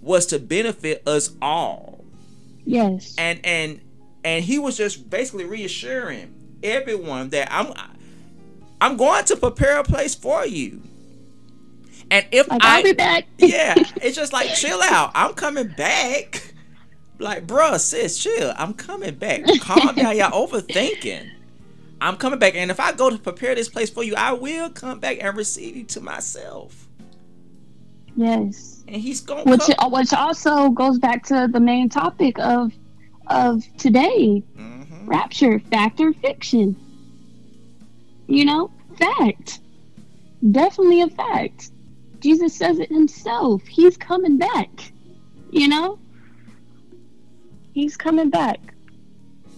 was 0.00 0.26
to 0.26 0.38
benefit 0.38 1.06
us 1.06 1.30
all. 1.42 2.04
Yes. 2.64 3.14
And 3.18 3.40
and 3.44 3.80
and 4.24 4.44
he 4.44 4.58
was 4.58 4.76
just 4.76 5.10
basically 5.10 5.44
reassuring 5.44 6.34
everyone 6.62 7.30
that 7.30 7.48
I'm 7.50 7.74
I'm 8.80 8.96
going 8.96 9.24
to 9.26 9.36
prepare 9.36 9.78
a 9.78 9.84
place 9.84 10.14
for 10.14 10.46
you. 10.46 10.82
And 12.10 12.26
if 12.32 12.48
like, 12.48 12.62
I, 12.64 12.78
will 12.78 12.84
be 12.84 12.92
back. 12.92 13.26
yeah, 13.38 13.74
it's 14.02 14.16
just 14.16 14.32
like 14.32 14.54
chill 14.54 14.80
out. 14.82 15.12
I'm 15.14 15.34
coming 15.34 15.68
back. 15.68 16.46
Like, 17.20 17.46
bruh, 17.46 17.78
sis, 17.78 18.18
chill. 18.18 18.54
I'm 18.56 18.72
coming 18.72 19.14
back. 19.14 19.42
Calm 19.60 19.94
down. 19.94 20.16
Y'all 20.16 20.48
overthinking. 20.48 21.30
I'm 22.00 22.16
coming 22.16 22.38
back. 22.38 22.54
And 22.54 22.70
if 22.70 22.80
I 22.80 22.92
go 22.92 23.10
to 23.10 23.18
prepare 23.18 23.54
this 23.54 23.68
place 23.68 23.90
for 23.90 24.02
you, 24.02 24.14
I 24.16 24.32
will 24.32 24.70
come 24.70 25.00
back 25.00 25.18
and 25.20 25.36
receive 25.36 25.76
you 25.76 25.84
to 25.84 26.00
myself. 26.00 26.88
Yes. 28.16 28.82
And 28.88 28.96
he's 28.96 29.20
going 29.20 29.48
which 29.48 29.66
come. 29.78 29.92
which 29.92 30.12
also 30.12 30.70
goes 30.70 30.98
back 30.98 31.24
to 31.26 31.48
the 31.50 31.60
main 31.60 31.88
topic 31.88 32.38
of 32.38 32.72
of 33.28 33.64
today. 33.76 34.42
Mm-hmm. 34.58 35.06
Rapture, 35.06 35.60
fact 35.70 36.00
or 36.00 36.12
fiction. 36.12 36.76
You 38.26 38.44
know, 38.44 38.70
fact. 38.98 39.60
Definitely 40.50 41.02
a 41.02 41.08
fact. 41.08 41.70
Jesus 42.20 42.54
says 42.54 42.78
it 42.78 42.90
himself. 42.90 43.66
He's 43.66 43.96
coming 43.96 44.38
back. 44.38 44.92
You 45.50 45.68
know? 45.68 45.98
He's 47.72 47.96
coming 47.96 48.30
back. 48.30 48.58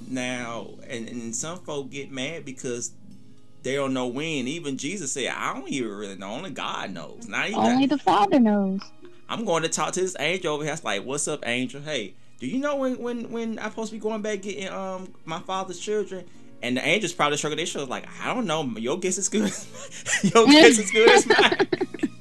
Now, 0.08 0.68
and, 0.92 1.08
and 1.08 1.34
some 1.34 1.58
folk 1.58 1.90
get 1.90 2.10
mad 2.10 2.44
because 2.44 2.92
they 3.62 3.74
don't 3.74 3.94
know 3.94 4.06
when. 4.06 4.46
Even 4.48 4.76
Jesus 4.76 5.12
said, 5.12 5.28
I 5.28 5.54
don't 5.54 5.68
even 5.68 5.90
really 5.90 6.16
know. 6.16 6.30
Only 6.30 6.50
God 6.50 6.90
knows. 6.90 7.26
Not 7.28 7.48
even 7.48 7.60
Only 7.60 7.86
the 7.86 7.98
Father 7.98 8.38
knows. 8.38 8.80
I'm 9.28 9.44
going 9.44 9.62
to 9.62 9.68
talk 9.68 9.92
to 9.94 10.00
this 10.00 10.16
angel 10.18 10.54
over 10.54 10.64
here. 10.64 10.72
It's 10.72 10.84
like, 10.84 11.04
what's 11.04 11.26
up, 11.26 11.46
angel? 11.46 11.80
Hey, 11.80 12.14
do 12.38 12.46
you 12.46 12.58
know 12.58 12.76
when 12.76 12.98
when 12.98 13.30
when 13.30 13.58
I'm 13.58 13.70
supposed 13.70 13.90
to 13.90 13.96
be 13.96 14.00
going 14.00 14.20
back 14.20 14.42
getting 14.42 14.68
um 14.68 15.12
my 15.24 15.38
father's 15.40 15.78
children? 15.78 16.26
And 16.62 16.76
the 16.76 16.86
angels 16.86 17.12
probably 17.12 17.38
shrugging 17.38 17.56
their 17.56 17.66
shoulders 17.66 17.88
like, 17.88 18.06
I 18.22 18.32
don't 18.32 18.46
know. 18.46 18.62
Your 18.78 18.98
guess 18.98 19.18
is 19.18 19.28
good. 19.28 19.52
Your 20.34 20.46
guess 20.50 20.78
is 20.78 20.90
good 20.90 21.10
as 21.10 21.26
mine. 21.26 21.68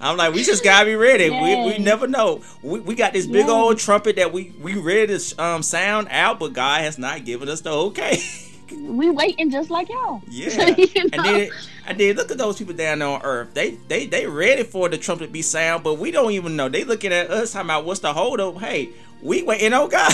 I'm 0.00 0.16
like, 0.16 0.32
we 0.32 0.44
just 0.44 0.62
gotta 0.62 0.86
be 0.86 0.94
ready. 0.94 1.30
We, 1.30 1.64
we 1.64 1.78
never 1.78 2.06
know. 2.06 2.42
We, 2.62 2.80
we 2.80 2.94
got 2.94 3.12
this 3.12 3.26
big 3.26 3.48
old 3.48 3.78
trumpet 3.78 4.16
that 4.16 4.32
we 4.32 4.52
we 4.60 4.74
ready 4.74 5.18
to 5.18 5.42
um 5.42 5.62
sound 5.62 6.08
out, 6.10 6.38
but 6.38 6.52
God 6.52 6.82
has 6.82 6.98
not 6.98 7.24
given 7.24 7.48
us 7.48 7.62
the 7.62 7.70
okay. 7.70 8.22
we 8.72 9.10
waiting 9.10 9.50
just 9.50 9.70
like 9.70 9.88
y'all. 9.88 10.22
Yeah. 10.28 10.68
you 10.76 10.86
know? 10.94 11.10
And 11.12 11.24
then 11.24 11.50
and 11.86 11.98
then 11.98 12.16
look 12.16 12.30
at 12.30 12.38
those 12.38 12.58
people 12.58 12.74
down 12.74 13.02
on 13.02 13.22
earth. 13.22 13.54
They 13.54 13.72
they 13.88 14.06
they 14.06 14.26
ready 14.26 14.62
for 14.62 14.88
the 14.88 14.98
trumpet 14.98 15.26
to 15.26 15.30
be 15.32 15.42
sound, 15.42 15.82
but 15.82 15.94
we 15.94 16.10
don't 16.10 16.32
even 16.32 16.56
know. 16.56 16.68
They 16.68 16.84
looking 16.84 17.12
at 17.12 17.30
us 17.30 17.52
talking 17.52 17.66
about 17.66 17.84
what's 17.84 18.00
the 18.00 18.12
hold 18.12 18.40
up. 18.40 18.58
Hey, 18.58 18.90
we 19.22 19.42
waiting 19.42 19.72
on 19.72 19.88
God. 19.88 20.12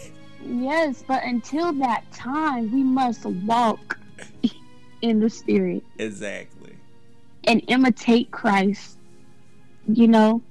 yes, 0.46 1.04
but 1.06 1.22
until 1.24 1.72
that 1.74 2.10
time, 2.12 2.70
we 2.72 2.82
must 2.82 3.24
walk 3.24 3.98
in 5.00 5.20
the 5.20 5.30
spirit. 5.30 5.82
Exactly. 5.98 6.74
And 7.44 7.62
imitate 7.68 8.30
Christ. 8.30 8.98
You 9.88 10.08
know, 10.08 10.42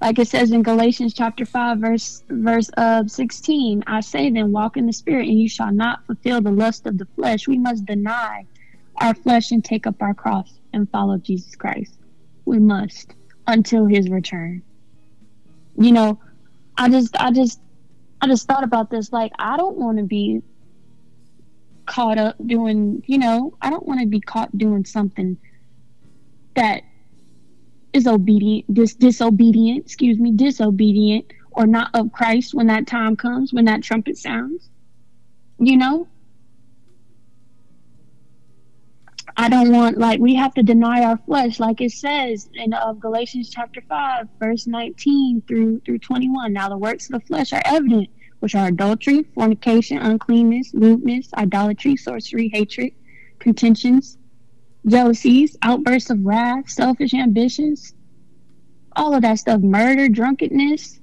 like 0.00 0.18
it 0.18 0.28
says 0.28 0.52
in 0.52 0.62
Galatians 0.62 1.14
chapter 1.14 1.46
5 1.46 1.78
verse 1.78 2.22
verse 2.28 2.68
uh 2.76 3.06
16 3.06 3.84
I 3.86 4.00
say 4.00 4.28
then 4.28 4.52
walk 4.52 4.76
in 4.76 4.86
the 4.86 4.92
spirit 4.92 5.28
and 5.28 5.38
you 5.38 5.48
shall 5.48 5.72
not 5.72 6.04
fulfill 6.06 6.40
the 6.40 6.50
lust 6.50 6.86
of 6.86 6.98
the 6.98 7.06
flesh. 7.16 7.48
We 7.48 7.58
must 7.58 7.86
deny 7.86 8.46
our 8.96 9.14
flesh 9.14 9.50
and 9.50 9.64
take 9.64 9.86
up 9.86 10.02
our 10.02 10.14
cross 10.14 10.58
and 10.72 10.90
follow 10.90 11.16
Jesus 11.18 11.56
Christ. 11.56 11.94
We 12.44 12.58
must 12.58 13.14
until 13.46 13.86
his 13.86 14.10
return. 14.10 14.62
You 15.76 15.92
know 15.92 16.20
I 16.76 16.88
just 16.88 17.16
I 17.18 17.30
just 17.30 17.60
I 18.20 18.26
just 18.26 18.46
thought 18.46 18.64
about 18.64 18.90
this 18.90 19.12
like 19.12 19.32
I 19.38 19.56
don't 19.56 19.76
want 19.76 19.98
to 19.98 20.04
be 20.04 20.42
caught 21.86 22.18
up 22.18 22.36
doing 22.44 23.02
you 23.06 23.18
know 23.18 23.56
I 23.62 23.70
don't 23.70 23.86
want 23.86 24.00
to 24.00 24.06
be 24.06 24.20
caught 24.20 24.56
doing 24.56 24.84
something 24.84 25.38
that 26.56 26.82
is 27.94 28.06
obedient, 28.06 28.72
dis- 28.74 28.94
disobedient, 28.94 29.86
excuse 29.86 30.18
me, 30.18 30.32
disobedient 30.32 31.24
or 31.52 31.66
not 31.66 31.90
of 31.94 32.12
Christ 32.12 32.54
when 32.54 32.66
that 32.66 32.86
time 32.86 33.16
comes, 33.16 33.52
when 33.52 33.64
that 33.66 33.82
trumpet 33.82 34.18
sounds. 34.18 34.68
You 35.58 35.76
know? 35.76 36.08
I 39.36 39.48
don't 39.48 39.72
want 39.72 39.98
like 39.98 40.20
we 40.20 40.34
have 40.36 40.54
to 40.54 40.62
deny 40.62 41.02
our 41.04 41.16
flesh, 41.16 41.58
like 41.58 41.80
it 41.80 41.90
says 41.90 42.48
in 42.54 42.72
uh, 42.72 42.92
Galatians 42.92 43.50
chapter 43.50 43.82
five, 43.88 44.28
verse 44.38 44.68
nineteen 44.68 45.42
through 45.48 45.80
through 45.80 45.98
twenty 45.98 46.30
one. 46.30 46.52
Now 46.52 46.68
the 46.68 46.78
works 46.78 47.06
of 47.06 47.14
the 47.14 47.26
flesh 47.26 47.52
are 47.52 47.62
evident, 47.64 48.10
which 48.38 48.54
are 48.54 48.68
adultery, 48.68 49.24
fornication, 49.34 49.98
uncleanness, 49.98 50.72
lewdness, 50.72 51.30
idolatry, 51.34 51.96
sorcery, 51.96 52.48
hatred, 52.52 52.92
contentions, 53.40 54.18
jealousies, 54.86 55.56
outbursts 55.62 56.10
of 56.10 56.24
wrath, 56.24 56.68
selfish 56.68 57.14
ambitions, 57.14 57.94
all 58.96 59.14
of 59.14 59.22
that 59.22 59.38
stuff, 59.38 59.60
murder, 59.60 60.08
drunkenness. 60.08 61.00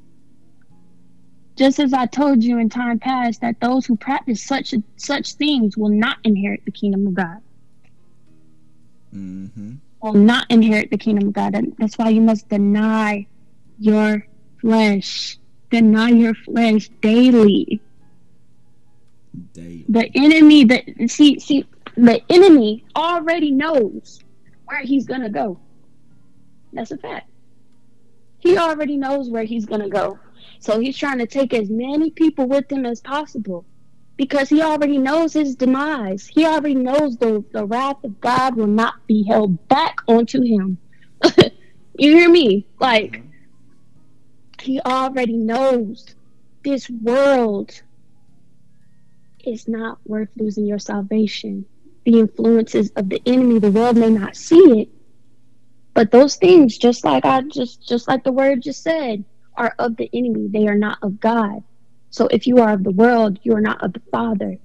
Just 1.58 1.80
as 1.80 1.94
I 1.94 2.06
told 2.06 2.44
you 2.44 2.58
in 2.58 2.70
time 2.70 3.00
past 3.00 3.42
that 3.42 3.60
those 3.60 3.86
who 3.86 3.96
practice 3.96 4.42
such 4.42 4.74
such 4.96 5.34
things 5.34 5.78
will 5.78 5.90
not 5.90 6.18
inherit 6.24 6.64
the 6.66 6.72
kingdom 6.72 7.08
of 7.08 7.14
God. 7.14 7.38
Mm-hmm. 9.14 9.76
Will 10.02 10.14
not 10.14 10.48
inherit 10.50 10.90
the 10.90 10.98
kingdom 10.98 11.28
of 11.28 11.34
God. 11.34 11.54
And 11.54 11.76
that's 11.78 11.98
why 11.98 12.10
you 12.10 12.22
must 12.22 12.48
deny 12.50 13.28
your 13.78 14.26
flesh. 14.62 15.38
Deny 15.70 16.10
your 16.10 16.34
flesh 16.34 16.90
daily. 17.02 17.82
Daily. 19.54 19.86
The 19.90 20.10
enemy 20.16 20.64
that 20.66 20.84
see 21.08 21.40
see 21.40 21.66
the 21.96 22.22
enemy 22.30 22.86
already 22.96 23.52
knows 23.52 24.24
where 24.66 24.82
he's 24.82 25.06
gonna 25.06 25.30
go. 25.30 25.60
That's 26.74 26.92
a 26.92 26.98
fact. 26.98 27.30
He 28.39 28.58
already 28.58 28.98
knows 28.98 29.30
where 29.30 29.44
he's 29.44 29.66
gonna 29.66 29.89
go. 29.89 30.18
So 30.60 30.80
he's 30.80 30.98
trying 30.98 31.20
to 31.20 31.28
take 31.28 31.54
as 31.54 31.70
many 31.70 32.12
people 32.12 32.48
with 32.48 32.72
him 32.72 32.86
as 32.86 33.02
possible. 33.02 33.66
Because 34.18 34.50
he 34.50 34.62
already 34.62 34.98
knows 34.98 35.34
his 35.34 35.56
demise. 35.56 36.28
He 36.28 36.46
already 36.46 36.76
knows 36.76 37.18
the, 37.18 37.44
the 37.52 37.66
wrath 37.66 38.04
of 38.04 38.22
God 38.22 38.56
will 38.56 38.68
not 38.68 38.96
be 39.08 39.24
held 39.24 39.68
back 39.68 39.98
onto 40.08 40.42
him. 40.42 40.78
you 41.98 42.12
hear 42.16 42.30
me? 42.30 42.68
Like 42.80 43.12
mm-hmm. 43.14 43.28
he 44.62 44.80
already 44.82 45.38
knows 45.38 46.16
this 46.64 46.89
world 46.89 47.82
is 49.44 49.68
not 49.68 49.98
worth 50.06 50.30
losing 50.38 50.68
your 50.68 50.78
salvation 50.78 51.66
the 52.06 52.20
influences 52.20 52.91
of 52.97 53.10
the 53.10 53.22
enemy. 53.28 53.60
The 53.60 53.72
world 53.72 53.97
may 53.97 54.10
not 54.10 54.38
see 54.38 54.82
it, 54.82 54.89
but 55.93 56.12
those 56.12 56.38
things, 56.38 56.78
just 56.78 57.06
like 57.06 57.26
I 57.26 57.41
just 57.43 57.88
just 57.88 58.08
like 58.10 58.24
the 58.24 58.34
word 58.34 58.64
just 58.64 58.84
said, 58.84 59.26
are 59.56 59.76
of 59.80 59.97
the 59.97 60.10
enemy. 60.14 60.49
They 60.49 60.68
are 60.68 60.78
not 60.78 60.99
of 61.04 61.20
God. 61.22 61.64
So 62.12 62.28
if 62.28 62.47
you 62.47 62.60
are 62.60 62.74
of 62.74 62.84
the 62.84 62.91
world, 62.91 63.39
you 63.43 63.56
are 63.56 63.62
not 63.62 63.84
of 63.84 63.93
the 63.93 64.02
Father. 64.12 64.60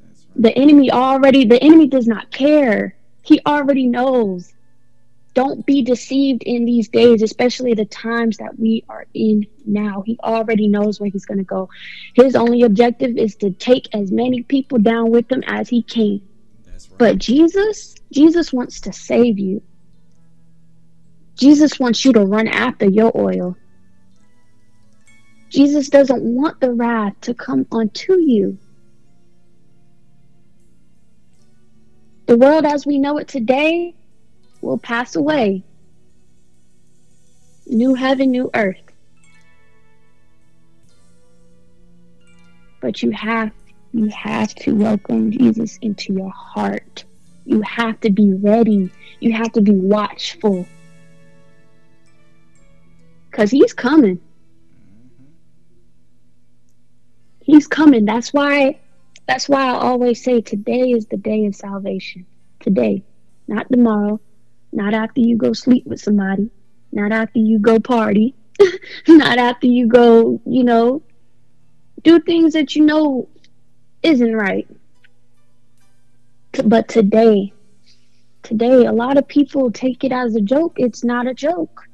Right. 0.00 0.16
The 0.36 0.56
enemy 0.58 0.92
already 0.92 1.46
the 1.46 1.62
enemy 1.62 1.88
does 1.88 2.08
not 2.08 2.32
care. 2.32 2.96
He 3.22 3.40
already 3.46 3.88
knows 3.88 4.53
don't 5.34 5.66
be 5.66 5.82
deceived 5.82 6.44
in 6.44 6.64
these 6.64 6.88
days, 6.88 7.20
especially 7.20 7.74
the 7.74 7.84
times 7.84 8.36
that 8.36 8.58
we 8.58 8.84
are 8.88 9.06
in 9.14 9.46
now. 9.66 10.02
He 10.06 10.18
already 10.22 10.68
knows 10.68 11.00
where 11.00 11.10
he's 11.10 11.26
going 11.26 11.38
to 11.38 11.44
go. 11.44 11.68
His 12.14 12.36
only 12.36 12.62
objective 12.62 13.16
is 13.16 13.34
to 13.36 13.50
take 13.50 13.88
as 13.92 14.12
many 14.12 14.44
people 14.44 14.78
down 14.78 15.10
with 15.10 15.30
him 15.30 15.42
as 15.46 15.68
he 15.68 15.82
can. 15.82 16.22
Right. 16.66 16.98
But 16.98 17.18
Jesus, 17.18 17.96
Jesus 18.12 18.52
wants 18.52 18.80
to 18.82 18.92
save 18.92 19.38
you. 19.38 19.60
Jesus 21.36 21.80
wants 21.80 22.04
you 22.04 22.12
to 22.12 22.20
run 22.20 22.46
after 22.46 22.88
your 22.88 23.10
oil. 23.16 23.56
Jesus 25.50 25.88
doesn't 25.88 26.22
want 26.22 26.60
the 26.60 26.72
wrath 26.72 27.14
to 27.22 27.34
come 27.34 27.66
onto 27.72 28.14
you. 28.20 28.56
The 32.26 32.36
world 32.38 32.64
as 32.64 32.86
we 32.86 32.98
know 32.98 33.18
it 33.18 33.28
today 33.28 33.94
will 34.64 34.78
pass 34.78 35.14
away. 35.14 35.62
New 37.66 37.94
heaven, 37.94 38.30
new 38.30 38.50
earth. 38.54 38.80
But 42.80 43.02
you 43.02 43.10
have 43.12 43.52
you 43.92 44.08
have 44.08 44.54
to 44.56 44.74
welcome 44.74 45.30
Jesus 45.30 45.78
into 45.80 46.12
your 46.12 46.30
heart. 46.30 47.04
You 47.44 47.62
have 47.62 48.00
to 48.00 48.10
be 48.10 48.32
ready. 48.32 48.90
You 49.20 49.32
have 49.32 49.52
to 49.52 49.60
be 49.60 49.72
watchful. 49.72 50.66
Cuz 53.32 53.50
he's 53.50 53.72
coming. 53.72 54.20
He's 57.40 57.66
coming. 57.66 58.04
That's 58.04 58.32
why 58.32 58.80
that's 59.26 59.48
why 59.48 59.66
I 59.66 59.74
always 59.74 60.22
say 60.22 60.40
today 60.40 60.90
is 60.90 61.06
the 61.06 61.16
day 61.16 61.46
of 61.46 61.54
salvation. 61.54 62.26
Today, 62.60 63.04
not 63.48 63.70
tomorrow, 63.70 64.20
not 64.74 64.92
after 64.92 65.20
you 65.20 65.36
go 65.36 65.52
sleep 65.52 65.86
with 65.86 66.00
somebody, 66.00 66.50
not 66.92 67.12
after 67.12 67.38
you 67.38 67.58
go 67.58 67.78
party, 67.78 68.34
not 69.08 69.38
after 69.38 69.66
you 69.66 69.86
go, 69.86 70.40
you 70.44 70.64
know, 70.64 71.02
do 72.02 72.20
things 72.20 72.52
that 72.54 72.74
you 72.74 72.84
know 72.84 73.28
isn't 74.02 74.34
right. 74.34 74.66
But 76.64 76.88
today, 76.88 77.52
today, 78.42 78.84
a 78.84 78.92
lot 78.92 79.16
of 79.16 79.26
people 79.26 79.70
take 79.70 80.04
it 80.04 80.12
as 80.12 80.34
a 80.34 80.40
joke. 80.40 80.74
It's 80.76 81.02
not 81.04 81.26
a 81.26 81.34
joke. 81.34 81.88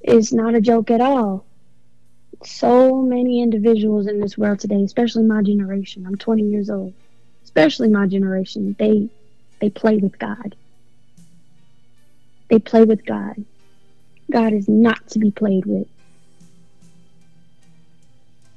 It's 0.00 0.32
not 0.32 0.54
a 0.54 0.60
joke 0.60 0.90
at 0.90 1.00
all. 1.00 1.46
So 2.44 3.00
many 3.02 3.40
individuals 3.40 4.06
in 4.06 4.20
this 4.20 4.36
world 4.36 4.58
today, 4.58 4.82
especially 4.82 5.22
my 5.24 5.42
generation. 5.42 6.06
I'm 6.06 6.16
20 6.16 6.42
years 6.42 6.70
old. 6.70 6.92
Especially 7.42 7.88
my 7.88 8.06
generation, 8.06 8.76
they 8.78 9.08
they 9.64 9.70
play 9.70 9.96
with 9.96 10.18
God. 10.18 10.54
They 12.50 12.58
play 12.58 12.84
with 12.84 13.04
God. 13.06 13.44
God 14.30 14.52
is 14.52 14.68
not 14.68 15.08
to 15.08 15.18
be 15.18 15.30
played 15.30 15.66
with 15.66 15.88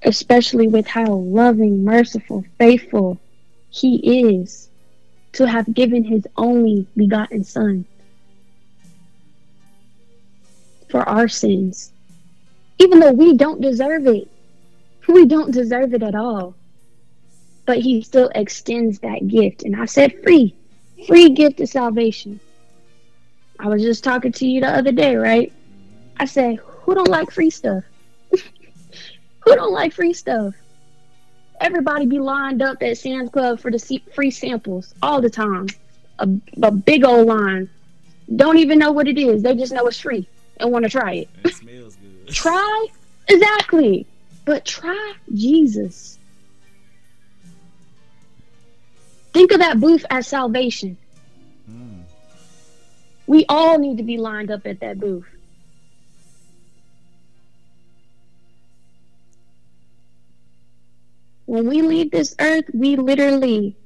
especially 0.03 0.67
with 0.67 0.87
how 0.87 1.05
loving, 1.05 1.83
merciful, 1.83 2.45
faithful 2.57 3.19
He 3.69 4.31
is 4.31 4.69
to 5.33 5.47
have 5.47 5.73
given 5.73 6.03
His 6.03 6.25
only 6.37 6.87
begotten 6.95 7.43
Son 7.43 7.85
for 10.89 11.07
our 11.07 11.27
sins. 11.27 11.91
Even 12.79 12.99
though 12.99 13.11
we 13.11 13.35
don't 13.35 13.61
deserve 13.61 14.07
it, 14.07 14.29
we 15.07 15.25
don't 15.25 15.51
deserve 15.51 15.93
it 15.93 16.03
at 16.03 16.15
all. 16.15 16.55
But 17.65 17.79
He 17.79 18.01
still 18.01 18.29
extends 18.33 18.99
that 18.99 19.27
gift. 19.27 19.63
And 19.63 19.75
I 19.75 19.85
said 19.85 20.23
free, 20.23 20.55
free 21.05 21.29
gift 21.29 21.59
of 21.59 21.69
salvation. 21.69 22.39
I 23.59 23.67
was 23.67 23.81
just 23.81 24.03
talking 24.03 24.31
to 24.31 24.47
you 24.47 24.61
the 24.61 24.67
other 24.67 24.91
day, 24.91 25.15
right? 25.15 25.51
I 26.17 26.25
said, 26.25 26.57
who 26.57 26.95
don't 26.95 27.09
like 27.09 27.31
free 27.31 27.49
stuff? 27.49 27.83
Who 28.31 29.55
don't 29.55 29.71
like 29.71 29.93
free 29.93 30.13
stuff? 30.13 30.53
Everybody 31.61 32.05
be 32.05 32.19
lined 32.19 32.61
up 32.61 32.83
at 32.83 32.97
Sam's 32.97 33.29
Club 33.29 33.59
for 33.59 33.71
the 33.71 34.01
free 34.13 34.29
samples 34.29 34.93
all 35.01 35.21
the 35.21 35.29
time. 35.29 35.67
A, 36.19 36.29
a 36.61 36.71
big 36.71 37.05
old 37.05 37.27
line. 37.27 37.69
Don't 38.35 38.57
even 38.57 38.77
know 38.77 38.91
what 38.91 39.07
it 39.07 39.17
is. 39.17 39.43
They 39.43 39.55
just 39.55 39.71
know 39.71 39.87
it's 39.87 39.99
free 39.99 40.27
and 40.57 40.71
want 40.71 40.83
to 40.83 40.89
try 40.89 41.13
it. 41.13 41.29
It 41.45 41.53
smells 41.53 41.95
good. 41.95 42.27
try? 42.33 42.87
Exactly. 43.29 44.05
But 44.45 44.65
try 44.65 45.13
Jesus. 45.33 46.19
Think 49.37 49.51
of 49.51 49.59
that 49.59 49.79
booth 49.79 50.03
as 50.09 50.27
salvation. 50.27 50.97
Mm. 51.69 52.05
We 53.27 53.45
all 53.47 53.77
need 53.77 53.97
to 53.97 54.03
be 54.03 54.17
lined 54.17 54.49
up 54.49 54.65
at 54.65 54.79
that 54.79 54.99
booth. 54.99 55.27
when 61.45 61.67
we 61.67 61.83
leave 61.83 62.09
this 62.09 62.35
earth, 62.39 62.65
we 62.73 62.95
literally 62.95 63.77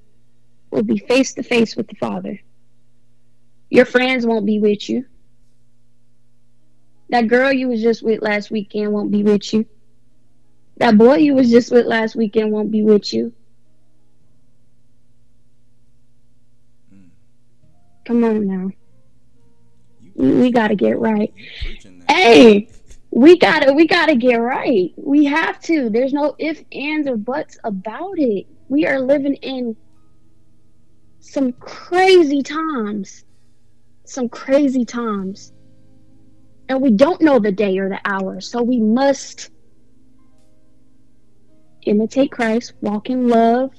will 0.71 0.83
be 0.83 0.97
face 0.97 1.33
to 1.33 1.43
face 1.43 1.75
with 1.75 1.89
the 1.89 1.95
Father. 1.95 2.39
Your 3.69 3.83
friends 3.83 4.25
won't 4.25 4.45
be 4.45 4.59
with 4.59 4.89
you. 4.89 5.05
That 7.09 7.27
girl 7.27 7.51
you 7.51 7.67
was 7.67 7.81
just 7.81 8.01
with 8.03 8.21
last 8.21 8.51
weekend 8.51 8.93
won't 8.93 9.11
be 9.11 9.23
with 9.23 9.53
you. 9.53 9.65
That 10.77 10.97
boy 10.97 11.15
you 11.15 11.35
was 11.35 11.51
just 11.51 11.73
with 11.73 11.85
last 11.87 12.15
weekend 12.15 12.53
won't 12.53 12.71
be 12.71 12.83
with 12.83 13.13
you. 13.13 13.33
Come 18.05 18.23
on 18.23 18.47
now. 18.47 18.69
We, 20.15 20.33
we 20.33 20.51
got 20.51 20.69
to 20.69 20.75
get 20.75 20.99
right. 20.99 21.33
Hey, 22.07 22.67
we 23.11 23.37
gotta 23.37 23.73
we 23.73 23.87
gotta 23.87 24.15
get 24.15 24.35
right. 24.35 24.91
We 24.95 25.25
have 25.25 25.59
to. 25.63 25.89
There's 25.89 26.13
no 26.13 26.35
ifs, 26.39 26.63
ands, 26.71 27.07
or 27.07 27.17
buts 27.17 27.57
about 27.63 28.17
it. 28.17 28.47
We 28.69 28.85
are 28.87 28.99
living 28.99 29.35
in 29.35 29.75
some 31.19 31.51
crazy 31.53 32.41
times. 32.41 33.25
Some 34.05 34.29
crazy 34.29 34.85
times. 34.85 35.51
And 36.69 36.81
we 36.81 36.91
don't 36.91 37.21
know 37.21 37.37
the 37.37 37.51
day 37.51 37.77
or 37.77 37.89
the 37.89 37.99
hour. 38.05 38.39
So 38.39 38.63
we 38.63 38.79
must 38.79 39.49
imitate 41.85 42.31
Christ, 42.31 42.73
walk 42.81 43.09
in 43.09 43.27
love, 43.27 43.71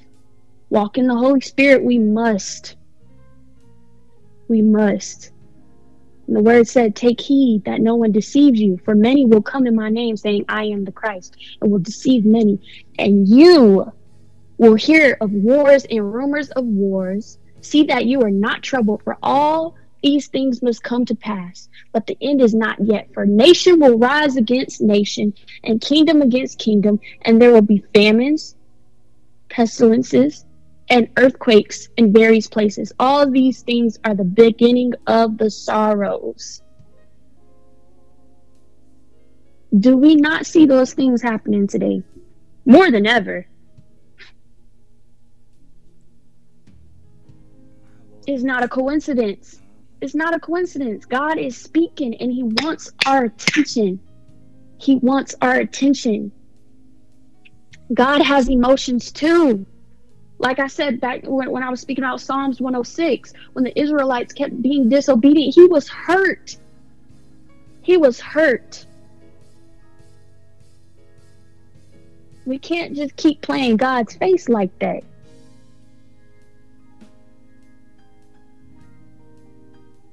walk 0.69 0.97
in 0.99 1.07
the 1.07 1.15
Holy 1.15 1.41
Spirit. 1.41 1.83
We 1.83 1.97
must. 1.97 2.75
We 4.47 4.61
must. 4.61 5.31
And 6.27 6.35
the 6.35 6.41
word 6.41 6.67
said, 6.67 6.95
Take 6.95 7.19
heed 7.19 7.63
that 7.65 7.81
no 7.81 7.95
one 7.95 8.11
deceives 8.11 8.59
you, 8.59 8.79
for 8.85 8.95
many 8.95 9.25
will 9.25 9.41
come 9.41 9.67
in 9.67 9.75
my 9.75 9.89
name, 9.89 10.15
saying, 10.15 10.45
I 10.47 10.65
am 10.65 10.85
the 10.85 10.91
Christ, 10.91 11.35
and 11.61 11.71
will 11.71 11.79
deceive 11.79 12.25
many. 12.25 12.59
And 12.97 13.27
you 13.27 13.91
will 14.57 14.75
hear 14.75 15.17
of 15.19 15.31
wars 15.31 15.85
and 15.89 16.13
rumors 16.13 16.49
of 16.51 16.65
wars. 16.65 17.37
See 17.61 17.83
that 17.83 18.05
you 18.05 18.21
are 18.21 18.31
not 18.31 18.63
troubled, 18.63 19.03
for 19.03 19.17
all 19.21 19.75
these 20.01 20.27
things 20.27 20.61
must 20.61 20.83
come 20.83 21.05
to 21.05 21.15
pass. 21.15 21.69
But 21.91 22.07
the 22.07 22.17
end 22.21 22.41
is 22.41 22.53
not 22.53 22.77
yet, 22.83 23.09
for 23.13 23.25
nation 23.25 23.79
will 23.79 23.97
rise 23.97 24.35
against 24.35 24.81
nation, 24.81 25.33
and 25.63 25.81
kingdom 25.81 26.21
against 26.21 26.59
kingdom, 26.59 26.99
and 27.21 27.41
there 27.41 27.51
will 27.51 27.61
be 27.61 27.83
famines, 27.93 28.55
pestilences, 29.49 30.45
and 30.89 31.09
earthquakes 31.17 31.89
in 31.97 32.13
various 32.13 32.47
places. 32.47 32.91
All 32.99 33.29
these 33.29 33.61
things 33.61 33.97
are 34.03 34.15
the 34.15 34.23
beginning 34.23 34.93
of 35.07 35.37
the 35.37 35.49
sorrows. 35.49 36.61
Do 39.77 39.97
we 39.97 40.15
not 40.15 40.45
see 40.45 40.65
those 40.65 40.93
things 40.93 41.21
happening 41.21 41.67
today? 41.67 42.03
More 42.65 42.91
than 42.91 43.07
ever. 43.07 43.47
It's 48.27 48.43
not 48.43 48.63
a 48.63 48.67
coincidence. 48.67 49.59
It's 50.01 50.15
not 50.15 50.35
a 50.35 50.39
coincidence. 50.39 51.05
God 51.05 51.37
is 51.37 51.57
speaking 51.57 52.15
and 52.15 52.31
He 52.31 52.43
wants 52.43 52.91
our 53.05 53.25
attention. 53.25 53.99
He 54.79 54.97
wants 54.97 55.35
our 55.41 55.55
attention. 55.55 56.31
God 57.93 58.21
has 58.21 58.49
emotions 58.49 59.11
too. 59.11 59.65
Like 60.39 60.59
I 60.59 60.67
said 60.67 60.99
back 60.99 61.21
when, 61.23 61.51
when 61.51 61.63
I 61.63 61.69
was 61.69 61.79
speaking 61.79 62.03
about 62.03 62.21
Psalms 62.21 62.59
106, 62.59 63.33
when 63.53 63.63
the 63.63 63.79
Israelites 63.79 64.33
kept 64.33 64.61
being 64.61 64.89
disobedient, 64.89 65.55
he 65.55 65.65
was 65.65 65.87
hurt. 65.87 66.57
He 67.81 67.97
was 67.97 68.19
hurt. 68.19 68.85
We 72.45 72.57
can't 72.59 72.95
just 72.95 73.15
keep 73.15 73.41
playing 73.41 73.77
God's 73.77 74.15
face 74.15 74.49
like 74.49 74.77
that. 74.79 75.03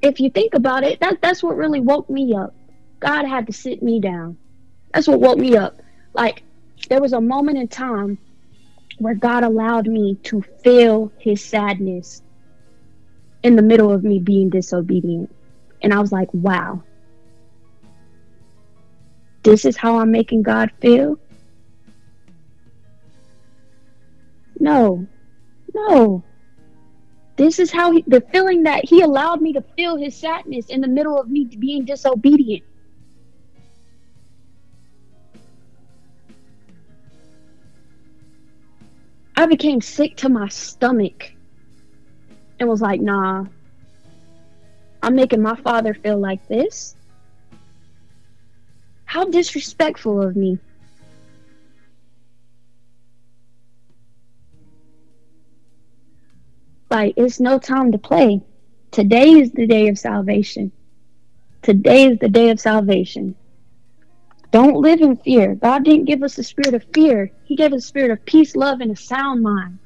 If 0.03 0.21
you 0.21 0.31
think 0.31 0.55
about 0.55 0.85
it, 0.85 1.01
that, 1.01 1.21
that's 1.21 1.43
what 1.43 1.57
really 1.57 1.81
woke 1.81 2.09
me 2.09 2.35
up. 2.35 2.55
God 3.01 3.27
had 3.27 3.47
to 3.49 3.53
sit 3.53 3.83
me 3.83 4.01
down. 4.01 4.39
That's 4.93 5.09
what 5.09 5.21
woke 5.21 5.39
me 5.39 5.57
up. 5.57 5.83
Like, 6.15 6.43
there 6.89 7.01
was 7.01 7.13
a 7.13 7.21
moment 7.21 7.59
in 7.59 7.69
time 7.69 8.19
where 9.01 9.15
God 9.15 9.45
allowed 9.45 9.87
me 9.89 10.19
to 10.25 10.43
feel 10.63 11.13
his 11.19 11.49
sadness 11.49 12.23
in 13.43 13.57
the 13.57 13.63
middle 13.63 13.91
of 13.91 14.05
me 14.05 14.19
being 14.21 14.51
disobedient. 14.51 15.35
And 15.83 15.95
I 15.95 16.01
was 16.01 16.13
like, 16.13 16.29
wow, 16.35 16.85
this 19.43 19.65
is 19.65 19.77
how 19.79 19.99
I'm 19.99 20.11
making 20.11 20.43
God 20.43 20.71
feel? 20.83 21.17
No, 24.59 25.09
no. 25.75 26.27
This 27.39 27.59
is 27.59 27.73
how 27.73 27.93
he, 27.93 28.05
the 28.07 28.23
feeling 28.33 28.65
that 28.65 28.85
he 28.85 29.01
allowed 29.01 29.41
me 29.41 29.55
to 29.55 29.65
feel 29.77 29.97
his 29.97 30.21
sadness 30.21 30.67
in 30.69 30.83
the 30.83 30.89
middle 30.89 31.19
of 31.19 31.31
me 31.31 31.47
being 31.59 31.87
disobedient. 31.87 32.65
I 39.41 39.47
became 39.47 39.81
sick 39.81 40.19
to 40.19 40.29
my 40.29 40.49
stomach 40.49 41.33
and 42.59 42.69
was 42.69 42.83
like, 42.83 43.01
nah, 43.01 43.47
I'm 45.03 45.15
making 45.15 45.41
my 45.41 45.57
father 45.57 45.95
feel 45.95 46.19
like 46.19 46.47
this. 46.47 46.95
How 49.07 49.25
disrespectful 49.25 50.21
of 50.21 50.37
me. 50.37 50.59
Like, 56.91 57.15
it's 57.17 57.41
no 57.41 57.59
time 57.59 57.93
to 57.93 57.99
play. 57.99 58.43
Today 58.91 59.31
is 59.31 59.53
the 59.53 59.67
day 59.67 59.89
of 59.89 59.99
salvation. 59.99 60.71
Today 61.63 62.09
is 62.13 62.19
the 62.19 62.29
day 62.29 62.51
of 62.51 62.61
salvation. 62.61 63.35
Don't 64.53 64.77
live 64.77 65.01
in 65.03 65.17
fear. 65.19 65.57
God 65.57 65.85
didn't 65.85 66.07
give 66.07 66.23
us 66.23 66.39
a 66.39 66.45
spirit 66.45 66.75
of 66.75 66.85
fear, 66.95 67.31
He 67.45 67.57
gave 67.57 67.73
us 67.73 67.85
a 67.85 67.89
spirit 67.89 68.11
of 68.13 68.25
peace, 68.27 68.57
love, 68.57 68.81
and 68.81 68.93
a 68.93 68.97
sound 68.97 69.43
mind. 69.43 69.81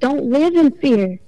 Don't 0.00 0.26
live 0.26 0.54
in 0.56 0.72
fear. 0.72 1.18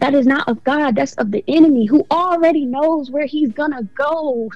That 0.00 0.14
is 0.14 0.26
not 0.26 0.48
of 0.48 0.64
God, 0.64 0.96
that's 0.96 1.14
of 1.14 1.30
the 1.32 1.44
enemy 1.48 1.86
who 1.86 2.06
already 2.10 2.66
knows 2.66 3.10
where 3.10 3.26
he's 3.26 3.52
gonna 3.52 3.82
go. 3.98 4.50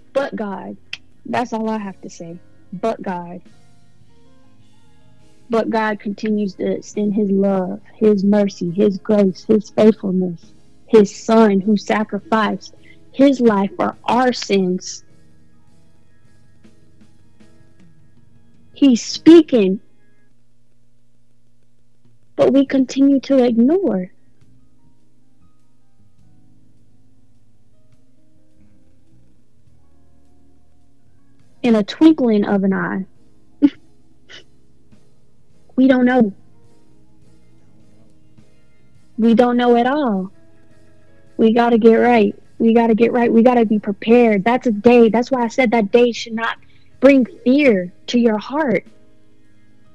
but 0.14 0.36
God. 0.36 0.76
That's 1.26 1.52
all 1.52 1.70
I 1.70 1.78
have 1.78 2.00
to 2.02 2.10
say. 2.10 2.40
But 2.72 3.02
God. 3.02 3.40
But 5.52 5.68
God 5.68 6.00
continues 6.00 6.54
to 6.54 6.66
extend 6.66 7.12
His 7.12 7.30
love, 7.30 7.82
His 7.96 8.24
mercy, 8.24 8.70
His 8.70 8.96
grace, 8.96 9.44
His 9.44 9.68
faithfulness, 9.68 10.54
His 10.86 11.14
Son 11.14 11.60
who 11.60 11.76
sacrificed 11.76 12.74
His 13.12 13.38
life 13.38 13.70
for 13.76 13.94
our 14.04 14.32
sins. 14.32 15.04
He's 18.72 19.02
speaking, 19.02 19.80
but 22.34 22.54
we 22.54 22.64
continue 22.64 23.20
to 23.20 23.44
ignore. 23.44 24.10
In 31.62 31.74
a 31.74 31.84
twinkling 31.84 32.46
of 32.46 32.64
an 32.64 32.72
eye, 32.72 33.04
we 35.76 35.88
don't 35.88 36.04
know. 36.04 36.34
We 39.16 39.34
don't 39.34 39.56
know 39.56 39.76
at 39.76 39.86
all. 39.86 40.32
We 41.36 41.52
got 41.52 41.70
to 41.70 41.78
get 41.78 41.96
right. 41.96 42.34
We 42.58 42.74
got 42.74 42.88
to 42.88 42.94
get 42.94 43.12
right. 43.12 43.32
We 43.32 43.42
got 43.42 43.54
to 43.54 43.66
be 43.66 43.78
prepared. 43.78 44.44
That's 44.44 44.66
a 44.66 44.72
day. 44.72 45.08
That's 45.08 45.30
why 45.30 45.42
I 45.42 45.48
said 45.48 45.70
that 45.72 45.90
day 45.90 46.12
should 46.12 46.34
not 46.34 46.56
bring 47.00 47.26
fear 47.44 47.92
to 48.08 48.18
your 48.18 48.38
heart. 48.38 48.86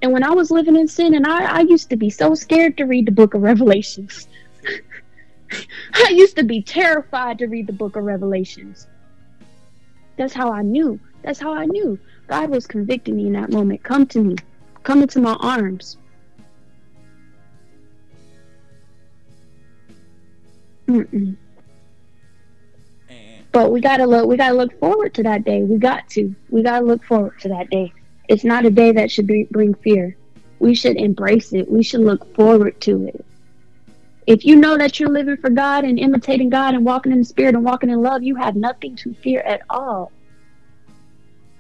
And 0.02 0.12
when 0.12 0.24
I 0.24 0.32
was 0.32 0.52
living 0.52 0.76
in 0.76 0.88
sin, 0.88 1.16
and 1.16 1.26
I, 1.26 1.58
I 1.58 1.60
used 1.62 1.90
to 1.90 1.98
be 1.98 2.10
so 2.10 2.36
scared 2.36 2.78
to 2.78 2.86
read 2.86 3.08
the 3.08 3.12
book 3.12 3.34
of 3.34 3.42
Revelations. 3.42 4.28
I 5.94 6.10
used 6.10 6.36
to 6.38 6.44
be 6.44 6.62
terrified 6.62 7.40
to 7.40 7.48
read 7.48 7.68
the 7.68 7.74
book 7.74 7.96
of 7.96 8.04
Revelations. 8.04 8.88
That's 10.18 10.34
how 10.34 10.52
I 10.52 10.62
knew. 10.62 11.00
That's 11.24 11.40
how 11.40 11.54
I 11.54 11.66
knew. 11.66 12.00
God 12.28 12.50
was 12.50 12.68
convicting 12.68 13.16
me 13.16 13.28
in 13.28 13.34
that 13.34 13.50
moment. 13.52 13.84
Come 13.84 14.06
to 14.08 14.22
me. 14.22 14.36
Come 14.88 15.02
into 15.02 15.20
my 15.20 15.34
arms. 15.42 15.98
Mm-mm. 20.90 21.36
But 23.52 23.74
we 23.74 23.82
gotta 23.82 24.06
look. 24.06 24.30
We 24.30 24.38
gotta 24.38 24.56
look 24.56 24.80
forward 24.80 25.14
to 25.16 25.24
that 25.24 25.44
day. 25.44 25.62
We 25.62 25.78
got 25.78 26.08
to. 26.12 26.34
We 26.48 26.64
gotta 26.64 26.86
look 26.86 27.04
forward 27.04 27.38
to 27.42 27.50
that 27.50 27.70
day. 27.70 27.92
It's 28.30 28.46
not 28.46 28.66
a 28.66 28.70
day 28.70 28.94
that 28.94 29.12
should 29.12 29.28
be, 29.28 29.46
bring 29.52 29.74
fear. 29.74 30.16
We 30.60 30.74
should 30.74 30.96
embrace 30.96 31.52
it. 31.52 31.70
We 31.70 31.84
should 31.84 32.00
look 32.00 32.34
forward 32.34 32.80
to 32.84 33.08
it. 33.08 33.26
If 34.26 34.46
you 34.46 34.56
know 34.56 34.78
that 34.78 35.02
you're 35.02 35.10
living 35.10 35.36
for 35.36 35.50
God 35.50 35.84
and 35.84 36.00
imitating 36.00 36.50
God 36.50 36.76
and 36.76 36.86
walking 36.86 37.12
in 37.12 37.20
the 37.20 37.26
Spirit 37.26 37.56
and 37.56 37.66
walking 37.66 37.90
in 37.90 38.02
love, 38.02 38.24
you 38.24 38.38
have 38.38 38.56
nothing 38.56 38.96
to 39.04 39.14
fear 39.16 39.42
at 39.42 39.64
all. 39.70 40.14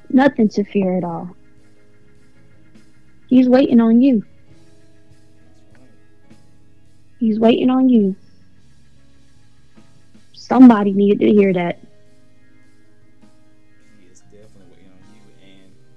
Nothing 0.09 0.47
to 0.51 0.63
fear 0.63 0.97
at 0.97 1.03
all. 1.03 1.35
He's 3.27 3.49
waiting 3.49 3.81
on 3.81 4.01
you. 4.01 4.23
He's 7.19 7.39
waiting 7.39 7.69
on 7.69 7.89
you. 7.89 8.15
Somebody 10.33 10.93
needed 10.93 11.19
to 11.19 11.31
hear 11.31 11.51
that. 11.53 11.79
He 13.99 14.05
is 14.05 14.21
definitely 14.21 14.67
waiting 14.71 14.91
on 14.93 14.99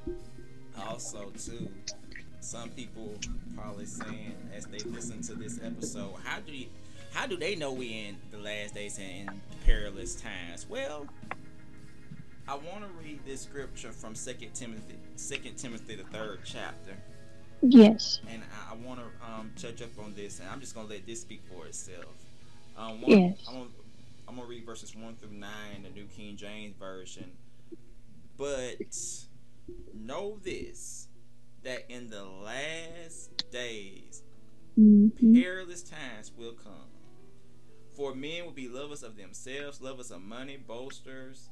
you. 0.07 0.17
And 0.77 0.85
also, 0.89 1.31
too, 1.39 1.69
some 2.41 2.71
people 2.71 3.15
probably 3.55 3.87
saying 3.87 4.35
as 4.57 4.67
they 4.67 4.79
listen 4.79 5.23
to 5.23 5.35
this 5.35 5.61
episode, 5.63 6.15
how 6.25 6.41
do 6.41 6.53
you, 6.53 6.67
how 7.13 7.27
do 7.27 7.37
they 7.37 7.55
know 7.55 7.73
we 7.73 8.07
in 8.09 8.17
the 8.33 8.39
last 8.39 8.75
days 8.75 8.99
and 8.99 9.29
in 9.29 9.41
perilous 9.65 10.17
times? 10.17 10.67
Well, 10.69 11.07
I 12.49 12.55
want 12.55 12.81
to 12.81 13.05
read 13.05 13.21
this 13.25 13.43
scripture 13.43 13.93
from 13.93 14.17
Second 14.17 14.55
Timothy, 14.55 14.97
Second 15.15 15.57
Timothy, 15.59 15.95
the 15.95 16.05
third 16.05 16.41
chapter. 16.45 16.97
Yes. 17.63 18.21
And 18.29 18.43
I, 18.43 18.73
I 18.73 18.77
want 18.77 19.01
to 19.01 19.07
um, 19.27 19.51
judge 19.57 19.83
up 19.83 19.99
on 19.99 20.15
this, 20.15 20.41
and 20.41 20.49
I'm 20.49 20.61
just 20.61 20.75
gonna 20.75 20.89
let 20.89 21.07
this 21.07 21.21
speak 21.21 21.43
for 21.53 21.67
itself. 21.67 22.15
Um, 22.77 23.03
one, 23.03 23.11
yes. 23.11 23.45
I'm 23.49 23.55
gonna, 23.55 23.67
I'm 24.29 24.37
gonna 24.37 24.49
read 24.49 24.65
verses 24.65 24.95
one 24.95 25.17
through 25.17 25.33
nine, 25.33 25.83
the 25.83 25.91
New 25.91 26.07
King 26.07 26.37
James 26.37 26.75
Version. 26.79 27.31
But 28.37 28.81
know 29.95 30.39
this 30.43 31.09
that 31.63 31.91
in 31.91 32.09
the 32.09 32.25
last 32.25 33.51
days, 33.51 34.23
mm-hmm. 34.79 35.35
perilous 35.35 35.83
times 35.83 36.33
will 36.37 36.53
come. 36.53 36.89
For 37.95 38.15
men 38.15 38.47
will 38.47 38.53
be 38.53 38.69
lovers 38.69 39.03
of 39.03 39.17
themselves, 39.17 39.81
lovers 39.83 40.11
of 40.11 40.23
money, 40.23 40.57
boasters, 40.57 41.51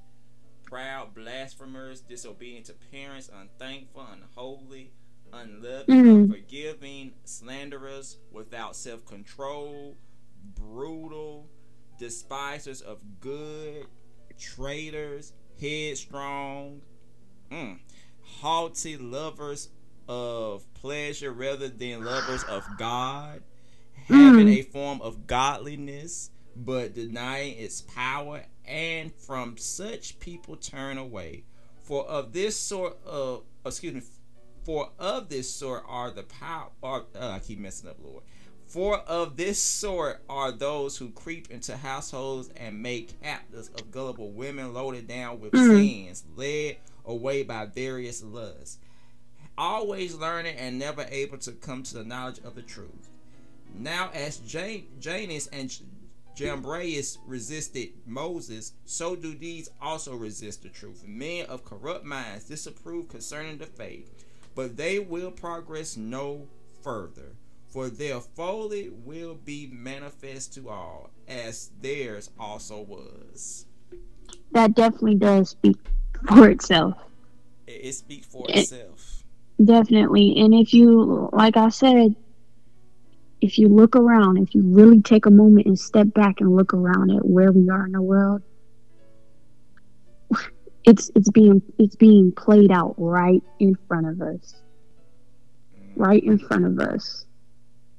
proud, 0.65 1.15
blasphemers, 1.15 2.01
disobedient 2.01 2.67
to 2.67 2.75
parents, 2.91 3.31
unthankful, 3.35 4.07
unholy, 4.11 4.93
unloving, 5.33 5.87
mm-hmm. 5.87 6.09
unforgiving, 6.09 7.13
slanderers, 7.25 8.19
without 8.31 8.77
self 8.77 9.05
control, 9.07 9.97
brutal, 10.55 11.49
despisers 11.99 12.81
of 12.81 12.99
good, 13.21 13.87
traitors, 14.39 15.33
headstrong, 15.61 16.81
mm, 17.51 17.79
haughty 18.41 18.97
lovers 18.97 19.69
of 20.09 20.65
pleasure 20.75 21.33
rather 21.33 21.69
than 21.69 22.05
lovers 22.05 22.45
of 22.45 22.65
God, 22.79 23.43
having 24.07 24.47
mm. 24.47 24.59
a 24.59 24.63
form 24.63 25.01
of 25.03 25.27
godliness 25.27 26.31
but 26.65 26.95
denying 26.95 27.57
its 27.57 27.81
power, 27.83 28.45
and 28.67 29.15
from 29.15 29.57
such 29.57 30.19
people 30.19 30.57
turn 30.57 30.99
away. 30.99 31.45
For 31.83 32.05
of 32.07 32.33
this 32.33 32.59
sort 32.59 32.99
of, 33.07 33.45
excuse 33.65 33.95
me, 33.95 34.03
for 34.69 34.91
of 34.99 35.31
this 35.31 35.51
sort 35.51 35.83
are 35.89 36.11
the 36.11 36.25
power. 36.25 36.69
uh, 36.85 37.01
I 37.19 37.39
keep 37.39 37.59
messing 37.59 37.89
up, 37.89 37.97
Lord. 38.05 38.23
For 38.67 38.99
of 38.99 39.39
this 39.39 39.59
sort 39.59 40.23
are 40.29 40.53
those 40.53 40.99
who 40.99 41.09
creep 41.09 41.51
into 41.51 41.75
households 41.75 42.51
and 42.55 42.83
make 42.83 43.19
captives 43.23 43.69
of 43.69 43.91
gullible 43.91 44.31
women 44.31 44.75
loaded 44.75 45.09
down 45.09 45.41
with 45.41 45.53
mm-hmm. 45.53 45.75
sins, 45.75 46.25
led 46.37 46.77
away 47.07 47.45
by 47.45 47.65
various 47.65 48.23
lusts, 48.23 48.77
always 49.57 50.15
learning 50.15 50.57
and 50.57 50.79
never 50.79 51.07
able 51.09 51.39
to 51.39 51.53
come 51.53 51.83
to 51.85 51.95
the 51.95 52.05
knowledge 52.05 52.41
of 52.45 52.55
the 52.55 52.61
truth. 52.61 53.09
Now, 53.75 54.11
as 54.13 54.37
Jannes 54.37 55.47
and 55.47 55.75
Jambres 56.35 57.17
resisted 57.25 57.93
Moses, 58.05 58.75
so 58.85 59.17
do 59.17 59.35
these 59.35 59.71
also 59.81 60.15
resist 60.15 60.63
the 60.63 60.69
truth. 60.69 61.05
Men 61.07 61.47
of 61.47 61.65
corrupt 61.65 62.05
minds 62.05 62.45
disapprove 62.45 63.09
concerning 63.09 63.57
the 63.57 63.65
faith 63.65 64.27
but 64.59 64.77
they 64.77 64.99
will 64.99 65.31
progress 65.31 65.97
no 65.97 66.49
further, 66.83 67.37
for 67.69 67.89
their 67.89 68.19
folly 68.19 68.91
will 69.05 69.37
be 69.37 69.71
manifest 69.73 70.53
to 70.53 70.69
all, 70.69 71.11
as 71.29 71.71
theirs 71.81 72.31
also 72.41 72.81
was. 72.81 73.67
That 74.51 74.75
definitely 74.75 75.15
does 75.15 75.51
speak 75.51 75.77
for 76.27 76.51
itself. 76.51 76.97
It, 77.69 77.85
it 77.85 77.93
speaks 77.93 78.27
for 78.27 78.47
it, 78.49 78.57
itself. 78.57 79.23
Definitely. 79.65 80.35
And 80.41 80.53
if 80.53 80.75
you, 80.75 81.31
like 81.33 81.57
I 81.57 81.69
said, 81.69 82.17
if 83.41 83.61
you 83.61 83.69
look 83.69 83.95
around, 83.95 84.39
if 84.39 84.57
you 84.57 84.63
really 84.65 85.01
take 85.01 85.27
a 85.27 85.31
moment 85.31 85.69
and 85.69 85.79
step 85.79 86.13
back 86.15 86.41
and 86.41 86.57
look 86.57 86.75
around 86.75 87.13
at 87.13 87.25
where 87.25 87.53
we 87.53 87.71
are 87.71 87.87
in 87.87 87.93
the 87.93 88.03
world, 88.03 88.43
it's 90.85 91.11
it's 91.15 91.31
being 91.31 91.63
it's 91.79 91.97
being 91.97 92.33
played 92.33 92.71
out 92.71 92.95
right 92.99 93.43
in 93.59 93.77
front 93.87 94.07
of 94.07 94.21
us 94.21 94.57
right 95.97 96.23
in 96.25 96.39
front 96.39 96.65
of 96.65 96.79
us 96.79 97.27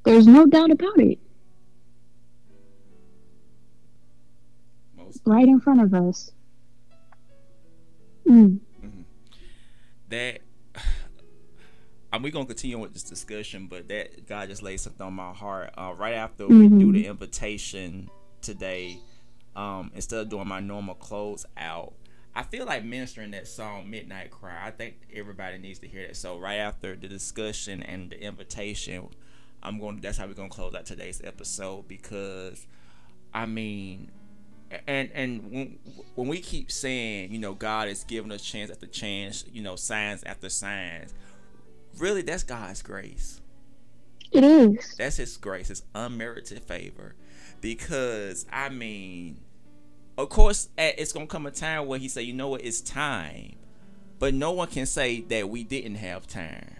there's 0.03 0.27
no 0.27 0.45
doubt 0.45 0.71
about 0.71 0.99
it 0.99 1.19
Most 4.97 5.21
right 5.25 5.47
in 5.47 5.59
front 5.59 5.81
of 5.81 5.93
us 5.93 6.31
Mm. 8.29 8.59
Mm-hmm. 8.85 9.01
That 10.09 10.39
and 12.13 12.23
we're 12.23 12.31
gonna 12.31 12.45
continue 12.45 12.77
with 12.77 12.93
this 12.93 13.03
discussion, 13.03 13.67
but 13.67 13.87
that 13.87 14.27
God 14.27 14.49
just 14.49 14.61
laid 14.61 14.79
something 14.79 15.05
on 15.05 15.13
my 15.13 15.33
heart. 15.33 15.71
Uh, 15.77 15.93
right 15.97 16.13
after 16.13 16.45
mm-hmm. 16.45 16.77
we 16.77 16.83
do 16.83 16.91
the 16.91 17.07
invitation 17.07 18.09
today, 18.41 18.99
um, 19.55 19.91
instead 19.95 20.19
of 20.19 20.29
doing 20.29 20.47
my 20.47 20.59
normal 20.59 20.95
close 20.95 21.45
out, 21.57 21.93
I 22.35 22.43
feel 22.43 22.65
like 22.65 22.83
ministering 22.83 23.31
that 23.31 23.47
song 23.47 23.89
"Midnight 23.89 24.31
Cry." 24.31 24.57
I 24.65 24.71
think 24.71 24.95
everybody 25.13 25.57
needs 25.57 25.79
to 25.79 25.87
hear 25.87 26.07
that. 26.07 26.15
So 26.15 26.37
right 26.37 26.57
after 26.57 26.95
the 26.95 27.07
discussion 27.07 27.83
and 27.83 28.11
the 28.11 28.21
invitation, 28.21 29.09
I'm 29.63 29.79
going. 29.79 29.99
That's 30.01 30.17
how 30.17 30.27
we're 30.27 30.33
gonna 30.33 30.49
close 30.49 30.75
out 30.75 30.85
today's 30.85 31.21
episode 31.23 31.87
because, 31.87 32.65
I 33.33 33.45
mean, 33.45 34.11
and 34.87 35.09
and 35.13 35.51
when, 35.51 35.79
when 36.15 36.27
we 36.27 36.39
keep 36.39 36.71
saying, 36.71 37.31
you 37.31 37.39
know, 37.39 37.53
God 37.53 37.87
is 37.87 38.03
giving 38.03 38.31
us 38.31 38.41
chance 38.41 38.69
after 38.71 38.87
chance, 38.87 39.45
you 39.51 39.61
know, 39.61 39.75
signs 39.75 40.23
after 40.23 40.49
signs 40.49 41.13
really 41.97 42.21
that's 42.21 42.43
God's 42.43 42.81
grace. 42.81 43.41
It 44.31 44.43
is. 44.43 44.95
That's 44.97 45.17
His 45.17 45.37
grace, 45.37 45.69
His 45.69 45.83
unmerited 45.95 46.61
favor. 46.63 47.15
Because 47.61 48.45
I 48.51 48.69
mean, 48.69 49.39
of 50.19 50.29
course, 50.29 50.67
it's 50.77 51.13
gonna 51.13 51.27
come 51.27 51.45
a 51.45 51.51
time 51.51 51.87
where 51.87 51.97
He 51.97 52.09
say, 52.09 52.21
you 52.21 52.33
know 52.33 52.49
what, 52.49 52.63
it's 52.63 52.81
time. 52.81 53.55
But 54.19 54.33
no 54.33 54.51
one 54.51 54.67
can 54.67 54.85
say 54.85 55.21
that 55.21 55.49
we 55.49 55.63
didn't 55.63 55.95
have 55.95 56.27
time. 56.27 56.75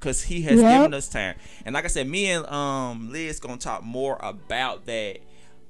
Cause 0.00 0.22
He 0.22 0.42
has 0.42 0.60
yep. 0.60 0.78
given 0.78 0.94
us 0.94 1.08
time. 1.08 1.34
And 1.66 1.74
like 1.74 1.84
I 1.84 1.88
said, 1.88 2.08
me 2.08 2.30
and 2.30 2.46
um 2.46 3.12
Liz 3.12 3.40
gonna 3.40 3.58
talk 3.58 3.82
more 3.82 4.16
about 4.20 4.86
that 4.86 5.18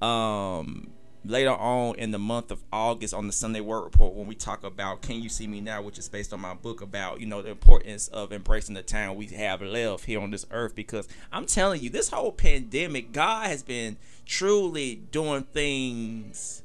um 0.01 0.91
later 1.29 1.51
on 1.51 1.95
in 1.97 2.11
the 2.11 2.19
month 2.19 2.51
of 2.51 2.65
August 2.73 3.13
on 3.13 3.27
the 3.27 3.33
Sunday 3.33 3.61
Word 3.61 3.83
Report 3.83 4.15
when 4.15 4.27
we 4.27 4.35
talk 4.35 4.65
about 4.65 5.03
Can 5.03 5.23
You 5.23 5.29
See 5.29 5.47
Me 5.47 5.61
Now, 5.61 5.83
which 5.83 5.99
is 5.99 6.09
based 6.09 6.33
on 6.33 6.41
my 6.41 6.55
book 6.55 6.81
about, 6.81 7.21
you 7.21 7.27
know, 7.27 7.43
the 7.43 7.51
importance 7.51 8.09
of 8.09 8.33
embracing 8.33 8.75
the 8.75 8.83
time 8.83 9.15
we 9.15 9.27
have 9.27 9.61
left 9.61 10.07
here 10.07 10.21
on 10.21 10.31
this 10.31 10.47
earth. 10.51 10.75
Because 10.75 11.07
I'm 11.31 11.45
telling 11.45 11.83
you, 11.83 11.91
this 11.91 12.09
whole 12.09 12.33
pandemic, 12.33 13.13
God 13.13 13.47
has 13.47 13.63
been 13.63 13.99
truly 14.25 14.97
doing 14.97 15.43
things 15.43 16.63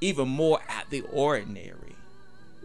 even 0.00 0.28
more 0.28 0.60
out 0.68 0.88
the 0.88 1.02
ordinary. 1.12 1.96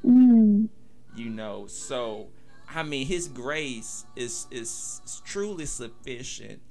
Mm. 0.06 0.70
You 1.16 1.30
know, 1.30 1.68
so 1.68 2.28
I 2.74 2.84
mean 2.84 3.06
his 3.06 3.28
grace 3.28 4.06
is 4.16 4.48
is 4.50 5.22
truly 5.26 5.66
sufficient. 5.66 6.62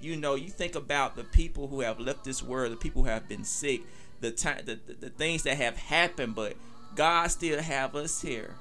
You 0.00 0.16
know, 0.16 0.34
you 0.34 0.48
think 0.48 0.74
about 0.74 1.16
the 1.16 1.22
people 1.22 1.68
who 1.68 1.80
have 1.80 2.00
left 2.00 2.24
this 2.24 2.42
world, 2.42 2.72
the 2.72 2.76
people 2.76 3.02
who 3.02 3.08
have 3.08 3.28
been 3.28 3.44
sick, 3.44 3.82
the 4.22 4.30
time 4.30 4.62
the, 4.64 4.78
the, 4.86 4.94
the 4.94 5.10
things 5.10 5.42
that 5.42 5.58
have 5.58 5.76
happened, 5.76 6.34
but 6.34 6.56
God 6.94 7.30
still 7.30 7.60
have 7.60 7.94
us 7.94 8.22
here. 8.22 8.54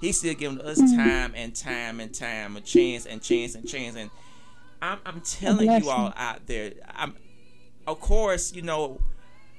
He's 0.00 0.18
still 0.18 0.34
giving 0.34 0.60
us 0.60 0.80
mm-hmm. 0.80 0.96
time 0.96 1.32
and 1.34 1.54
time 1.54 2.00
and 2.00 2.14
time, 2.14 2.56
a 2.56 2.60
chance 2.60 3.06
and 3.06 3.20
chance 3.20 3.54
and 3.54 3.68
chance. 3.68 3.96
And 3.96 4.10
I'm, 4.80 4.98
I'm 5.04 5.20
telling 5.22 5.70
you 5.70 5.90
all 5.90 6.12
out 6.16 6.46
there, 6.46 6.72
I'm, 6.88 7.16
of 7.86 8.00
course, 8.00 8.54
you 8.54 8.62
know, 8.62 9.00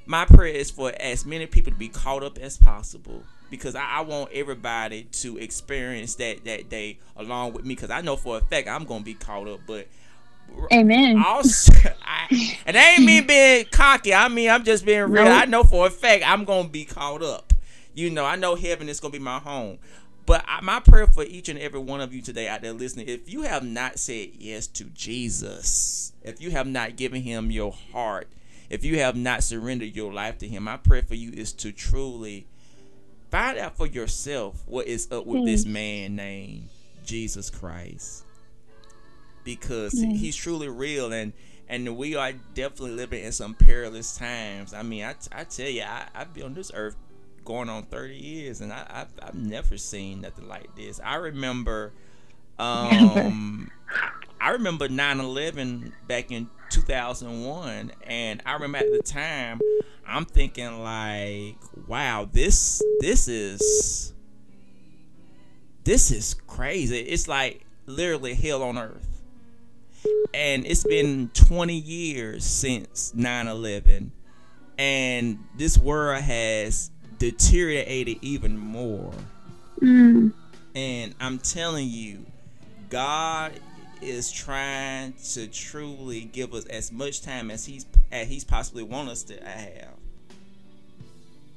my 0.06 0.26
prayer 0.26 0.54
is 0.54 0.72
for 0.72 0.92
as 1.00 1.26
many 1.26 1.46
people 1.46 1.74
to 1.74 1.78
be 1.78 1.90
caught 1.90 2.24
up 2.24 2.38
as 2.38 2.58
possible 2.58 3.24
because 3.50 3.76
I, 3.76 3.86
I 3.86 4.02
want 4.02 4.32
everybody 4.32 5.04
to 5.04 5.38
experience 5.38 6.16
that 6.16 6.46
that 6.46 6.70
day 6.70 7.00
along 7.16 7.54
with 7.54 7.66
me 7.66 7.76
because 7.76 7.92
I 7.92 8.02
know 8.02 8.16
for 8.16 8.38
a 8.38 8.42
fact 8.42 8.68
I'm 8.68 8.86
gonna 8.86 9.04
be 9.04 9.14
caught 9.14 9.48
up, 9.48 9.60
but 9.68 9.88
Amen. 10.72 11.22
Also, 11.26 11.74
I, 12.06 12.58
and 12.66 12.76
that 12.76 12.96
ain't 12.98 13.06
me 13.06 13.22
being 13.28 13.66
cocky. 13.72 14.14
I 14.14 14.28
mean, 14.28 14.50
I'm 14.50 14.64
just 14.64 14.86
being 14.86 15.04
real. 15.04 15.28
I 15.28 15.46
know 15.46 15.64
for 15.64 15.88
a 15.88 15.90
fact 15.90 16.24
I'm 16.26 16.46
gonna 16.46 16.70
be 16.70 16.86
caught 16.86 17.24
up. 17.24 17.54
You 17.94 18.10
know, 18.10 18.26
I 18.26 18.36
know 18.36 18.56
heaven 18.56 18.88
is 18.88 19.00
gonna 19.00 19.12
be 19.12 19.20
my 19.20 19.40
home. 19.40 19.80
But 20.26 20.46
I, 20.48 20.62
my 20.62 20.80
prayer 20.80 21.08
for 21.08 21.24
each 21.24 21.50
and 21.50 21.60
every 21.60 21.80
one 21.80 22.00
of 22.00 22.14
you 22.14 22.22
today 22.22 22.48
out 22.48 22.62
there 22.62 22.74
listening, 22.74 23.08
if 23.10 23.32
you 23.32 23.42
have 23.42 23.64
not 23.64 24.00
said 24.00 24.30
yes 24.38 24.68
to 24.68 24.86
Jesus, 24.86 26.14
if 26.22 26.40
you 26.40 26.52
have 26.52 26.68
not 26.68 26.96
given 26.96 27.24
him 27.24 27.52
your 27.52 27.74
heart, 27.92 28.30
if 28.70 28.86
you 28.86 29.00
have 29.00 29.16
not 29.16 29.44
surrendered 29.44 29.96
your 29.96 30.14
life 30.14 30.38
to 30.38 30.48
him, 30.48 30.64
my 30.64 30.78
prayer 30.78 31.02
for 31.02 31.16
you 31.16 31.32
is 31.32 31.52
to 31.54 31.72
truly 31.72 32.48
find 33.30 33.58
out 33.58 33.76
for 33.76 33.88
yourself 33.88 34.64
what 34.68 34.88
is 34.88 35.12
up 35.12 35.26
with 35.26 35.46
this 35.46 35.66
man 35.66 36.16
named 36.16 36.70
Jesus 37.04 37.50
Christ 37.50 38.24
because 39.44 39.94
yeah. 39.94 40.12
he's 40.12 40.36
truly 40.36 40.70
real 40.70 41.12
and 41.12 41.34
and 41.72 41.96
we 41.96 42.16
are 42.16 42.34
definitely 42.54 42.92
living 42.92 43.24
in 43.24 43.32
some 43.32 43.54
perilous 43.54 44.18
times. 44.18 44.74
I 44.74 44.84
mean, 44.84 45.06
I, 45.06 45.16
I 45.32 45.46
tell 45.46 45.70
you, 45.70 45.84
I, 45.84 46.06
I've 46.14 46.34
been 46.34 46.44
on 46.44 46.54
this 46.54 46.70
earth 46.76 46.98
going 47.46 47.70
on 47.70 47.84
30 47.84 48.14
years 48.14 48.60
and 48.60 48.74
I, 48.74 48.86
I've, 48.90 49.14
I've 49.26 49.36
never 49.36 49.78
seen 49.78 50.20
nothing 50.20 50.50
like 50.50 50.76
this. 50.76 51.00
I 51.02 51.16
remember, 51.16 51.94
um, 52.60 53.72
I 54.42 54.50
remember 54.50 54.90
9-11 54.90 55.94
back 56.08 56.30
in 56.32 56.50
2001 56.72 57.94
and 58.06 58.42
I 58.46 58.54
remember 58.54 58.80
at 58.80 58.92
the 58.92 59.02
time, 59.02 59.62
I'm 60.06 60.26
thinking 60.26 60.84
like, 60.84 61.56
wow, 61.88 62.28
this, 62.30 62.82
this 63.00 63.30
is, 63.30 64.14
this 65.86 66.12
is 66.12 66.34
crazy. 66.34 67.00
It's 67.00 67.30
like 67.30 67.66
literally 67.86 68.34
hell 68.34 68.62
on 68.62 68.78
earth 68.78 69.11
and 70.34 70.66
it's 70.66 70.84
been 70.84 71.30
20 71.34 71.74
years 71.74 72.44
since 72.46 73.14
9-11 73.16 74.10
and 74.78 75.40
this 75.58 75.78
world 75.78 76.22
has 76.22 76.90
deteriorated 77.20 78.18
even 78.22 78.58
more. 78.58 79.14
Mm. 79.80 80.32
and 80.76 81.16
i'm 81.20 81.40
telling 81.40 81.90
you 81.90 82.24
god 82.90 83.52
is 84.02 84.32
trying 84.32 85.14
to 85.34 85.48
truly 85.48 86.22
give 86.22 86.54
us 86.54 86.66
as 86.66 86.92
much 86.92 87.22
time 87.22 87.50
as 87.50 87.66
he's 87.66 87.86
as 88.12 88.28
he's 88.28 88.44
possibly 88.44 88.84
want 88.84 89.10
us 89.10 89.24
to 89.24 89.34
have 89.44 89.91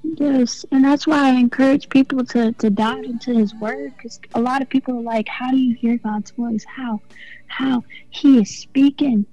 Yes, 0.05 0.67
and 0.71 0.85
that's 0.85 1.07
why 1.07 1.31
I 1.31 1.33
encourage 1.33 1.89
people 1.89 2.25
to, 2.27 2.53
to 2.53 2.71
dive 2.71 3.05
into 3.05 3.35
His 3.35 3.55
Word 3.55 3.95
because 3.97 4.21
a 4.35 4.41
lot 4.41 4.61
of 4.61 4.69
people 4.69 4.99
are 4.99 5.03
like, 5.03 5.27
How 5.29 5.51
do 5.51 5.57
you 5.57 5.75
hear 5.75 5.97
God's 5.97 6.31
voice? 6.33 6.65
How? 6.65 7.01
how 7.47 7.83
He 8.11 8.39
is 8.39 8.55
speaking. 8.55 9.25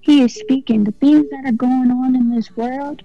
He 0.00 0.22
is 0.22 0.34
speaking. 0.34 0.84
The 0.84 0.92
things 0.92 1.28
that 1.30 1.44
are 1.46 1.52
going 1.52 1.90
on 1.90 2.14
in 2.14 2.30
this 2.30 2.54
world, 2.56 3.02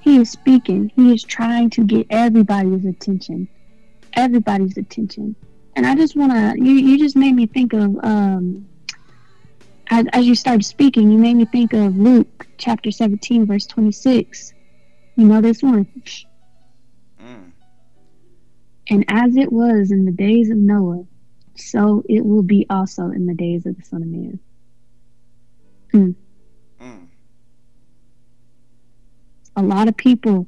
He 0.00 0.18
is 0.18 0.30
speaking. 0.30 0.92
He 0.96 1.12
is 1.14 1.22
trying 1.22 1.70
to 1.70 1.84
get 1.84 2.06
everybody's 2.10 2.84
attention. 2.84 3.48
Everybody's 4.14 4.76
attention. 4.76 5.34
And 5.76 5.86
I 5.86 5.94
just 5.94 6.14
want 6.14 6.32
to, 6.32 6.62
you, 6.62 6.72
you 6.72 6.98
just 6.98 7.16
made 7.16 7.34
me 7.34 7.46
think 7.46 7.72
of, 7.72 7.96
um, 8.02 8.68
as, 9.88 10.06
as 10.12 10.26
you 10.26 10.34
started 10.34 10.64
speaking, 10.64 11.10
you 11.10 11.18
made 11.18 11.34
me 11.34 11.46
think 11.46 11.72
of 11.72 11.96
Luke 11.96 12.46
chapter 12.58 12.90
17, 12.90 13.46
verse 13.46 13.66
26. 13.66 14.52
You 15.20 15.26
know 15.26 15.42
this 15.42 15.62
one? 15.62 15.86
Mm. 17.22 17.52
And 18.88 19.04
as 19.06 19.36
it 19.36 19.52
was 19.52 19.90
in 19.90 20.06
the 20.06 20.12
days 20.12 20.48
of 20.48 20.56
Noah, 20.56 21.04
so 21.56 22.02
it 22.08 22.24
will 22.24 22.42
be 22.42 22.64
also 22.70 23.10
in 23.10 23.26
the 23.26 23.34
days 23.34 23.66
of 23.66 23.76
the 23.76 23.82
Son 23.82 24.00
of 24.00 24.08
Man. 24.08 24.38
Mm. 25.92 26.14
Mm. 26.80 27.06
A 29.56 29.62
lot 29.62 29.88
of 29.88 29.96
people 29.98 30.46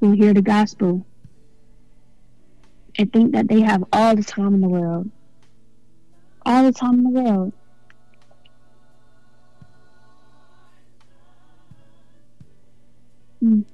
will 0.00 0.10
hear 0.10 0.34
the 0.34 0.42
gospel 0.42 1.06
and 2.98 3.12
think 3.12 3.34
that 3.34 3.46
they 3.46 3.60
have 3.60 3.84
all 3.92 4.16
the 4.16 4.24
time 4.24 4.54
in 4.54 4.60
the 4.60 4.68
world. 4.68 5.08
All 6.44 6.64
the 6.64 6.72
time 6.72 6.94
in 6.94 7.04
the 7.04 7.20
world. 7.20 7.52
Mm. 13.42 13.64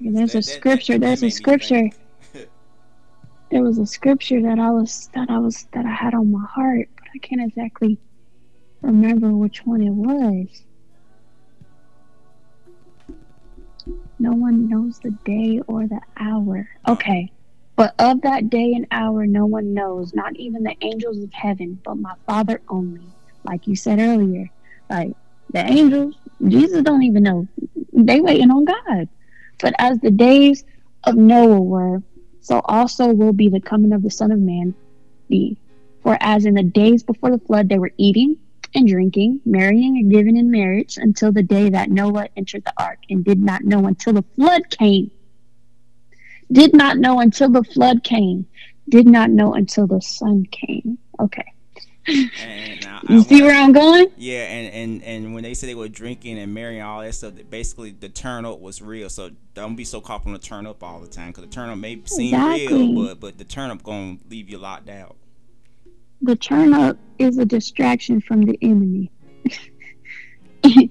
There's 0.00 0.32
that, 0.32 0.38
a 0.38 0.42
scripture. 0.42 0.92
That, 0.94 1.00
that, 1.00 1.06
there's 1.06 1.22
a 1.22 1.30
scripture. 1.30 1.90
there 3.50 3.62
was 3.62 3.78
a 3.78 3.86
scripture 3.86 4.42
that 4.42 4.58
I 4.58 4.70
was 4.70 5.08
that 5.14 5.30
I 5.30 5.38
was 5.38 5.66
that 5.72 5.86
I 5.86 5.92
had 5.92 6.14
on 6.14 6.30
my 6.30 6.44
heart, 6.44 6.88
but 6.96 7.04
I 7.14 7.18
can't 7.18 7.42
exactly 7.42 7.98
remember 8.82 9.30
which 9.32 9.64
one 9.64 9.82
it 9.82 9.90
was. 9.90 10.62
No 14.18 14.32
one 14.32 14.68
knows 14.68 14.98
the 14.98 15.10
day 15.10 15.60
or 15.66 15.86
the 15.86 16.00
hour. 16.16 16.68
Okay. 16.88 17.32
But 17.76 17.94
of 18.00 18.22
that 18.22 18.50
day 18.50 18.72
and 18.74 18.86
hour, 18.90 19.24
no 19.24 19.46
one 19.46 19.72
knows, 19.72 20.12
not 20.12 20.34
even 20.34 20.64
the 20.64 20.74
angels 20.80 21.18
of 21.22 21.32
heaven, 21.32 21.80
but 21.84 21.94
my 21.94 22.14
Father 22.26 22.60
only. 22.68 23.04
Like 23.44 23.68
you 23.68 23.76
said 23.76 24.00
earlier, 24.00 24.50
like 24.90 25.12
the 25.50 25.60
angels, 25.60 26.14
Jesus 26.46 26.82
don't 26.82 27.02
even 27.02 27.22
know. 27.22 27.48
They 27.92 28.20
waiting 28.20 28.50
on 28.50 28.64
God. 28.64 29.08
But 29.60 29.74
as 29.78 29.98
the 29.98 30.10
days 30.10 30.64
of 31.04 31.16
Noah 31.16 31.60
were, 31.60 32.02
so 32.40 32.60
also 32.64 33.12
will 33.12 33.32
be 33.32 33.48
the 33.48 33.60
coming 33.60 33.92
of 33.92 34.02
the 34.02 34.10
Son 34.10 34.30
of 34.30 34.38
Man 34.38 34.74
be. 35.28 35.58
For 36.02 36.16
as 36.20 36.44
in 36.44 36.54
the 36.54 36.62
days 36.62 37.02
before 37.02 37.30
the 37.30 37.44
flood 37.44 37.68
they 37.68 37.78
were 37.78 37.92
eating 37.98 38.36
and 38.74 38.86
drinking, 38.86 39.40
marrying 39.44 39.96
and 39.98 40.10
giving 40.10 40.36
in 40.36 40.50
marriage 40.50 40.96
until 40.96 41.32
the 41.32 41.42
day 41.42 41.70
that 41.70 41.90
Noah 41.90 42.28
entered 42.36 42.64
the 42.64 42.72
ark, 42.78 42.98
and 43.10 43.24
did 43.24 43.40
not 43.40 43.64
know 43.64 43.86
until 43.86 44.12
the 44.12 44.24
flood 44.36 44.62
came. 44.70 45.10
Did 46.50 46.74
not 46.74 46.98
know 46.98 47.20
until 47.20 47.50
the 47.50 47.64
flood 47.64 48.04
came. 48.04 48.46
Did 48.88 49.06
not 49.06 49.30
know 49.30 49.54
until 49.54 49.86
the 49.86 50.00
sun 50.00 50.46
came. 50.50 50.98
Okay. 51.20 51.44
And 52.08 52.80
now 52.82 53.00
You 53.08 53.18
I 53.20 53.22
see 53.22 53.42
where 53.42 53.54
I'm 53.54 53.72
going? 53.72 54.06
Yeah, 54.16 54.44
and, 54.44 54.72
and 54.74 55.02
and 55.04 55.34
when 55.34 55.42
they 55.42 55.54
said 55.54 55.68
they 55.68 55.74
were 55.74 55.88
drinking 55.88 56.38
and 56.38 56.54
marrying 56.54 56.82
all 56.82 57.00
that 57.02 57.14
stuff, 57.14 57.34
that 57.34 57.50
basically 57.50 57.90
the 57.90 58.08
turn 58.08 58.44
up 58.44 58.60
was 58.60 58.80
real. 58.80 59.10
So 59.10 59.30
don't 59.54 59.76
be 59.76 59.84
so 59.84 60.00
caught 60.00 60.26
on 60.26 60.32
the 60.32 60.38
turn 60.38 60.66
up 60.66 60.82
all 60.82 61.00
the 61.00 61.08
time, 61.08 61.28
because 61.28 61.44
the 61.44 61.50
turn 61.50 61.68
up 61.68 61.78
may 61.78 62.00
seem 62.06 62.34
Exactly. 62.34 62.94
real, 62.94 63.06
but 63.08 63.20
but 63.20 63.38
the 63.38 63.44
turn 63.44 63.70
up 63.70 63.82
gonna 63.82 64.16
leave 64.30 64.48
you 64.48 64.58
locked 64.58 64.88
out. 64.88 65.16
The 66.22 66.34
turn 66.36 66.72
up 66.74 66.96
is 67.18 67.38
a 67.38 67.44
distraction 67.44 68.20
from 68.20 68.42
the 68.42 68.58
enemy. 68.62 69.10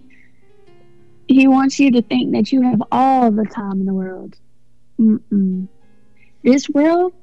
he 1.27 1.47
wants 1.47 1.79
you 1.79 1.91
to 1.91 2.01
think 2.01 2.31
that 2.33 2.51
you 2.51 2.61
have 2.61 2.81
all 2.91 3.31
the 3.31 3.45
time 3.45 3.73
in 3.81 3.85
the 3.85 3.93
world. 3.93 4.35
Mm-mm. 4.99 5.67
This 6.43 6.69
world 6.69 7.13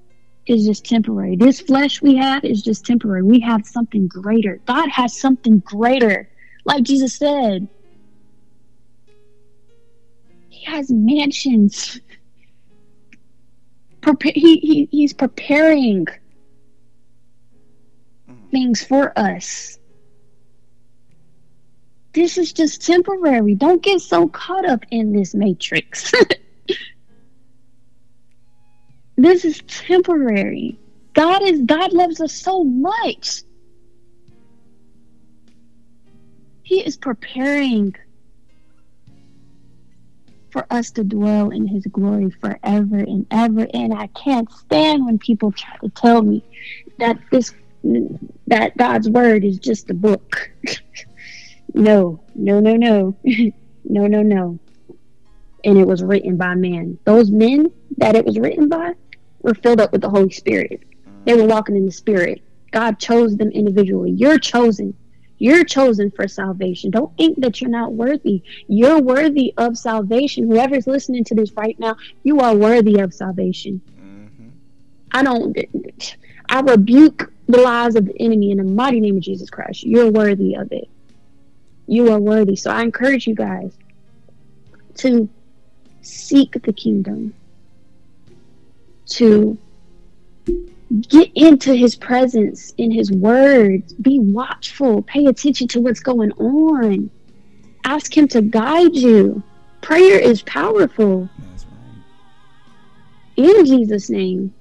is 0.46 0.66
just 0.66 0.84
temporary. 0.84 1.36
This 1.36 1.60
flesh 1.60 2.02
we 2.02 2.16
have 2.16 2.44
is 2.44 2.62
just 2.62 2.84
temporary. 2.84 3.22
We 3.22 3.40
have 3.40 3.66
something 3.66 4.06
greater. 4.06 4.60
God 4.66 4.88
has 4.88 5.18
something 5.18 5.60
greater. 5.60 6.28
Like 6.64 6.82
Jesus 6.82 7.16
said, 7.16 7.68
He 10.48 10.64
has 10.64 10.90
mansions. 10.90 12.00
Prepa- 14.00 14.34
he, 14.34 14.58
he, 14.58 14.88
he's 14.90 15.12
preparing 15.12 16.06
mm-hmm. 18.28 18.48
things 18.50 18.84
for 18.84 19.18
us. 19.18 19.78
This 22.12 22.38
is 22.38 22.52
just 22.52 22.86
temporary. 22.86 23.54
Don't 23.54 23.82
get 23.82 24.00
so 24.00 24.28
caught 24.28 24.64
up 24.64 24.84
in 24.90 25.12
this 25.12 25.34
matrix. 25.34 26.12
this 29.16 29.44
is 29.44 29.62
temporary. 29.66 30.78
God 31.14 31.42
is 31.42 31.62
God 31.62 31.92
loves 31.92 32.20
us 32.20 32.32
so 32.32 32.64
much. 32.64 33.42
He 36.62 36.80
is 36.80 36.96
preparing 36.96 37.94
for 40.50 40.66
us 40.70 40.90
to 40.92 41.04
dwell 41.04 41.50
in 41.50 41.66
his 41.66 41.84
glory 41.86 42.30
forever 42.40 42.96
and 42.96 43.26
ever 43.30 43.66
and 43.74 43.92
I 43.92 44.06
can't 44.08 44.50
stand 44.50 45.04
when 45.04 45.18
people 45.18 45.52
try 45.52 45.76
to 45.78 45.88
tell 45.90 46.22
me 46.22 46.44
that 46.98 47.18
this 47.30 47.52
that 48.46 48.76
God's 48.76 49.08
word 49.08 49.44
is 49.44 49.58
just 49.58 49.90
a 49.90 49.94
book. 49.94 50.50
no, 51.74 52.24
no, 52.34 52.60
no, 52.60 52.76
no, 52.76 53.16
no, 53.84 54.06
no, 54.06 54.22
no. 54.22 54.58
And 55.64 55.78
it 55.78 55.86
was 55.86 56.02
written 56.02 56.36
by 56.36 56.54
men. 56.54 56.98
Those 57.04 57.30
men 57.30 57.70
that 57.98 58.16
it 58.16 58.24
was 58.24 58.38
written 58.38 58.68
by 58.68 58.92
were 59.44 59.54
filled 59.54 59.80
up 59.80 59.92
with 59.92 60.02
the 60.02 60.10
Holy 60.10 60.30
Spirit. 60.32 60.82
They 61.26 61.34
were 61.36 61.46
walking 61.46 61.76
in 61.76 61.86
the 61.86 61.92
Spirit. 61.92 62.42
God 62.72 62.98
chose 62.98 63.36
them 63.36 63.50
individually. 63.50 64.12
You're 64.12 64.38
chosen. 64.40 64.98
You're 65.38 65.64
chosen 65.64 66.10
for 66.12 66.28
salvation. 66.28 66.90
Don't 66.90 67.16
think 67.16 67.40
that 67.42 67.60
you're 67.60 67.70
not 67.70 67.92
worthy. 67.94 68.42
You're 68.68 69.00
worthy 69.00 69.54
of 69.58 69.78
salvation. 69.78 70.46
Whoever's 70.48 70.86
listening 70.88 71.24
to 71.26 71.34
this 71.36 71.52
right 71.56 71.76
now, 71.78 71.96
you 72.24 72.40
are 72.40 72.56
worthy 72.56 73.00
of 73.00 73.14
salvation. 73.14 73.82
hmm 74.38 74.50
I 75.12 75.22
don't. 75.22 75.56
I 76.48 76.60
rebuke 76.60 77.32
the 77.48 77.60
lies 77.60 77.96
of 77.96 78.06
the 78.06 78.20
enemy 78.20 78.50
in 78.52 78.58
the 78.58 78.64
mighty 78.64 79.00
name 79.00 79.16
of 79.16 79.22
Jesus 79.22 79.50
Christ. 79.50 79.84
You're 79.84 80.10
worthy 80.10 80.54
of 80.54 80.68
it. 80.72 80.88
You 81.86 82.12
are 82.12 82.20
worthy. 82.20 82.56
So 82.56 82.70
I 82.70 82.82
encourage 82.82 83.26
you 83.26 83.34
guys 83.34 83.76
to 84.98 85.28
seek 86.02 86.52
the 86.64 86.72
kingdom, 86.72 87.34
to 89.06 89.58
get 91.08 91.30
into 91.34 91.74
his 91.74 91.96
presence 91.96 92.72
in 92.78 92.90
his 92.90 93.10
words, 93.10 93.92
be 93.94 94.18
watchful, 94.18 95.02
pay 95.02 95.26
attention 95.26 95.68
to 95.68 95.80
what's 95.80 96.00
going 96.00 96.32
on, 96.32 97.10
ask 97.84 98.16
him 98.16 98.28
to 98.28 98.42
guide 98.42 98.94
you. 98.94 99.42
Prayer 99.80 100.18
is 100.18 100.42
powerful 100.42 101.28
That's 101.50 101.66
right. 103.36 103.58
in 103.58 103.66
Jesus' 103.66 104.08
name. 104.08 104.54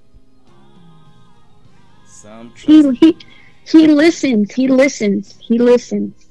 Some 2.05 2.53
He, 2.55 2.93
he 2.95 3.17
he 3.65 3.87
listens. 3.87 4.53
He 4.53 4.67
listens. 4.67 5.37
He 5.39 5.57
listens. 5.57 6.27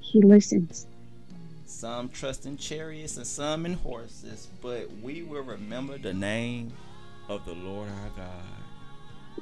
He 0.00 0.20
listens. 0.22 0.86
Some 1.66 2.08
trust 2.08 2.46
in 2.46 2.56
chariots 2.56 3.16
and 3.16 3.26
some 3.26 3.66
in 3.66 3.74
horses, 3.74 4.48
but 4.62 4.88
we 5.02 5.22
will 5.22 5.42
remember 5.42 5.98
the 5.98 6.14
name 6.14 6.72
of 7.28 7.44
the 7.44 7.54
Lord 7.54 7.88
our 7.88 8.10
God. 8.16 8.44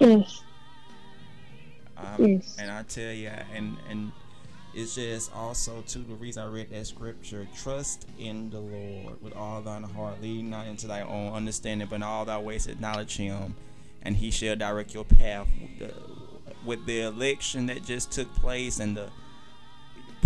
Yes. 0.00 0.42
Um, 1.96 2.06
Yes. 2.18 2.56
And 2.58 2.70
I 2.70 2.82
tell 2.82 3.12
you, 3.12 3.30
and 3.54 3.76
and 3.88 4.12
it's 4.74 4.96
just 4.96 5.32
also 5.34 5.82
too 5.86 6.04
the 6.08 6.14
reason 6.14 6.42
I 6.42 6.46
read 6.46 6.70
that 6.70 6.86
scripture: 6.86 7.46
trust 7.56 8.06
in 8.18 8.50
the 8.50 8.60
Lord 8.60 9.22
with 9.22 9.34
all 9.36 9.60
thine 9.62 9.82
heart, 9.82 10.20
lean 10.20 10.50
not 10.50 10.66
into 10.66 10.86
thy 10.86 11.02
own 11.02 11.32
understanding, 11.32 11.86
but 11.88 11.96
in 11.96 12.02
all 12.02 12.24
thy 12.24 12.38
ways 12.38 12.66
acknowledge 12.66 13.16
Him, 13.16 13.54
and 14.02 14.16
He 14.16 14.30
shall 14.30 14.56
direct 14.56 14.94
your 14.94 15.04
path. 15.04 15.46
With 15.60 15.78
the, 15.78 15.94
with 16.64 16.86
the 16.86 17.02
election 17.02 17.66
that 17.66 17.84
just 17.84 18.10
took 18.10 18.34
place 18.36 18.80
and 18.80 18.96
the 18.96 19.10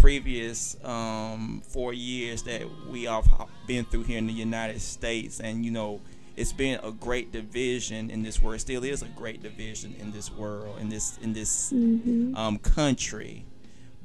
previous 0.00 0.76
um, 0.84 1.60
four 1.68 1.92
years 1.92 2.44
that 2.44 2.62
we 2.88 3.04
have 3.04 3.26
been 3.66 3.84
through 3.84 4.04
here 4.04 4.18
in 4.18 4.26
the 4.26 4.32
United 4.32 4.80
States, 4.80 5.40
and 5.40 5.64
you 5.64 5.70
know, 5.70 6.00
it's 6.38 6.52
been 6.52 6.78
a 6.82 6.90
great 6.92 7.32
division 7.32 8.10
in 8.10 8.22
this 8.22 8.40
world. 8.40 8.60
Still 8.60 8.84
is 8.84 9.02
a 9.02 9.06
great 9.08 9.42
division 9.42 9.94
in 9.98 10.12
this 10.12 10.30
world, 10.32 10.78
in 10.80 10.88
this 10.88 11.18
in 11.22 11.32
this 11.32 11.70
hmm 11.70 12.34
um, 12.36 12.58
country. 12.58 13.44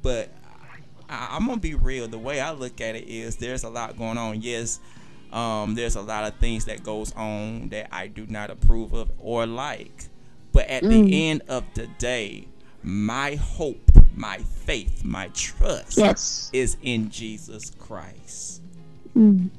But 0.02 0.30
I, 1.08 1.28
I'm 1.32 1.46
gonna 1.46 1.60
be 1.60 1.74
real. 1.74 2.08
The 2.08 2.18
way 2.18 2.40
I 2.40 2.50
look 2.52 2.80
at 2.80 2.94
it 2.96 3.08
is, 3.08 3.36
there's 3.36 3.64
a 3.64 3.68
lot 3.70 3.96
going 3.96 4.18
on. 4.18 4.42
Yes, 4.42 4.80
um, 5.32 5.74
there's 5.74 5.96
a 5.96 6.02
lot 6.02 6.24
of 6.24 6.34
things 6.40 6.64
that 6.66 6.82
goes 6.82 7.12
on 7.12 7.68
that 7.70 7.88
I 7.92 8.08
do 8.08 8.26
not 8.28 8.50
approve 8.50 8.92
of 8.92 9.10
or 9.18 9.46
like. 9.46 10.08
But 10.52 10.68
at 10.68 10.82
Mm. 10.84 10.90
the 11.08 11.28
end 11.30 11.42
of 11.48 11.64
the 11.74 11.88
day, 11.98 12.46
my 12.82 13.34
hope, 13.36 13.90
my 14.14 14.38
faith, 14.38 15.02
my 15.04 15.28
trust 15.34 15.98
Yes. 15.98 16.50
is 16.52 16.76
in 16.82 17.10
Jesus 17.10 17.70
Christ. 17.78 18.62
Mm. 19.16 19.50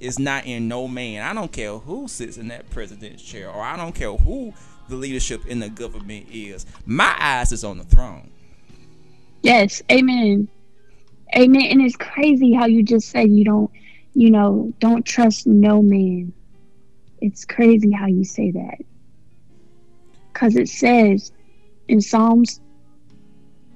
It's 0.00 0.18
not 0.18 0.46
in 0.46 0.68
no 0.68 0.88
man. 0.88 1.22
I 1.22 1.32
don't 1.32 1.50
care 1.50 1.72
who 1.72 2.08
sits 2.08 2.36
in 2.36 2.48
that 2.48 2.68
president's 2.70 3.22
chair, 3.22 3.50
or 3.50 3.62
I 3.62 3.76
don't 3.76 3.94
care 3.94 4.12
who 4.12 4.52
the 4.88 4.96
leadership 4.96 5.46
in 5.46 5.60
the 5.60 5.68
government 5.68 6.26
is. 6.30 6.66
My 6.84 7.14
eyes 7.18 7.52
is 7.52 7.64
on 7.64 7.78
the 7.78 7.84
throne. 7.84 8.30
Yes. 9.42 9.82
Amen. 9.90 10.48
Amen. 11.36 11.66
And 11.66 11.80
it's 11.80 11.96
crazy 11.96 12.52
how 12.52 12.66
you 12.66 12.82
just 12.82 13.08
said 13.08 13.30
you 13.30 13.44
don't, 13.44 13.70
you 14.14 14.30
know, 14.30 14.72
don't 14.80 15.04
trust 15.04 15.46
no 15.46 15.82
man. 15.82 16.32
It's 17.20 17.44
crazy 17.44 17.90
how 17.90 18.06
you 18.06 18.24
say 18.24 18.50
that. 18.52 18.78
Because 20.32 20.56
it 20.56 20.68
says 20.68 21.32
in 21.88 22.00
Psalms 22.00 22.60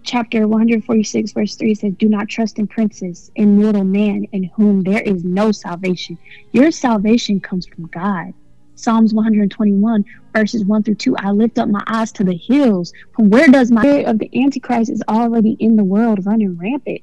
chapter 0.02 0.46
146, 0.46 1.32
verse 1.32 1.54
3 1.56 1.74
says, 1.74 1.94
Do 1.98 2.08
not 2.08 2.28
trust 2.28 2.58
in 2.58 2.66
princes, 2.66 3.30
in 3.34 3.60
mortal 3.60 3.84
man, 3.84 4.24
in 4.32 4.44
whom 4.44 4.82
there 4.82 5.02
is 5.02 5.24
no 5.24 5.52
salvation. 5.52 6.18
Your 6.52 6.70
salvation 6.70 7.40
comes 7.40 7.66
from 7.66 7.86
God. 7.86 8.34
Psalms 8.74 9.12
121, 9.12 10.04
verses 10.32 10.64
1 10.64 10.82
through 10.82 10.94
2. 10.94 11.16
I 11.18 11.30
lift 11.30 11.58
up 11.58 11.68
my 11.68 11.82
eyes 11.86 12.12
to 12.12 12.24
the 12.24 12.36
hills. 12.36 12.92
From 13.14 13.28
where 13.28 13.48
does 13.48 13.70
my 13.70 13.82
spirit 13.82 14.06
of 14.06 14.18
the 14.18 14.30
Antichrist 14.42 14.90
is 14.90 15.02
already 15.08 15.52
in 15.60 15.76
the 15.76 15.84
world 15.84 16.24
running 16.24 16.56
rampant? 16.56 17.02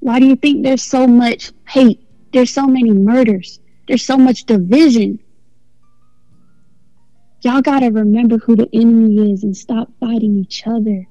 Why 0.00 0.20
do 0.20 0.26
you 0.26 0.36
think 0.36 0.62
there's 0.62 0.82
so 0.82 1.06
much 1.06 1.52
hate? 1.66 2.06
There's 2.32 2.50
so 2.50 2.66
many 2.66 2.90
murders. 2.90 3.60
There's 3.88 4.04
so 4.04 4.18
much 4.18 4.44
division. 4.44 5.20
Y'all 7.40 7.62
gotta 7.62 7.90
remember 7.90 8.38
who 8.38 8.56
the 8.56 8.68
enemy 8.72 9.32
is 9.32 9.44
and 9.44 9.56
stop 9.56 9.88
fighting 10.00 10.36
each 10.36 10.66
other. 10.66 11.06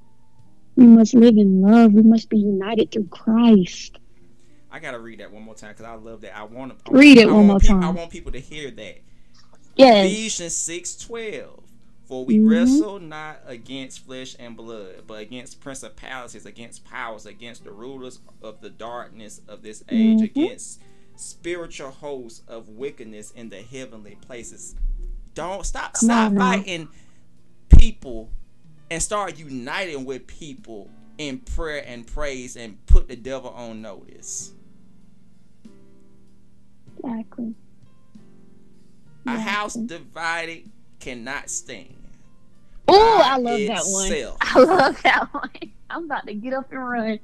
We 0.75 0.85
must 0.87 1.13
live 1.13 1.37
in 1.37 1.61
love. 1.61 1.93
We 1.93 2.01
must 2.01 2.29
be 2.29 2.37
united 2.39 2.91
through 2.91 3.07
Christ. 3.07 3.99
I 4.71 4.79
gotta 4.79 4.99
read 4.99 5.19
that 5.19 5.31
one 5.31 5.43
more 5.43 5.53
time 5.55 5.71
because 5.71 5.85
I 5.85 5.93
love 5.95 6.21
that. 6.21 6.35
I 6.35 6.43
want 6.43 6.83
to 6.85 6.91
Read 6.91 7.17
it 7.19 7.27
I 7.27 7.31
one 7.31 7.45
more 7.45 7.59
time. 7.59 7.83
I 7.83 7.91
want 7.91 8.09
people 8.09 8.31
to 8.31 8.39
hear 8.39 8.71
that. 8.71 9.01
Yes. 9.75 10.11
Ephesians 10.11 10.55
six 10.55 10.95
twelve. 10.95 11.59
For 12.05 12.25
we 12.25 12.37
Mhm. 12.37 12.49
wrestle 12.49 12.99
not 12.99 13.39
against 13.45 13.99
flesh 14.05 14.35
and 14.37 14.57
blood, 14.57 15.03
but 15.07 15.21
against 15.21 15.61
principalities, 15.61 16.45
against 16.45 16.83
powers, 16.83 17.25
against 17.25 17.63
the 17.63 17.71
rulers 17.71 18.19
of 18.41 18.59
the 18.61 18.69
darkness 18.69 19.41
of 19.47 19.61
this 19.61 19.83
age, 19.89 20.19
Mhm. 20.19 20.23
against 20.25 20.81
spiritual 21.15 21.91
hosts 21.91 22.41
of 22.47 22.67
wickedness 22.67 23.31
in 23.31 23.49
the 23.49 23.61
heavenly 23.61 24.17
places. 24.21 24.75
Don't 25.33 25.65
stop 25.65 25.93
Come 25.93 26.07
stop 26.07 26.35
fighting 26.35 26.89
people 27.69 28.29
and 28.93 29.01
start 29.01 29.39
uniting 29.39 30.05
with 30.05 30.27
people 30.27 30.87
in 31.17 31.39
prayer 31.39 31.83
and 31.87 32.05
praise 32.05 32.55
and 32.55 32.77
put 32.85 33.07
the 33.07 33.15
devil 33.15 33.49
on 33.49 33.81
notice. 33.81 34.53
Exactly. 36.99 37.55
A 39.25 39.39
house 39.39 39.73
divided 39.73 40.69
cannot 40.99 41.49
stand. 41.49 42.07
Oh, 42.87 43.21
I 43.25 43.37
love 43.37 43.61
that 43.61 43.83
one. 43.83 44.37
I 44.41 44.59
love 44.59 45.01
that 45.01 45.33
one. 45.33 45.49
I'm 45.89 46.05
about 46.05 46.27
to 46.27 46.35
get 46.35 46.53
up 46.53 46.71
and 46.71 46.87
run. 46.87 47.19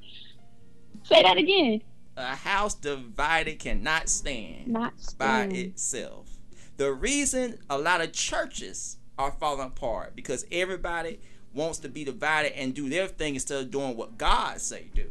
Say 1.03 1.21
that 1.21 1.37
again. 1.37 1.83
A 2.17 2.35
house 2.35 2.73
divided 2.73 3.59
cannot 3.59 4.09
stand 4.09 4.69
Not 4.69 4.93
by 5.19 5.43
itself. 5.43 6.31
The 6.77 6.91
reason 6.91 7.59
a 7.69 7.77
lot 7.77 8.01
of 8.01 8.11
churches 8.11 8.97
are 9.19 9.31
falling 9.31 9.67
apart 9.67 10.15
because 10.15 10.47
everybody 10.51 11.19
wants 11.53 11.79
to 11.79 11.89
be 11.89 12.03
divided 12.03 12.57
and 12.57 12.73
do 12.73 12.89
their 12.89 13.07
thing 13.07 13.33
instead 13.33 13.61
of 13.61 13.71
doing 13.71 13.95
what 13.97 14.17
God 14.17 14.59
say 14.61 14.87
do. 14.93 15.09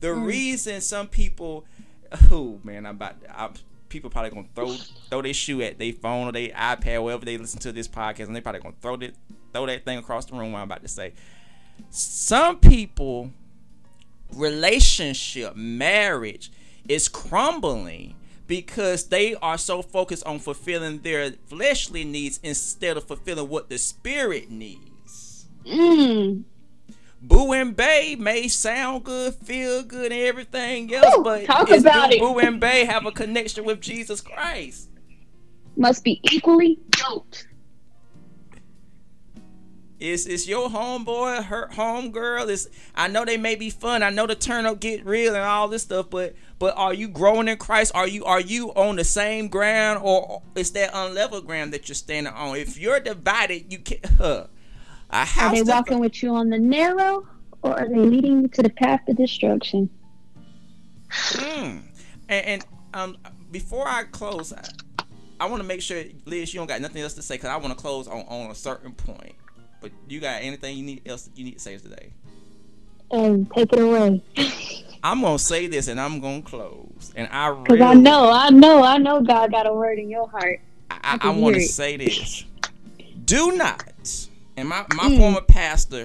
The 0.00 0.08
Mm. 0.08 0.24
reason 0.26 0.80
some 0.80 1.06
people, 1.08 1.64
oh 2.30 2.60
man, 2.64 2.86
I'm 2.86 2.96
about 2.96 3.16
I'm, 3.34 3.54
people 3.88 4.10
probably 4.10 4.30
gonna 4.30 4.46
throw 4.54 4.74
throw 5.10 5.22
their 5.22 5.34
shoe 5.34 5.62
at 5.62 5.78
their 5.78 5.92
phone 5.92 6.28
or 6.28 6.32
their 6.32 6.48
iPad, 6.50 7.04
wherever 7.04 7.24
they 7.24 7.38
listen 7.38 7.60
to 7.60 7.72
this 7.72 7.88
podcast, 7.88 8.26
and 8.26 8.34
they 8.36 8.40
probably 8.40 8.60
gonna 8.60 8.74
throw 8.80 8.96
that 8.96 9.14
throw 9.52 9.66
that 9.66 9.84
thing 9.84 9.98
across 9.98 10.24
the 10.26 10.34
room. 10.34 10.52
What 10.52 10.58
I'm 10.58 10.64
about 10.64 10.82
to 10.82 10.88
say. 10.88 11.12
Some 11.90 12.58
people 12.58 13.30
relationship, 14.34 15.54
marriage 15.56 16.50
is 16.88 17.08
crumbling 17.08 18.14
because 18.52 19.04
they 19.04 19.34
are 19.36 19.56
so 19.56 19.80
focused 19.80 20.22
on 20.26 20.38
fulfilling 20.38 20.98
their 20.98 21.30
fleshly 21.46 22.04
needs 22.04 22.38
instead 22.42 22.98
of 22.98 23.04
fulfilling 23.04 23.48
what 23.48 23.70
the 23.70 23.78
spirit 23.78 24.50
needs. 24.50 25.46
Mm. 25.64 26.44
Boo 27.22 27.54
and 27.54 27.74
Bay 27.74 28.14
may 28.14 28.48
sound 28.48 29.04
good, 29.04 29.34
feel 29.36 29.82
good, 29.82 30.12
and 30.12 30.20
everything 30.20 30.92
else, 30.92 31.16
Ooh, 31.16 31.22
but 31.22 31.46
talk 31.46 31.70
about 31.70 32.12
it. 32.12 32.20
Boo 32.20 32.40
and 32.40 32.60
Bay 32.60 32.84
have 32.84 33.06
a 33.06 33.10
connection 33.10 33.64
with 33.64 33.80
Jesus 33.80 34.20
Christ? 34.20 34.90
Must 35.74 36.04
be 36.04 36.20
equally 36.30 36.78
yoked. 37.00 37.46
Is 40.02 40.26
is 40.26 40.48
your 40.48 40.68
homeboy, 40.68 41.44
her 41.44 41.68
homegirl? 41.74 42.48
It's 42.48 42.66
I 42.96 43.06
know 43.06 43.24
they 43.24 43.36
may 43.36 43.54
be 43.54 43.70
fun. 43.70 44.02
I 44.02 44.10
know 44.10 44.26
the 44.26 44.34
turn 44.34 44.66
up 44.66 44.80
get 44.80 45.06
real 45.06 45.36
and 45.36 45.44
all 45.44 45.68
this 45.68 45.82
stuff, 45.82 46.10
but 46.10 46.34
but 46.58 46.76
are 46.76 46.92
you 46.92 47.06
growing 47.06 47.46
in 47.46 47.56
Christ? 47.56 47.92
Are 47.94 48.08
you 48.08 48.24
are 48.24 48.40
you 48.40 48.70
on 48.74 48.96
the 48.96 49.04
same 49.04 49.46
ground 49.46 50.00
or 50.02 50.42
is 50.56 50.72
that 50.72 50.92
unlevel 50.92 51.46
ground 51.46 51.72
that 51.72 51.88
you're 51.88 51.94
standing 51.94 52.32
on? 52.32 52.56
If 52.56 52.78
you're 52.78 52.98
divided, 52.98 53.72
you 53.72 53.78
can't. 53.78 54.04
Huh, 54.18 54.46
a 55.10 55.44
Are 55.44 55.54
they 55.54 55.62
walking 55.62 55.98
with 55.98 56.22
you 56.22 56.34
on 56.34 56.48
the 56.48 56.58
narrow 56.58 57.26
or 57.60 57.78
are 57.78 57.86
they 57.86 57.96
leading 57.96 58.42
you 58.42 58.48
to 58.48 58.62
the 58.62 58.70
path 58.70 59.06
of 59.08 59.16
destruction? 59.18 59.90
Mm. 61.10 61.82
And, 62.30 62.46
and 62.46 62.64
um, 62.94 63.18
before 63.50 63.86
I 63.86 64.04
close, 64.04 64.54
I, 64.54 64.64
I 65.38 65.46
want 65.46 65.60
to 65.60 65.68
make 65.68 65.82
sure, 65.82 66.02
Liz, 66.24 66.54
you 66.54 66.60
don't 66.60 66.66
got 66.66 66.80
nothing 66.80 67.02
else 67.02 67.12
to 67.14 67.22
say 67.22 67.34
because 67.34 67.50
I 67.50 67.56
want 67.58 67.76
to 67.76 67.80
close 67.80 68.08
on, 68.08 68.22
on 68.22 68.50
a 68.50 68.54
certain 68.54 68.92
point. 68.92 69.34
But 69.82 69.90
you 70.08 70.20
got 70.20 70.42
anything 70.42 70.76
you 70.76 70.84
need 70.84 71.02
else 71.06 71.28
you 71.34 71.44
need 71.44 71.54
to 71.54 71.58
say 71.58 71.76
today? 71.76 72.12
And 73.10 73.50
take 73.52 73.72
it 73.72 73.80
away. 73.80 74.22
I'm 75.02 75.20
gonna 75.20 75.38
say 75.38 75.66
this 75.66 75.88
and 75.88 76.00
I'm 76.00 76.20
gonna 76.20 76.40
close. 76.42 77.12
And 77.16 77.28
I 77.30 77.48
Because 77.64 77.68
really, 77.68 77.82
I 77.82 77.94
know, 77.94 78.30
I 78.30 78.50
know, 78.50 78.82
I 78.84 78.98
know 78.98 79.20
God 79.20 79.50
got 79.50 79.66
a 79.66 79.74
word 79.74 79.98
in 79.98 80.08
your 80.08 80.28
heart. 80.28 80.60
I, 80.90 81.18
I 81.20 81.28
I, 81.28 81.30
want 81.30 81.56
to 81.56 81.60
say 81.62 81.96
this. 81.96 82.44
Do 83.24 83.52
not. 83.56 84.28
And 84.56 84.68
my 84.68 84.86
my 84.88 85.08
Mm. 85.08 85.18
former 85.18 85.40
pastor 85.40 86.04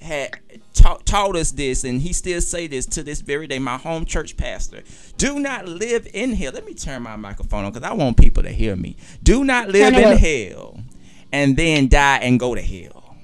had 0.00 0.38
taught, 0.72 1.04
taught 1.04 1.36
us 1.36 1.50
this, 1.50 1.84
and 1.84 2.00
he 2.00 2.12
still 2.12 2.40
say 2.40 2.66
this 2.66 2.86
to 2.86 3.02
this 3.02 3.20
very 3.20 3.46
day. 3.46 3.58
My 3.58 3.76
home 3.76 4.04
church 4.04 4.36
pastor. 4.36 4.82
Do 5.18 5.38
not 5.40 5.66
live 5.66 6.06
in 6.14 6.34
hell. 6.34 6.52
Let 6.54 6.64
me 6.64 6.74
turn 6.74 7.02
my 7.02 7.16
microphone 7.16 7.64
on 7.64 7.72
because 7.72 7.88
I 7.88 7.92
want 7.92 8.16
people 8.16 8.42
to 8.44 8.50
hear 8.50 8.76
me. 8.76 8.96
Do 9.22 9.44
not 9.44 9.68
live 9.68 9.94
in 9.94 10.16
hell 10.16 10.80
and 11.36 11.56
then 11.56 11.88
die 11.88 12.16
and 12.18 12.40
go 12.40 12.54
to 12.54 12.62
hell. 12.62 13.14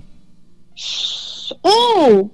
Ooh. 1.67 2.31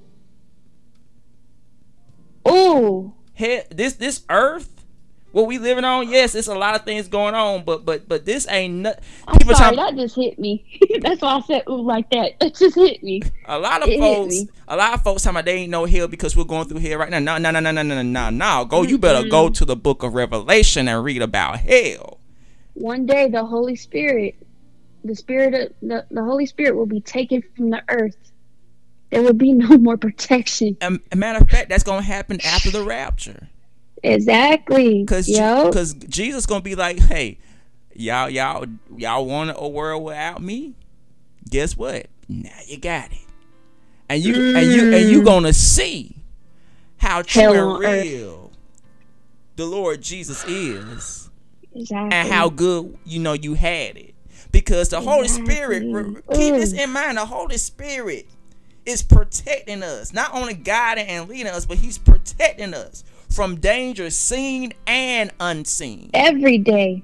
Ooh. 2.48 3.14
Hell, 3.34 3.62
this 3.70 3.94
this 3.94 4.24
earth, 4.28 4.84
what 5.30 5.46
we 5.46 5.58
living 5.58 5.84
on, 5.84 6.08
yes, 6.08 6.34
it's 6.34 6.48
a 6.48 6.54
lot 6.54 6.74
of 6.74 6.84
things 6.84 7.06
going 7.06 7.36
on, 7.36 7.62
but 7.64 7.84
but 7.84 8.08
but 8.08 8.24
this 8.24 8.48
ain't 8.48 8.74
nothing. 8.74 9.04
I'm 9.28 9.38
People 9.38 9.54
sorry, 9.54 9.76
that 9.76 9.94
just 9.94 10.16
hit 10.16 10.36
me. 10.40 10.64
That's 11.00 11.22
why 11.22 11.36
I 11.36 11.40
said 11.42 11.62
ooh 11.68 11.82
like 11.82 12.10
that. 12.10 12.32
It 12.40 12.56
just 12.56 12.74
hit 12.74 13.04
me. 13.04 13.22
A 13.44 13.56
lot 13.56 13.82
of 13.82 13.88
It 13.88 14.00
folks, 14.00 14.34
a 14.66 14.76
lot 14.76 14.94
of 14.94 15.02
folks 15.04 15.22
talking 15.22 15.36
about 15.36 15.44
they 15.44 15.54
ain't 15.54 15.70
no 15.70 15.84
hell 15.84 16.08
because 16.08 16.36
we're 16.36 16.42
going 16.42 16.66
through 16.66 16.80
hell 16.80 16.98
right 16.98 17.10
now. 17.10 17.20
No, 17.20 17.38
no, 17.38 17.52
no, 17.52 17.60
no, 17.60 17.70
no, 17.70 17.82
no, 17.82 18.02
no, 18.02 18.30
no. 18.30 18.64
Go, 18.64 18.82
you 18.82 18.98
better 18.98 19.28
go 19.28 19.48
to 19.48 19.64
the 19.64 19.76
book 19.76 20.02
of 20.02 20.14
Revelation 20.14 20.88
and 20.88 21.04
read 21.04 21.22
about 21.22 21.60
hell. 21.60 22.18
One 22.74 23.06
day 23.06 23.28
the 23.28 23.44
Holy 23.44 23.76
Spirit, 23.76 24.34
the 25.04 25.14
Spirit 25.14 25.54
of 25.54 25.72
the, 25.88 26.06
the 26.10 26.22
Holy 26.24 26.46
Spirit 26.46 26.76
will 26.76 26.86
be 26.86 27.00
taken 27.00 27.42
from 27.56 27.70
the 27.70 27.82
earth. 27.88 28.16
There 29.10 29.22
will 29.22 29.32
be 29.32 29.52
no 29.54 29.78
more 29.78 29.96
protection. 29.96 30.76
A 30.80 31.16
matter 31.16 31.38
of 31.40 31.48
fact, 31.48 31.68
that's 31.70 31.84
gonna 31.84 32.02
happen 32.02 32.40
after 32.44 32.70
the 32.70 32.82
rapture, 32.82 33.48
Exactly. 34.02 35.04
cause 35.06 35.28
Yo. 35.28 35.70
cause 35.72 35.94
Jesus 35.94 36.46
gonna 36.46 36.60
be 36.62 36.74
like, 36.74 36.98
hey, 36.98 37.38
y'all, 37.94 38.28
y'all, 38.30 38.66
y'all 38.96 39.26
want 39.26 39.52
a 39.56 39.68
world 39.68 40.04
without 40.04 40.42
me? 40.42 40.74
Guess 41.50 41.76
what? 41.76 42.06
Now 42.28 42.50
you 42.66 42.78
got 42.78 43.10
it, 43.10 43.18
and 44.08 44.22
you 44.22 44.54
and 44.56 44.66
you 44.70 44.94
and 44.94 45.08
you 45.10 45.22
gonna 45.24 45.52
see 45.54 46.14
how 46.98 47.22
true 47.22 47.42
and 47.52 47.58
on 47.60 47.84
earth. 47.84 48.04
real 48.04 48.52
the 49.56 49.64
Lord 49.64 50.02
Jesus 50.02 50.44
is. 50.44 51.30
exactly. 51.74 52.16
and 52.16 52.28
how 52.28 52.48
good 52.50 52.96
you 53.06 53.18
know 53.18 53.32
you 53.32 53.54
had 53.54 53.96
it 53.96 54.14
because 54.52 54.88
the 54.88 55.00
holy 55.00 55.28
spirit 55.28 55.82
keep 56.32 56.54
this 56.54 56.72
Mm. 56.72 56.84
in 56.84 56.90
mind 56.90 57.16
the 57.18 57.26
holy 57.26 57.58
spirit 57.58 58.26
is 58.86 59.02
protecting 59.02 59.82
us 59.82 60.12
not 60.12 60.34
only 60.34 60.54
guiding 60.54 61.06
and 61.06 61.28
leading 61.28 61.48
us 61.52 61.66
but 61.66 61.78
he's 61.78 61.98
protecting 61.98 62.74
us 62.74 63.04
from 63.30 63.56
danger 63.56 64.08
seen 64.10 64.72
and 64.86 65.30
unseen 65.40 66.10
every 66.14 66.58
day. 66.58 67.02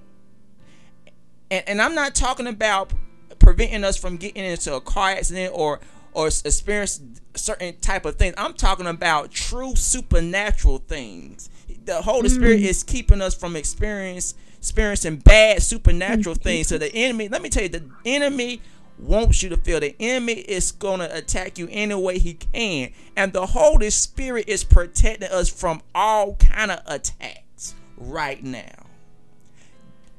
and, 1.51 1.64
and 1.68 1.82
i'm 1.82 1.95
not 1.95 2.14
talking 2.14 2.47
about 2.47 2.92
preventing 3.38 3.84
us 3.84 3.97
from 3.97 4.16
getting 4.16 4.45
into 4.45 4.74
a 4.74 4.80
car 4.80 5.11
accident 5.11 5.53
or 5.55 5.80
or 6.14 6.28
experience 6.28 7.01
certain 7.34 7.76
type 7.80 8.05
of 8.07 8.16
things 8.16 8.34
i'm 8.38 8.55
talking 8.55 8.86
about 8.86 9.30
true 9.30 9.74
supernatural 9.76 10.78
things 10.78 11.51
the 11.84 12.01
holy 12.01 12.28
spirit 12.30 12.61
is 12.61 12.82
keeping 12.82 13.20
us 13.20 13.34
from 13.34 13.57
experience 13.57 14.34
experiencing 14.64 15.16
bad 15.16 15.62
supernatural 15.62 16.34
mm-hmm. 16.34 16.42
things 16.42 16.68
so 16.68 16.78
the 16.78 16.92
enemy 16.94 17.28
let 17.28 17.42
me 17.42 17.48
tell 17.48 17.62
you 17.62 17.68
the 17.68 17.84
enemy 18.04 18.60
wants 18.98 19.42
you 19.42 19.48
to 19.48 19.56
feel. 19.56 19.80
The 19.80 19.94
enemy 19.98 20.34
is 20.34 20.72
going 20.72 21.00
to 21.00 21.16
attack 21.16 21.58
you 21.58 21.68
any 21.70 21.94
way 21.94 22.18
he 22.18 22.34
can. 22.34 22.92
And 23.16 23.32
the 23.32 23.46
holy 23.46 23.90
spirit 23.90 24.48
is 24.48 24.64
protecting 24.64 25.30
us 25.30 25.48
from 25.48 25.82
all 25.94 26.36
kind 26.36 26.70
of 26.70 26.80
attacks 26.86 27.74
right 27.96 28.42
now. 28.42 28.86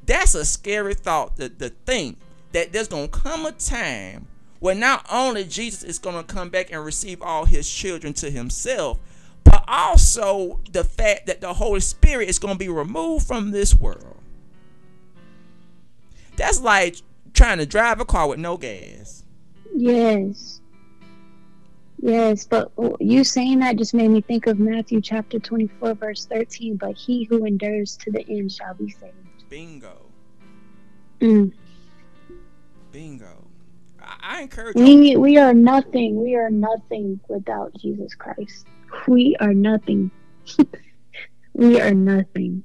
That's 0.06 0.36
a 0.36 0.46
scary 0.46 0.94
thought 0.94 1.38
the, 1.38 1.50
the 1.50 1.70
thing 1.70 2.18
that 2.52 2.72
there's 2.72 2.88
gonna 2.88 3.08
come 3.08 3.46
a 3.46 3.52
time 3.52 4.28
where 4.60 4.76
not 4.76 5.06
only 5.12 5.44
jesus 5.44 5.84
is 5.84 6.00
gonna 6.00 6.24
come 6.24 6.50
back 6.50 6.72
and 6.72 6.86
receive 6.86 7.22
all 7.22 7.44
his 7.46 7.70
children 7.70 8.14
to 8.14 8.30
himself 8.30 9.00
but 9.44 9.64
also 9.68 10.62
the 10.72 10.84
fact 10.84 11.26
that 11.26 11.42
the 11.42 11.56
holy 11.56 11.80
spirit 11.80 12.30
is 12.30 12.40
gonna 12.40 12.56
be 12.56 12.70
removed 12.70 13.28
from 13.28 13.50
this 13.50 13.74
world 13.74 14.15
that's 16.38 16.62
like 16.62 16.98
trying 17.34 17.58
to 17.58 17.66
drive 17.66 18.00
a 18.00 18.06
car 18.06 18.28
with 18.28 18.40
no 18.40 18.58
gas 18.58 19.24
Yes. 19.78 20.62
Yes, 22.02 22.46
but 22.46 22.72
you 23.00 23.24
saying 23.24 23.60
that 23.60 23.78
just 23.78 23.94
made 23.94 24.10
me 24.10 24.22
think 24.22 24.48
of 24.48 24.60
Matthew 24.60 25.02
chapter 25.02 25.40
24, 25.40 25.96
verse 25.96 26.26
13. 26.28 26.78
But 26.78 26.96
he 26.96 27.24
who 27.26 27.46
endures 27.46 27.98
to 27.98 28.12
the 28.12 28.26
end 28.30 28.52
shall 28.52 28.74
be 28.76 28.90
saved. 28.90 29.14
bingo 29.50 30.12
Mm. 31.22 31.52
bingo 32.92 33.48
i, 34.02 34.16
I 34.22 34.42
encourage 34.42 34.76
you 34.76 34.84
We, 34.84 35.16
we 35.16 35.38
are 35.38 35.54
nothing. 35.54 36.22
We 36.22 36.36
are 36.36 36.50
nothing 36.50 37.20
without 37.30 37.74
Jesus 37.78 38.14
Christ. 38.14 38.68
We 39.08 39.36
are 39.40 39.54
nothing. 39.54 40.12
we 41.54 41.80
are 41.82 41.94
nothing. 41.94 42.64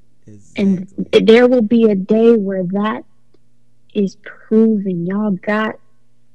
And 0.56 0.86
there 1.12 1.48
will 1.48 1.62
be 1.62 1.84
a 1.90 1.94
day 1.94 2.36
where 2.36 2.64
that 2.64 3.04
is 3.94 4.16
proven. 4.16 5.06
Y'all 5.06 5.32
got 5.32 5.78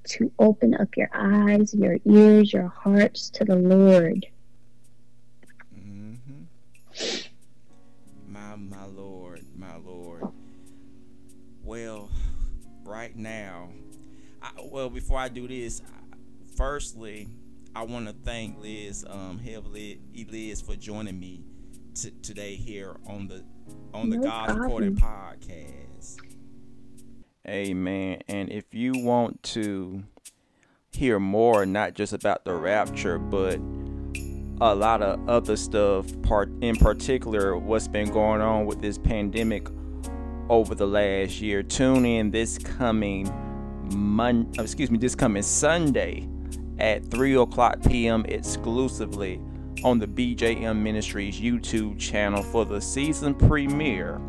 to 0.06 0.32
open 0.40 0.76
up 0.76 0.96
your 0.96 1.10
eyes, 1.14 1.74
your 1.74 1.98
ears, 2.06 2.54
your 2.54 2.68
hearts 2.68 3.30
to 3.32 3.44
the 3.46 3.56
Lord. 3.56 4.26
hmm 5.74 6.14
My 8.28 8.56
my 8.56 8.86
Lord, 8.86 9.42
my 9.56 9.76
Lord. 9.78 10.24
Well, 11.64 12.10
right 12.84 13.16
now, 13.16 13.70
I, 14.42 14.52
well 14.72 14.90
before 14.90 15.18
I 15.18 15.30
do 15.30 15.48
this, 15.48 15.82
I- 15.86 16.16
firstly, 16.56 17.28
I 17.76 17.84
want 17.84 18.08
to 18.08 18.14
thank 18.24 18.60
Liz, 18.62 19.04
um, 19.10 19.40
Heavenly 19.40 20.00
Liz, 20.32 20.62
for 20.62 20.76
joining 20.76 21.20
me 21.20 21.44
t- 21.96 22.14
today 22.22 22.56
here 22.56 22.96
on 23.08 23.28
the 23.28 23.44
on 23.94 24.10
the 24.10 24.18
No 24.18 24.24
God 24.24 24.46
problem. 24.46 24.66
According 24.68 24.96
podcast. 24.98 25.85
Amen. 27.48 28.22
And 28.28 28.52
if 28.52 28.74
you 28.74 28.94
want 28.94 29.42
to 29.44 30.04
hear 30.92 31.20
more, 31.20 31.66
not 31.66 31.94
just 31.94 32.14
about 32.14 32.46
the 32.46 32.54
rapture, 32.54 33.20
but 33.20 33.60
a 34.62 34.74
lot 34.74 35.02
of 35.02 35.30
other 35.30 35.58
stuff, 35.58 36.08
part 36.22 36.50
in 36.62 36.76
particular, 36.76 37.58
what's 37.58 37.88
been 37.88 38.10
going 38.10 38.42
on 38.42 38.66
with 38.66 38.82
this 38.82 38.98
pandemic 38.98 39.68
over 40.50 40.74
the 40.74 40.88
last 40.88 41.42
year, 41.42 41.62
tune 41.62 42.06
in 42.06 42.32
this 42.32 42.58
coming 42.58 43.32
Mon, 43.94 44.52
uh, 44.58 44.64
excuse 44.64 44.90
me, 44.90 44.98
this 44.98 45.16
coming 45.16 45.44
Sunday 45.44 46.28
at 46.80 47.06
3 47.06 47.36
o'clock 47.36 47.82
p.m. 47.84 48.26
exclusively 48.28 49.40
on 49.84 50.00
the 50.00 50.08
BJM 50.08 50.78
Ministries 50.78 51.40
YouTube 51.40 52.00
channel 52.00 52.42
for 52.42 52.66
the 52.66 52.82
season 52.82 53.36
premiere 53.36 54.20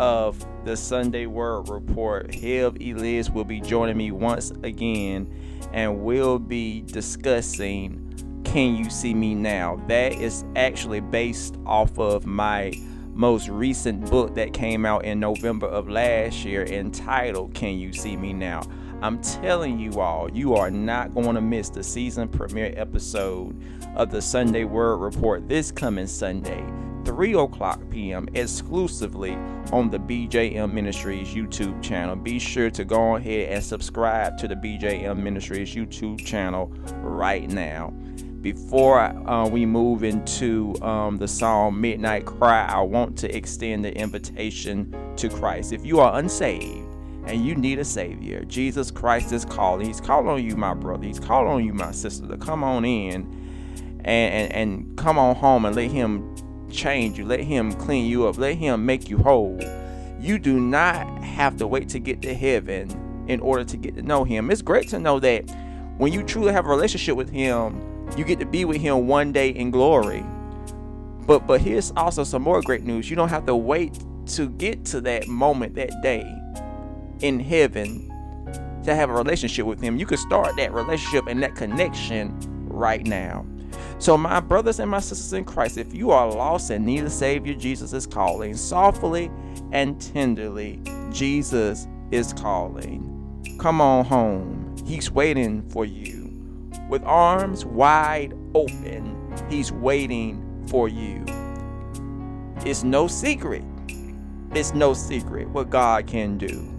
of 0.00 0.46
the 0.64 0.74
Sunday 0.74 1.26
Word 1.26 1.68
Report. 1.68 2.34
Hev 2.34 2.78
Eliz 2.80 3.30
will 3.30 3.44
be 3.44 3.60
joining 3.60 3.98
me 3.98 4.10
once 4.12 4.50
again 4.62 5.30
and 5.74 6.02
we'll 6.02 6.38
be 6.38 6.80
discussing 6.80 8.40
Can 8.42 8.76
You 8.76 8.88
See 8.88 9.12
Me 9.12 9.34
Now? 9.34 9.76
That 9.88 10.12
is 10.14 10.46
actually 10.56 11.00
based 11.00 11.56
off 11.66 11.98
of 11.98 12.24
my 12.24 12.72
most 13.12 13.50
recent 13.50 14.08
book 14.08 14.34
that 14.36 14.54
came 14.54 14.86
out 14.86 15.04
in 15.04 15.20
November 15.20 15.66
of 15.66 15.90
last 15.90 16.46
year 16.46 16.64
entitled 16.64 17.52
Can 17.52 17.78
You 17.78 17.92
See 17.92 18.16
Me 18.16 18.32
Now? 18.32 18.62
I'm 19.02 19.20
telling 19.20 19.78
you 19.78 20.00
all, 20.00 20.30
you 20.30 20.54
are 20.54 20.70
not 20.70 21.14
going 21.14 21.34
to 21.34 21.42
miss 21.42 21.68
the 21.68 21.82
season 21.82 22.26
premiere 22.26 22.72
episode 22.74 23.54
of 23.94 24.10
the 24.10 24.22
Sunday 24.22 24.64
Word 24.64 24.96
Report 24.96 25.46
this 25.46 25.70
coming 25.70 26.06
Sunday, 26.06 26.64
3 27.04 27.34
o'clock 27.34 27.80
p.m., 27.90 28.28
exclusively 28.34 29.34
on 29.72 29.90
the 29.90 29.98
BJM 29.98 30.72
Ministries 30.72 31.28
YouTube 31.28 31.82
channel. 31.82 32.16
Be 32.16 32.38
sure 32.38 32.70
to 32.70 32.84
go 32.84 33.16
ahead 33.16 33.50
and 33.50 33.64
subscribe 33.64 34.38
to 34.38 34.48
the 34.48 34.54
BJM 34.54 35.18
Ministries 35.18 35.74
YouTube 35.74 36.24
channel 36.24 36.66
right 37.02 37.48
now. 37.48 37.90
Before 38.40 39.00
uh, 39.00 39.46
we 39.48 39.66
move 39.66 40.02
into 40.02 40.74
um, 40.82 41.18
the 41.18 41.28
song 41.28 41.78
Midnight 41.78 42.24
Cry, 42.24 42.66
I 42.66 42.80
want 42.80 43.18
to 43.18 43.36
extend 43.36 43.84
the 43.84 43.94
invitation 43.94 44.94
to 45.16 45.28
Christ. 45.28 45.72
If 45.72 45.84
you 45.84 46.00
are 46.00 46.18
unsaved, 46.18 46.86
and 47.26 47.44
you 47.44 47.54
need 47.54 47.78
a 47.78 47.84
savior. 47.84 48.44
Jesus 48.44 48.90
Christ 48.90 49.32
is 49.32 49.44
calling. 49.44 49.86
He's 49.86 50.00
calling 50.00 50.28
on 50.28 50.42
you, 50.42 50.56
my 50.56 50.74
brother. 50.74 51.06
He's 51.06 51.20
calling 51.20 51.52
on 51.52 51.64
you, 51.64 51.74
my 51.74 51.92
sister, 51.92 52.26
to 52.26 52.38
come 52.38 52.64
on 52.64 52.84
in 52.84 53.40
and, 54.04 54.52
and, 54.52 54.52
and 54.52 54.96
come 54.96 55.18
on 55.18 55.36
home 55.36 55.64
and 55.64 55.76
let 55.76 55.90
him 55.90 56.34
change 56.70 57.18
you. 57.18 57.24
Let 57.24 57.40
him 57.40 57.72
clean 57.72 58.06
you 58.06 58.26
up. 58.26 58.38
Let 58.38 58.56
him 58.56 58.86
make 58.86 59.08
you 59.08 59.18
whole. 59.18 59.58
You 60.20 60.38
do 60.38 60.60
not 60.60 61.06
have 61.22 61.56
to 61.58 61.66
wait 61.66 61.88
to 61.90 61.98
get 61.98 62.22
to 62.22 62.34
heaven 62.34 63.24
in 63.28 63.40
order 63.40 63.64
to 63.64 63.76
get 63.76 63.94
to 63.96 64.02
know 64.02 64.24
him. 64.24 64.50
It's 64.50 64.62
great 64.62 64.88
to 64.88 64.98
know 64.98 65.20
that 65.20 65.42
when 65.98 66.12
you 66.12 66.22
truly 66.22 66.52
have 66.52 66.66
a 66.66 66.68
relationship 66.68 67.16
with 67.16 67.30
him, 67.30 68.08
you 68.16 68.24
get 68.24 68.38
to 68.40 68.46
be 68.46 68.64
with 68.64 68.80
him 68.80 69.06
one 69.06 69.32
day 69.32 69.50
in 69.50 69.70
glory. 69.70 70.24
But 71.26 71.46
but 71.46 71.60
here's 71.60 71.92
also 71.96 72.24
some 72.24 72.42
more 72.42 72.60
great 72.62 72.84
news. 72.84 73.08
You 73.08 73.16
don't 73.16 73.28
have 73.28 73.46
to 73.46 73.56
wait 73.56 73.98
to 74.26 74.48
get 74.48 74.84
to 74.86 75.00
that 75.02 75.28
moment 75.28 75.74
that 75.76 75.90
day 76.02 76.24
in 77.20 77.38
heaven 77.38 78.06
to 78.84 78.94
have 78.94 79.10
a 79.10 79.12
relationship 79.12 79.66
with 79.66 79.80
him. 79.80 79.96
You 79.96 80.06
can 80.06 80.16
start 80.16 80.56
that 80.56 80.72
relationship 80.72 81.26
and 81.26 81.42
that 81.42 81.54
connection 81.54 82.36
right 82.68 83.06
now. 83.06 83.46
So, 84.00 84.16
my 84.16 84.40
brothers 84.40 84.80
and 84.80 84.90
my 84.90 85.00
sisters 85.00 85.34
in 85.34 85.44
Christ, 85.44 85.76
if 85.76 85.92
you 85.94 86.10
are 86.10 86.26
lost 86.26 86.70
and 86.70 86.86
need 86.86 87.04
a 87.04 87.10
Savior, 87.10 87.52
Jesus 87.52 87.92
is 87.92 88.06
calling. 88.06 88.56
Softly 88.56 89.30
and 89.72 90.00
tenderly, 90.00 90.80
Jesus 91.12 91.86
is 92.10 92.32
calling. 92.32 93.06
Come 93.58 93.82
on 93.82 94.06
home. 94.06 94.74
He's 94.86 95.10
waiting 95.10 95.68
for 95.68 95.84
you. 95.84 96.32
With 96.88 97.04
arms 97.04 97.66
wide 97.66 98.32
open, 98.54 99.18
He's 99.50 99.70
waiting 99.70 100.64
for 100.66 100.88
you. 100.88 101.22
It's 102.64 102.82
no 102.82 103.06
secret. 103.06 103.62
It's 104.54 104.72
no 104.72 104.94
secret 104.94 105.46
what 105.50 105.68
God 105.68 106.06
can 106.06 106.38
do. 106.38 106.74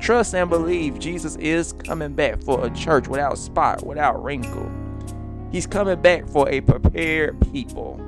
Trust 0.00 0.34
and 0.34 0.50
believe 0.50 0.98
Jesus 0.98 1.36
is 1.36 1.72
coming 1.72 2.14
back 2.14 2.42
for 2.42 2.66
a 2.66 2.70
church 2.70 3.06
without 3.06 3.38
spot, 3.38 3.86
without 3.86 4.20
wrinkle. 4.20 4.68
He's 5.54 5.68
coming 5.68 6.02
back 6.02 6.26
for 6.26 6.48
a 6.48 6.60
prepared 6.62 7.40
people. 7.52 8.00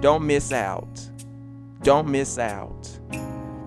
Don't 0.00 0.26
miss 0.26 0.50
out. 0.50 1.08
Don't 1.84 2.08
miss 2.08 2.36
out. 2.36 2.90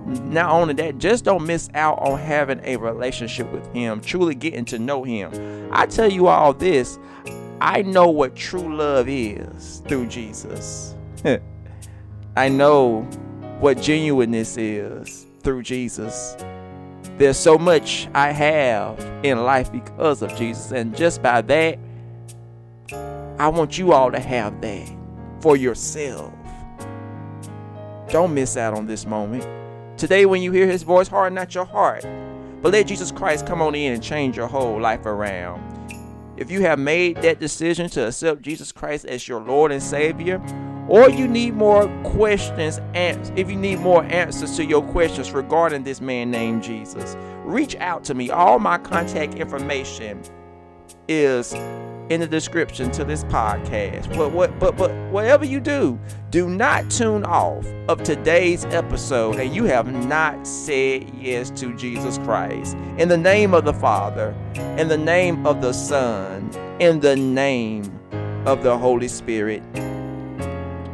Not 0.05 0.49
only 0.49 0.73
that, 0.73 0.97
just 0.97 1.23
don't 1.23 1.45
miss 1.45 1.69
out 1.73 1.97
on 1.99 2.19
having 2.19 2.59
a 2.65 2.75
relationship 2.75 3.49
with 3.53 3.65
Him, 3.71 4.01
truly 4.01 4.35
getting 4.35 4.65
to 4.65 4.77
know 4.77 5.05
Him. 5.05 5.69
I 5.71 5.85
tell 5.85 6.11
you 6.11 6.27
all 6.27 6.53
this 6.53 6.99
I 7.61 7.81
know 7.83 8.09
what 8.09 8.35
true 8.35 8.75
love 8.75 9.07
is 9.07 9.81
through 9.87 10.07
Jesus. 10.07 10.95
I 12.35 12.49
know 12.49 13.03
what 13.61 13.81
genuineness 13.81 14.57
is 14.57 15.27
through 15.39 15.63
Jesus. 15.63 16.35
There's 17.17 17.37
so 17.37 17.57
much 17.57 18.09
I 18.13 18.33
have 18.33 18.99
in 19.23 19.45
life 19.45 19.71
because 19.71 20.21
of 20.21 20.35
Jesus, 20.35 20.73
and 20.73 20.93
just 20.93 21.23
by 21.23 21.41
that, 21.43 21.79
I 23.37 23.49
want 23.49 23.77
you 23.77 23.91
all 23.91 24.11
to 24.11 24.19
have 24.19 24.61
that 24.61 24.89
for 25.41 25.57
yourself. 25.57 26.33
Don't 28.09 28.33
miss 28.33 28.55
out 28.55 28.73
on 28.73 28.85
this 28.85 29.05
moment. 29.05 29.45
Today, 29.97 30.25
when 30.25 30.41
you 30.41 30.51
hear 30.51 30.67
his 30.67 30.83
voice, 30.83 31.07
harden 31.07 31.35
not 31.35 31.53
your 31.53 31.65
heart, 31.65 32.05
but 32.61 32.71
let 32.71 32.87
Jesus 32.87 33.11
Christ 33.11 33.45
come 33.45 33.61
on 33.61 33.75
in 33.75 33.93
and 33.93 34.01
change 34.01 34.37
your 34.37 34.47
whole 34.47 34.79
life 34.79 35.05
around. 35.05 35.61
If 36.37 36.49
you 36.51 36.61
have 36.61 36.79
made 36.79 37.17
that 37.17 37.39
decision 37.39 37.89
to 37.91 38.07
accept 38.07 38.41
Jesus 38.41 38.71
Christ 38.71 39.05
as 39.05 39.27
your 39.27 39.41
Lord 39.41 39.71
and 39.71 39.81
Savior, 39.81 40.41
or 40.87 41.09
you 41.09 41.27
need 41.27 41.55
more 41.55 41.87
questions, 42.03 42.79
and 42.93 43.37
if 43.37 43.49
you 43.49 43.55
need 43.55 43.79
more 43.79 44.03
answers 44.03 44.55
to 44.57 44.65
your 44.65 44.81
questions 44.91 45.31
regarding 45.31 45.83
this 45.83 45.99
man 45.99 46.31
named 46.31 46.63
Jesus, 46.63 47.15
reach 47.43 47.75
out 47.77 48.03
to 48.05 48.13
me. 48.13 48.29
All 48.29 48.59
my 48.59 48.77
contact 48.77 49.35
information 49.35 50.21
is 51.07 51.53
in 52.09 52.19
the 52.21 52.27
description 52.27 52.91
to 52.91 53.03
this 53.03 53.23
podcast. 53.25 54.15
But 54.15 54.31
what 54.31 54.57
but 54.59 54.77
but 54.77 54.91
whatever 55.11 55.45
you 55.45 55.59
do, 55.59 55.99
do 56.29 56.47
not 56.49 56.89
tune 56.89 57.23
off 57.23 57.65
of 57.87 58.03
today's 58.03 58.65
episode 58.65 59.35
and 59.39 59.53
you 59.53 59.65
have 59.65 59.91
not 59.91 60.45
said 60.45 61.09
yes 61.15 61.49
to 61.51 61.75
Jesus 61.75 62.17
Christ. 62.19 62.75
In 62.97 63.09
the 63.09 63.17
name 63.17 63.53
of 63.53 63.65
the 63.65 63.73
Father, 63.73 64.35
in 64.77 64.87
the 64.87 64.97
name 64.97 65.45
of 65.45 65.61
the 65.61 65.73
Son, 65.73 66.49
in 66.79 66.99
the 66.99 67.15
name 67.15 67.99
of 68.45 68.63
the 68.63 68.77
Holy 68.77 69.07
Spirit. 69.07 69.63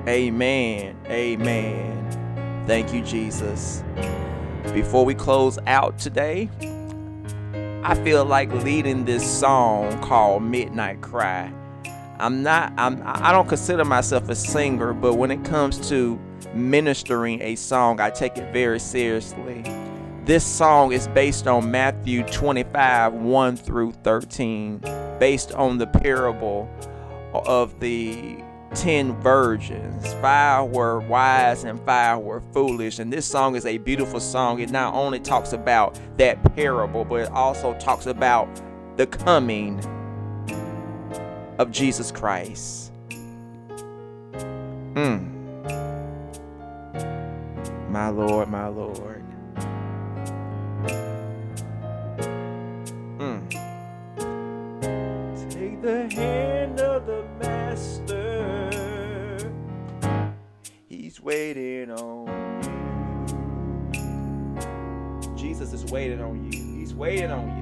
Amen. 0.08 0.98
Amen. 1.08 2.64
Thank 2.66 2.94
you, 2.94 3.02
Jesus. 3.04 3.84
Before 4.74 5.04
we 5.04 5.14
close 5.14 5.60
out 5.68 6.00
today, 6.00 6.50
I 7.84 7.96
feel 8.04 8.24
like 8.24 8.52
leading 8.64 9.06
this 9.06 9.26
song 9.40 10.00
called 10.02 10.44
Midnight 10.44 11.02
Cry. 11.02 11.52
I'm 12.20 12.44
not 12.44 12.72
I'm 12.78 13.02
I 13.04 13.32
don't 13.32 13.50
consider 13.50 13.84
myself 13.84 14.30
a 14.30 14.36
singer, 14.36 14.94
but 14.94 15.16
when 15.16 15.32
it 15.32 15.44
comes 15.44 15.90
to 15.90 16.20
ministering 16.54 17.42
a 17.42 17.56
song, 17.56 18.00
I 18.00 18.12
take 18.12 18.38
it 18.38 18.54
very 18.54 18.80
seriously. 18.80 19.64
This 20.26 20.46
song 20.46 20.92
is 20.92 21.08
based 21.08 21.48
on 21.48 21.72
Matthew 21.72 22.22
25, 22.24 23.14
1 23.14 23.58
through 23.58 23.94
13, 24.04 24.80
based 25.20 25.52
on 25.54 25.80
the 25.80 25.88
parable 25.88 26.70
of 27.34 27.80
the 27.80 28.38
10 28.76 29.20
virgins. 29.22 30.14
Five 30.16 30.70
were 30.70 31.00
wise 31.00 31.64
and 31.64 31.80
five 31.86 32.20
were 32.20 32.42
foolish. 32.54 33.00
And 33.00 33.12
this 33.12 33.26
song 33.26 33.56
is 33.56 33.66
a 33.66 33.78
beautiful 33.78 34.20
song. 34.20 34.60
It 34.60 34.70
not 34.70 34.94
only 34.94 35.20
talks 35.20 35.54
about 35.54 36.00
that 36.18 36.56
parable, 36.56 37.04
but 37.04 37.22
it 37.22 37.32
also 37.32 37.74
talks 37.76 38.06
about 38.06 38.48
the 38.98 39.08
coming 39.08 39.80
of 41.58 41.72
Jesus 41.72 42.12
Christ. 42.12 42.92
Mm. 44.94 45.30
My 47.90 48.10
Lord, 48.10 48.50
my 48.50 48.68
Lord. 48.68 49.24
Waiting 61.22 61.92
on 61.92 62.28
you. 65.24 65.38
Jesus 65.38 65.74
is 65.74 65.86
waiting 65.92 66.22
on 66.22 66.52
you. 66.52 66.80
He's 66.80 66.94
waiting 66.96 67.32
on 67.32 67.48
you. 67.60 67.61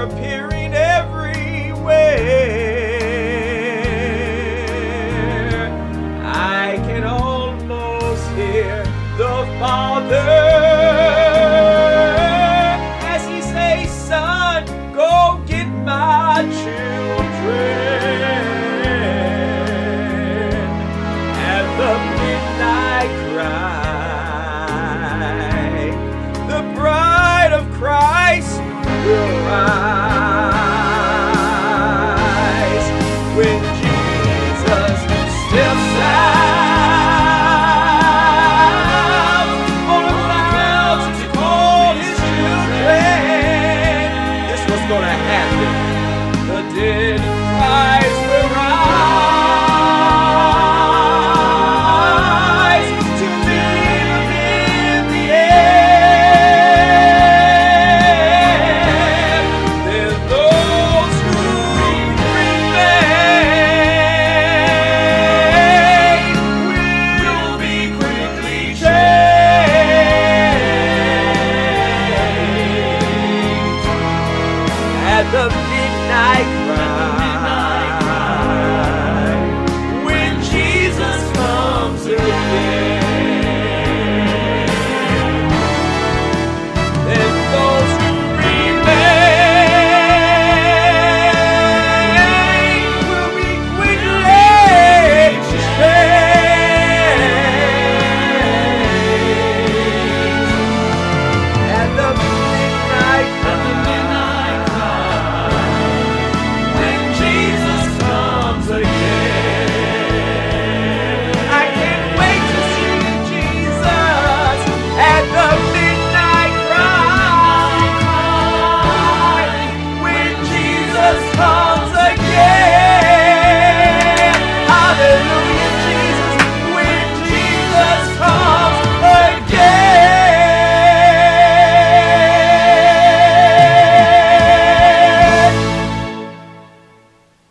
appear. 0.00 0.39